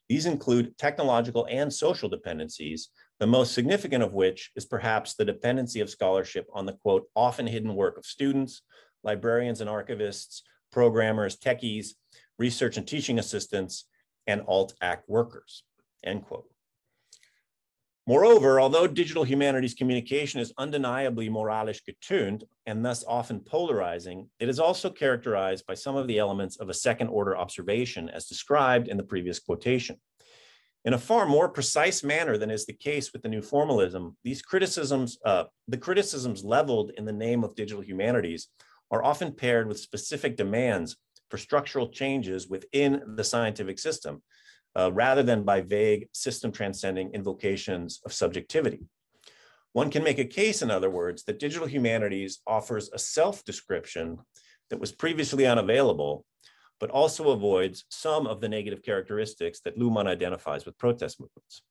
These 0.10 0.26
include 0.26 0.78
technological 0.78 1.48
and 1.50 1.72
social 1.72 2.10
dependencies, 2.10 2.90
the 3.22 3.26
most 3.26 3.54
significant 3.54 4.04
of 4.04 4.12
which 4.12 4.52
is 4.58 4.66
perhaps 4.66 5.14
the 5.14 5.24
dependency 5.24 5.80
of 5.80 5.90
scholarship 5.90 6.46
on 6.54 6.66
the 6.66 6.74
quote, 6.74 7.06
often 7.16 7.48
hidden 7.48 7.74
work 7.74 7.98
of 7.98 8.06
students, 8.06 8.64
librarians 9.02 9.62
and 9.62 9.70
archivists, 9.70 10.42
programmers, 10.74 11.38
techies, 11.38 11.92
research 12.42 12.76
and 12.76 12.88
teaching 12.88 13.20
assistants, 13.20 13.86
and 14.26 14.42
alt-ac 14.48 15.02
workers, 15.08 15.64
end 16.04 16.24
quote. 16.24 16.48
Moreover, 18.08 18.60
although 18.60 18.88
digital 18.88 19.24
humanities 19.24 19.76
communication 19.76 20.40
is 20.40 20.54
undeniably 20.58 21.30
moralisch 21.30 21.82
getuned 21.88 22.42
and 22.66 22.84
thus 22.84 23.04
often 23.08 23.40
polarizing, 23.40 24.28
it 24.40 24.50
is 24.50 24.60
also 24.60 24.90
characterized 24.90 25.68
by 25.68 25.76
some 25.76 25.96
of 25.96 26.08
the 26.08 26.18
elements 26.18 26.58
of 26.58 26.70
a 26.70 26.74
second 26.88 27.10
order 27.10 27.38
observation 27.38 28.10
as 28.10 28.26
described 28.26 28.88
in 28.88 28.98
the 28.98 29.10
previous 29.12 29.40
quotation. 29.40 29.98
In 30.84 30.94
a 30.96 31.06
far 31.10 31.28
more 31.28 31.48
precise 31.48 32.04
manner 32.04 32.40
than 32.40 32.50
is 32.50 32.66
the 32.66 32.82
case 32.90 33.14
with 33.14 33.22
the 33.22 33.30
new 33.30 33.44
formalism, 33.44 34.18
these 34.24 34.42
criticisms, 34.42 35.20
uh, 35.24 35.44
the 35.68 35.78
criticisms 35.78 36.44
leveled 36.44 36.90
in 36.98 37.06
the 37.06 37.20
name 37.28 37.44
of 37.44 37.54
digital 37.54 37.84
humanities 37.84 38.48
are 38.90 39.04
often 39.04 39.32
paired 39.32 39.68
with 39.68 39.80
specific 39.80 40.36
demands 40.36 40.98
for 41.32 41.38
structural 41.38 41.88
changes 41.88 42.48
within 42.48 43.02
the 43.16 43.24
scientific 43.24 43.80
system, 43.80 44.22
uh, 44.78 44.92
rather 44.92 45.24
than 45.24 45.44
by 45.44 45.62
vague 45.62 46.10
system 46.14 46.52
transcending 46.52 47.12
invocations 47.14 48.02
of 48.06 48.14
subjectivity. 48.14 48.82
One 49.74 49.90
can 49.90 50.04
make 50.04 50.20
a 50.20 50.26
case, 50.26 50.62
in 50.62 50.70
other 50.70 50.90
words, 50.90 51.24
that 51.24 51.40
digital 51.40 51.68
humanities 51.68 52.42
offers 52.46 52.90
a 52.92 53.00
self-description 53.00 54.20
that 54.70 54.80
was 54.80 54.92
previously 54.92 55.48
unavailable, 55.48 56.26
but 56.80 56.90
also 56.90 57.30
avoids 57.30 57.86
some 57.90 58.28
of 58.28 58.42
the 58.42 58.50
negative 58.50 58.84
characteristics 58.84 59.62
that 59.62 59.78
Luhmann 59.78 60.08
identifies 60.08 60.66
with 60.66 60.78
protest 60.78 61.20
movements. 61.22 61.64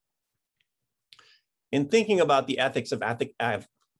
In 1.72 1.88
thinking 1.88 2.20
about 2.20 2.46
the 2.46 2.58
ethics 2.58 2.92
of 2.92 3.02
ethic, 3.02 3.34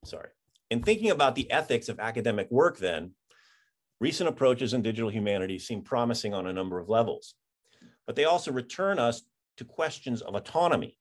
sorry, 0.05 0.31
in 0.71 0.83
thinking 0.83 1.11
about 1.11 1.35
the 1.35 1.51
ethics 1.51 1.89
of 1.89 2.01
academic 2.01 2.51
work, 2.51 2.79
then, 2.79 3.13
recent 4.01 4.29
approaches 4.29 4.73
in 4.73 4.83
digital 4.83 5.11
humanities 5.11 5.67
seem 5.67 5.83
promising 5.83 6.35
on 6.35 6.47
a 6.47 6.53
number 6.53 6.79
of 6.79 6.89
levels, 6.89 7.35
but 8.07 8.17
they 8.17 8.25
also 8.25 8.51
return 8.51 8.99
us 8.99 9.23
to 9.59 9.65
questions 9.65 10.23
of 10.23 10.35
autonomy. 10.35 10.97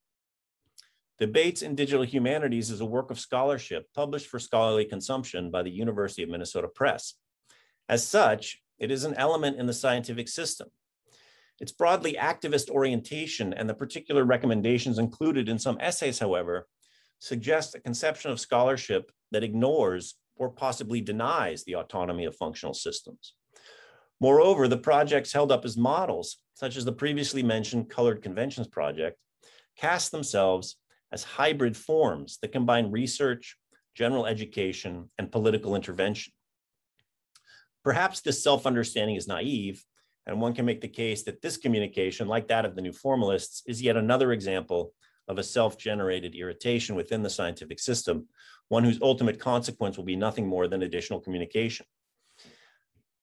Debates 1.18 1.62
in 1.62 1.74
Digital 1.74 2.04
Humanities 2.04 2.70
is 2.70 2.80
a 2.80 2.86
work 2.86 3.10
of 3.10 3.20
scholarship 3.20 3.86
published 3.94 4.26
for 4.26 4.38
scholarly 4.38 4.84
consumption 4.84 5.50
by 5.50 5.62
the 5.62 5.70
University 5.70 6.22
of 6.22 6.28
Minnesota 6.28 6.68
Press. 6.68 7.14
As 7.88 8.06
such, 8.06 8.62
it 8.78 8.90
is 8.90 9.04
an 9.04 9.14
element 9.14 9.58
in 9.58 9.66
the 9.66 9.72
scientific 9.72 10.28
system. 10.28 10.68
Its 11.60 11.72
broadly 11.72 12.16
activist 12.18 12.70
orientation 12.70 13.52
and 13.52 13.68
the 13.68 13.74
particular 13.74 14.24
recommendations 14.24 14.98
included 14.98 15.48
in 15.48 15.58
some 15.58 15.76
essays, 15.78 16.18
however, 16.18 16.66
suggest 17.18 17.74
a 17.74 17.80
conception 17.80 18.30
of 18.30 18.40
scholarship 18.40 19.12
that 19.30 19.44
ignores 19.44 20.14
or 20.40 20.48
possibly 20.48 21.02
denies 21.02 21.62
the 21.64 21.76
autonomy 21.76 22.24
of 22.24 22.34
functional 22.34 22.72
systems. 22.72 23.34
Moreover, 24.20 24.68
the 24.68 24.78
projects 24.78 25.34
held 25.34 25.52
up 25.52 25.66
as 25.66 25.76
models, 25.76 26.38
such 26.54 26.78
as 26.78 26.84
the 26.86 26.92
previously 26.92 27.42
mentioned 27.42 27.90
Colored 27.90 28.22
Conventions 28.22 28.66
Project, 28.66 29.18
cast 29.76 30.10
themselves 30.10 30.76
as 31.12 31.22
hybrid 31.22 31.76
forms 31.76 32.38
that 32.40 32.52
combine 32.52 32.90
research, 32.90 33.58
general 33.94 34.24
education, 34.24 35.10
and 35.18 35.30
political 35.30 35.76
intervention. 35.76 36.32
Perhaps 37.84 38.22
this 38.22 38.42
self-understanding 38.42 39.16
is 39.16 39.28
naive, 39.28 39.84
and 40.26 40.40
one 40.40 40.54
can 40.54 40.64
make 40.64 40.80
the 40.80 40.88
case 40.88 41.22
that 41.24 41.42
this 41.42 41.58
communication, 41.58 42.28
like 42.28 42.48
that 42.48 42.64
of 42.64 42.76
the 42.76 42.82
new 42.82 42.92
formalists, 42.92 43.62
is 43.66 43.82
yet 43.82 43.96
another 43.96 44.32
example 44.32 44.94
of 45.28 45.38
a 45.38 45.42
self-generated 45.42 46.34
irritation 46.34 46.94
within 46.94 47.22
the 47.22 47.30
scientific 47.30 47.78
system, 47.78 48.26
one 48.70 48.84
whose 48.84 49.02
ultimate 49.02 49.40
consequence 49.40 49.96
will 49.96 50.04
be 50.04 50.16
nothing 50.16 50.46
more 50.46 50.68
than 50.68 50.84
additional 50.84 51.20
communication. 51.20 51.84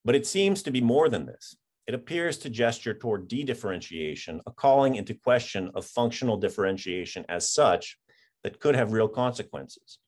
But 0.04 0.14
it 0.14 0.26
seems 0.26 0.62
to 0.62 0.70
be 0.70 0.82
more 0.82 1.08
than 1.08 1.24
this. 1.24 1.56
It 1.86 1.94
appears 1.94 2.36
to 2.38 2.50
gesture 2.50 2.92
toward 2.92 3.28
de-differentiation, 3.28 4.42
a 4.46 4.52
calling 4.52 4.96
into 4.96 5.14
question 5.14 5.70
of 5.74 5.86
functional 5.86 6.36
differentiation 6.36 7.24
as 7.30 7.50
such 7.50 7.98
that 8.44 8.60
could 8.60 8.76
have 8.76 8.92
real 8.92 9.08
consequences. 9.08 9.98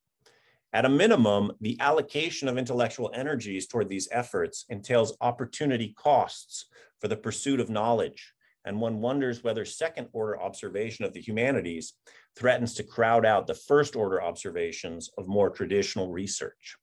At 0.74 0.84
a 0.84 0.90
minimum, 0.90 1.52
the 1.58 1.78
allocation 1.80 2.46
of 2.46 2.58
intellectual 2.58 3.10
energies 3.14 3.66
toward 3.66 3.88
these 3.88 4.08
efforts 4.12 4.66
entails 4.68 5.16
opportunity 5.22 5.94
costs 5.96 6.66
for 7.00 7.08
the 7.08 7.16
pursuit 7.16 7.60
of 7.60 7.70
knowledge, 7.70 8.34
and 8.64 8.80
one 8.80 9.00
wonders 9.00 9.42
whether 9.42 9.64
second 9.64 10.08
order 10.12 10.40
observation 10.40 11.04
of 11.04 11.12
the 11.12 11.20
humanities 11.20 11.94
threatens 12.36 12.74
to 12.74 12.82
crowd 12.82 13.24
out 13.24 13.46
the 13.46 13.54
first 13.54 13.96
order 13.96 14.22
observations 14.22 15.10
of 15.16 15.26
more 15.28 15.50
traditional 15.50 16.10
research. 16.10 16.76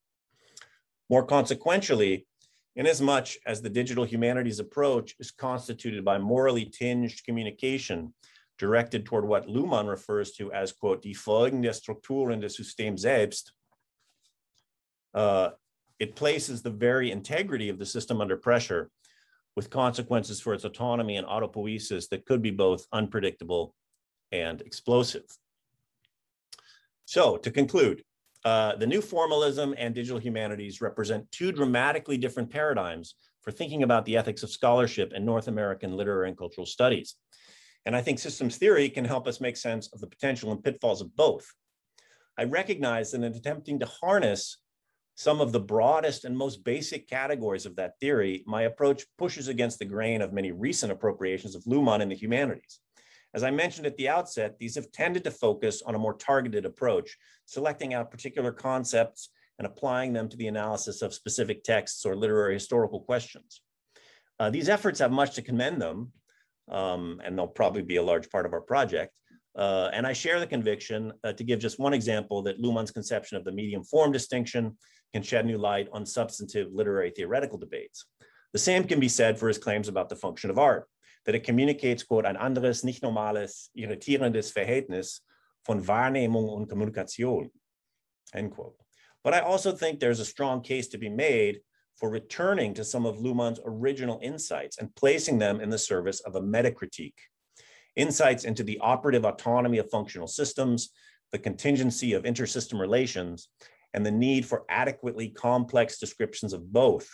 More 1.09 1.25
consequentially, 1.25 2.27
inasmuch 2.75 3.29
as 3.45 3.61
the 3.61 3.69
digital 3.69 4.03
humanities 4.03 4.59
approach 4.59 5.15
is 5.19 5.31
constituted 5.31 6.03
by 6.03 6.17
morally 6.17 6.65
tinged 6.65 7.23
communication 7.25 8.13
directed 8.57 9.05
toward 9.05 9.25
what 9.25 9.47
Luhmann 9.47 9.87
refers 9.87 10.31
to 10.33 10.51
as, 10.51 10.71
quote, 10.71 11.03
die 11.03 11.13
Folgen 11.13 11.61
der 11.61 11.73
Strukturen 11.73 12.41
des 12.41 12.57
Systems 12.57 13.01
selbst, 13.01 13.51
uh, 15.13 15.51
it 15.99 16.15
places 16.15 16.61
the 16.61 16.69
very 16.69 17.11
integrity 17.11 17.69
of 17.69 17.79
the 17.79 17.85
system 17.85 18.21
under 18.21 18.37
pressure 18.37 18.89
with 19.57 19.71
consequences 19.71 20.39
for 20.39 20.53
its 20.53 20.65
autonomy 20.65 21.17
and 21.17 21.25
autopoiesis 21.25 22.07
that 22.09 22.27
could 22.27 22.43
be 22.43 22.51
both 22.51 22.85
unpredictable 22.93 23.73
and 24.31 24.61
explosive. 24.61 25.25
So 27.05 27.37
to 27.37 27.49
conclude, 27.49 28.03
uh, 28.45 28.75
the 28.75 28.85
new 28.85 29.01
formalism 29.01 29.73
and 29.79 29.95
digital 29.95 30.19
humanities 30.19 30.79
represent 30.79 31.29
two 31.31 31.51
dramatically 31.51 32.19
different 32.19 32.51
paradigms 32.51 33.15
for 33.41 33.51
thinking 33.51 33.81
about 33.81 34.05
the 34.05 34.15
ethics 34.15 34.43
of 34.43 34.51
scholarship 34.51 35.11
in 35.13 35.25
North 35.25 35.47
American 35.47 35.97
literary 35.97 36.27
and 36.27 36.37
cultural 36.37 36.67
studies. 36.67 37.15
And 37.87 37.95
I 37.95 38.01
think 38.01 38.19
systems 38.19 38.57
theory 38.57 38.89
can 38.89 39.05
help 39.05 39.27
us 39.27 39.41
make 39.41 39.57
sense 39.57 39.87
of 39.91 40.01
the 40.01 40.07
potential 40.07 40.51
and 40.51 40.63
pitfalls 40.63 41.01
of 41.01 41.15
both. 41.15 41.51
I 42.37 42.43
recognize 42.43 43.09
that 43.09 43.23
in 43.23 43.33
attempting 43.33 43.79
to 43.79 43.87
harness 43.87 44.59
some 45.17 45.41
of 45.41 45.51
the 45.51 45.59
broadest 45.59 46.25
and 46.25 46.37
most 46.37 46.63
basic 46.63 47.09
categories 47.09 47.65
of 47.65 47.75
that 47.75 47.99
theory, 47.99 48.43
my 48.45 48.61
approach 48.61 49.03
pushes 49.17 49.47
against 49.47 49.79
the 49.79 49.85
grain 49.85 50.21
of 50.21 50.31
many 50.31 50.51
recent 50.51 50.91
appropriations 50.91 51.55
of 51.55 51.63
Luhmann 51.63 52.01
in 52.01 52.09
the 52.09 52.15
humanities. 52.15 52.81
As 53.33 53.43
I 53.43 53.49
mentioned 53.49 53.87
at 53.87 53.97
the 53.97 54.09
outset, 54.09 54.59
these 54.59 54.75
have 54.75 54.91
tended 54.91 55.23
to 55.23 55.31
focus 55.31 55.81
on 55.83 55.95
a 55.95 55.99
more 55.99 56.13
targeted 56.13 56.65
approach, 56.65 57.17
selecting 57.45 57.95
out 57.95 58.11
particular 58.11 58.51
concepts 58.51 59.29
and 59.57 59.65
applying 59.65 60.13
them 60.13 60.29
to 60.29 60.37
the 60.37 60.47
analysis 60.47 61.01
of 61.01 61.15
specific 61.15 61.63
texts 61.63 62.05
or 62.05 62.15
literary 62.15 62.53
historical 62.53 62.99
questions. 62.99 63.61
Uh, 64.39 64.51
these 64.51 64.69
efforts 64.69 64.99
have 64.99 65.11
much 65.11 65.33
to 65.33 65.41
commend 65.41 65.81
them, 65.81 66.11
um, 66.69 67.19
and 67.25 67.35
they'll 67.35 67.47
probably 67.47 67.81
be 67.81 67.95
a 67.95 68.03
large 68.03 68.29
part 68.29 68.45
of 68.45 68.53
our 68.53 68.61
project. 68.61 69.13
Uh, 69.57 69.89
and 69.91 70.05
I 70.05 70.13
share 70.13 70.39
the 70.39 70.45
conviction, 70.47 71.11
uh, 71.23 71.33
to 71.33 71.43
give 71.43 71.59
just 71.59 71.79
one 71.79 71.93
example, 71.93 72.43
that 72.43 72.61
Luhmann's 72.61 72.91
conception 72.91 73.37
of 73.37 73.43
the 73.43 73.51
medium 73.51 73.83
form 73.83 74.11
distinction 74.11 74.77
can 75.13 75.23
shed 75.23 75.45
new 75.45 75.57
light 75.57 75.87
on 75.91 76.05
substantive 76.05 76.71
literary 76.71 77.09
theoretical 77.09 77.57
debates. 77.57 78.05
The 78.53 78.59
same 78.59 78.83
can 78.83 78.99
be 78.99 79.09
said 79.09 79.37
for 79.37 79.47
his 79.47 79.57
claims 79.57 79.87
about 79.87 80.09
the 80.09 80.15
function 80.15 80.49
of 80.49 80.59
art, 80.59 80.87
that 81.25 81.35
it 81.35 81.43
communicates, 81.43 82.03
quote, 82.03 82.25
ein 82.25 82.37
anderes, 82.37 82.83
nicht 82.83 83.01
normales, 83.01 83.69
irritierendes 83.75 84.53
Verhältnis 84.53 85.21
von 85.65 85.83
Wahrnehmung 85.83 86.49
und 86.49 86.69
Kommunikation, 86.69 87.49
end 88.33 88.51
quote. 88.51 88.75
But 89.23 89.33
I 89.33 89.39
also 89.39 89.71
think 89.71 89.99
there's 89.99 90.21
a 90.21 90.25
strong 90.25 90.61
case 90.61 90.87
to 90.89 90.97
be 90.97 91.09
made 91.09 91.59
for 91.95 92.09
returning 92.09 92.75
to 92.75 92.83
some 92.83 93.05
of 93.05 93.17
Luhmann's 93.17 93.59
original 93.65 94.19
insights 94.21 94.77
and 94.77 94.95
placing 94.95 95.39
them 95.39 95.59
in 95.59 95.69
the 95.69 95.77
service 95.77 96.19
of 96.21 96.35
a 96.35 96.41
metacritique. 96.41 97.19
Insights 97.97 98.45
into 98.45 98.63
the 98.63 98.79
operative 98.79 99.25
autonomy 99.25 99.79
of 99.79 99.89
functional 99.89 100.27
systems, 100.27 100.89
the 101.31 101.39
contingency 101.39 102.13
of 102.13 102.23
intersystem 102.23 102.79
relations, 102.79 103.49
and 103.93 104.05
the 104.05 104.11
need 104.11 104.45
for 104.45 104.63
adequately 104.69 105.29
complex 105.29 105.99
descriptions 105.99 106.53
of 106.53 106.71
both. 106.71 107.09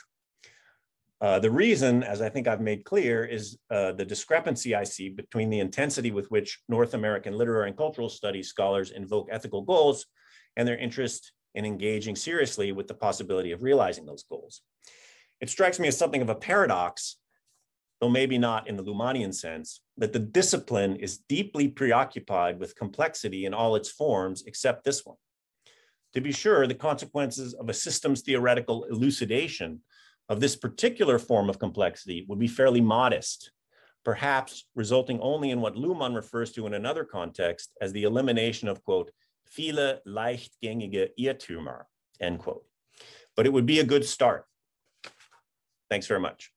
Uh, 1.21 1.39
the 1.39 1.49
reason, 1.49 2.03
as 2.03 2.21
I 2.21 2.27
think 2.27 2.49
I've 2.49 2.59
made 2.59 2.83
clear, 2.83 3.23
is 3.23 3.57
uh, 3.71 3.93
the 3.93 4.03
discrepancy 4.03 4.75
I 4.75 4.83
see 4.83 5.07
between 5.07 5.49
the 5.49 5.61
intensity 5.61 6.11
with 6.11 6.29
which 6.29 6.59
North 6.67 6.93
American 6.93 7.37
literary 7.37 7.69
and 7.69 7.77
cultural 7.77 8.09
studies 8.09 8.49
scholars 8.49 8.91
invoke 8.91 9.29
ethical 9.31 9.61
goals 9.61 10.05
and 10.57 10.67
their 10.67 10.77
interest 10.77 11.31
in 11.55 11.63
engaging 11.63 12.17
seriously 12.17 12.73
with 12.73 12.87
the 12.89 12.93
possibility 12.93 13.53
of 13.53 13.63
realizing 13.63 14.05
those 14.05 14.23
goals. 14.23 14.61
It 15.39 15.49
strikes 15.49 15.79
me 15.79 15.87
as 15.87 15.97
something 15.97 16.21
of 16.21 16.29
a 16.29 16.35
paradox, 16.35 17.17
though 18.03 18.09
maybe 18.09 18.37
not 18.37 18.67
in 18.67 18.75
the 18.75 18.83
Luhmannian 18.83 19.33
sense, 19.33 19.79
that 19.95 20.11
the 20.11 20.19
discipline 20.19 20.97
is 20.97 21.19
deeply 21.29 21.69
preoccupied 21.69 22.59
with 22.59 22.75
complexity 22.75 23.45
in 23.45 23.53
all 23.53 23.77
its 23.77 23.89
forms 23.89 24.43
except 24.45 24.83
this 24.83 25.05
one. 25.05 25.15
To 26.13 26.19
be 26.19 26.33
sure, 26.33 26.67
the 26.67 26.75
consequences 26.75 27.53
of 27.53 27.69
a 27.69 27.73
systems 27.73 28.19
theoretical 28.19 28.83
elucidation 28.91 29.79
of 30.27 30.41
this 30.41 30.57
particular 30.57 31.17
form 31.17 31.49
of 31.49 31.59
complexity 31.59 32.25
would 32.27 32.39
be 32.39 32.47
fairly 32.49 32.81
modest, 32.81 33.53
perhaps 34.03 34.65
resulting 34.75 35.21
only 35.21 35.51
in 35.51 35.61
what 35.61 35.75
Luhmann 35.75 36.13
refers 36.13 36.51
to 36.51 36.67
in 36.67 36.73
another 36.73 37.05
context 37.05 37.71
as 37.79 37.93
the 37.93 38.03
elimination 38.03 38.67
of, 38.67 38.83
quote, 38.83 39.11
viele 39.49 39.99
leichtgängige 40.05 41.11
Irrtümer, 41.17 41.83
end 42.19 42.39
quote. 42.39 42.65
But 43.37 43.45
it 43.45 43.53
would 43.53 43.65
be 43.65 43.79
a 43.79 43.85
good 43.85 44.03
start. 44.03 44.43
Thanks 45.89 46.07
very 46.07 46.19
much. 46.19 46.52